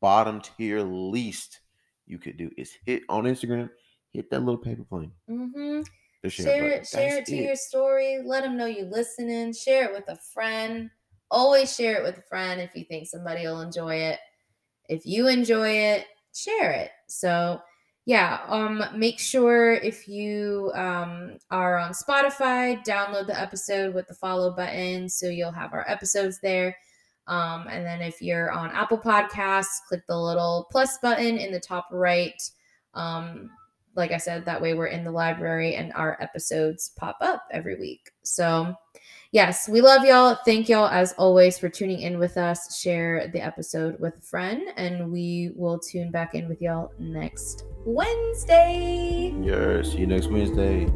bottom 0.00 0.40
tier 0.40 0.82
least 0.82 1.60
you 2.06 2.18
could 2.18 2.36
do 2.36 2.50
is 2.56 2.72
hit 2.84 3.02
on 3.08 3.24
Instagram, 3.24 3.70
hit 4.12 4.30
that 4.30 4.40
little 4.40 4.60
paper 4.60 4.84
plane. 4.84 5.12
Mm-hmm. 5.28 5.82
Share, 6.28 6.44
share 6.44 6.68
it, 6.68 6.86
share 6.86 7.18
it 7.18 7.26
to 7.26 7.36
it. 7.36 7.44
your 7.44 7.56
story. 7.56 8.20
Let 8.24 8.42
them 8.42 8.56
know 8.56 8.66
you're 8.66 8.86
listening. 8.86 9.52
Share 9.52 9.84
it 9.84 9.92
with 9.92 10.08
a 10.08 10.18
friend. 10.34 10.90
Always 11.30 11.74
share 11.74 11.96
it 11.96 12.02
with 12.02 12.18
a 12.18 12.22
friend 12.22 12.60
if 12.60 12.70
you 12.74 12.84
think 12.84 13.06
somebody 13.06 13.46
will 13.46 13.60
enjoy 13.60 13.94
it. 13.94 14.18
If 14.88 15.06
you 15.06 15.28
enjoy 15.28 15.68
it, 15.68 16.06
share 16.34 16.72
it. 16.72 16.90
So 17.06 17.60
yeah, 18.06 18.40
um, 18.46 18.84
make 18.94 19.18
sure 19.18 19.74
if 19.74 20.06
you 20.06 20.70
um, 20.74 21.38
are 21.50 21.76
on 21.76 21.92
Spotify, 21.92 22.84
download 22.84 23.26
the 23.26 23.38
episode 23.38 23.94
with 23.94 24.06
the 24.06 24.14
follow 24.14 24.54
button 24.54 25.08
so 25.08 25.26
you'll 25.26 25.50
have 25.50 25.72
our 25.72 25.84
episodes 25.88 26.38
there. 26.40 26.76
Um, 27.26 27.66
and 27.68 27.84
then 27.84 28.02
if 28.02 28.22
you're 28.22 28.52
on 28.52 28.70
Apple 28.70 28.98
Podcasts, 28.98 29.82
click 29.88 30.02
the 30.06 30.18
little 30.18 30.68
plus 30.70 30.98
button 30.98 31.38
in 31.38 31.52
the 31.52 31.60
top 31.60 31.88
right. 31.90 32.40
Um, 32.94 33.50
like 33.94 34.12
I 34.12 34.18
said, 34.18 34.44
that 34.44 34.60
way 34.60 34.74
we're 34.74 34.86
in 34.86 35.04
the 35.04 35.10
library 35.10 35.74
and 35.74 35.92
our 35.94 36.16
episodes 36.20 36.92
pop 36.96 37.16
up 37.20 37.44
every 37.50 37.76
week. 37.76 38.10
So 38.22 38.74
yes, 39.32 39.68
we 39.68 39.80
love 39.80 40.04
y'all. 40.04 40.38
Thank 40.44 40.68
y'all 40.68 40.88
as 40.88 41.14
always 41.14 41.58
for 41.58 41.68
tuning 41.68 42.02
in 42.02 42.18
with 42.18 42.36
us. 42.36 42.78
Share 42.78 43.28
the 43.28 43.40
episode 43.40 43.98
with 43.98 44.18
a 44.18 44.22
friend, 44.22 44.68
and 44.76 45.10
we 45.10 45.50
will 45.56 45.78
tune 45.78 46.10
back 46.10 46.34
in 46.34 46.48
with 46.48 46.60
y'all 46.60 46.92
next 46.98 47.64
Wednesday. 47.84 49.34
Yeah, 49.40 49.82
see 49.82 49.98
you 49.98 50.06
next 50.06 50.28
Wednesday. 50.28 50.86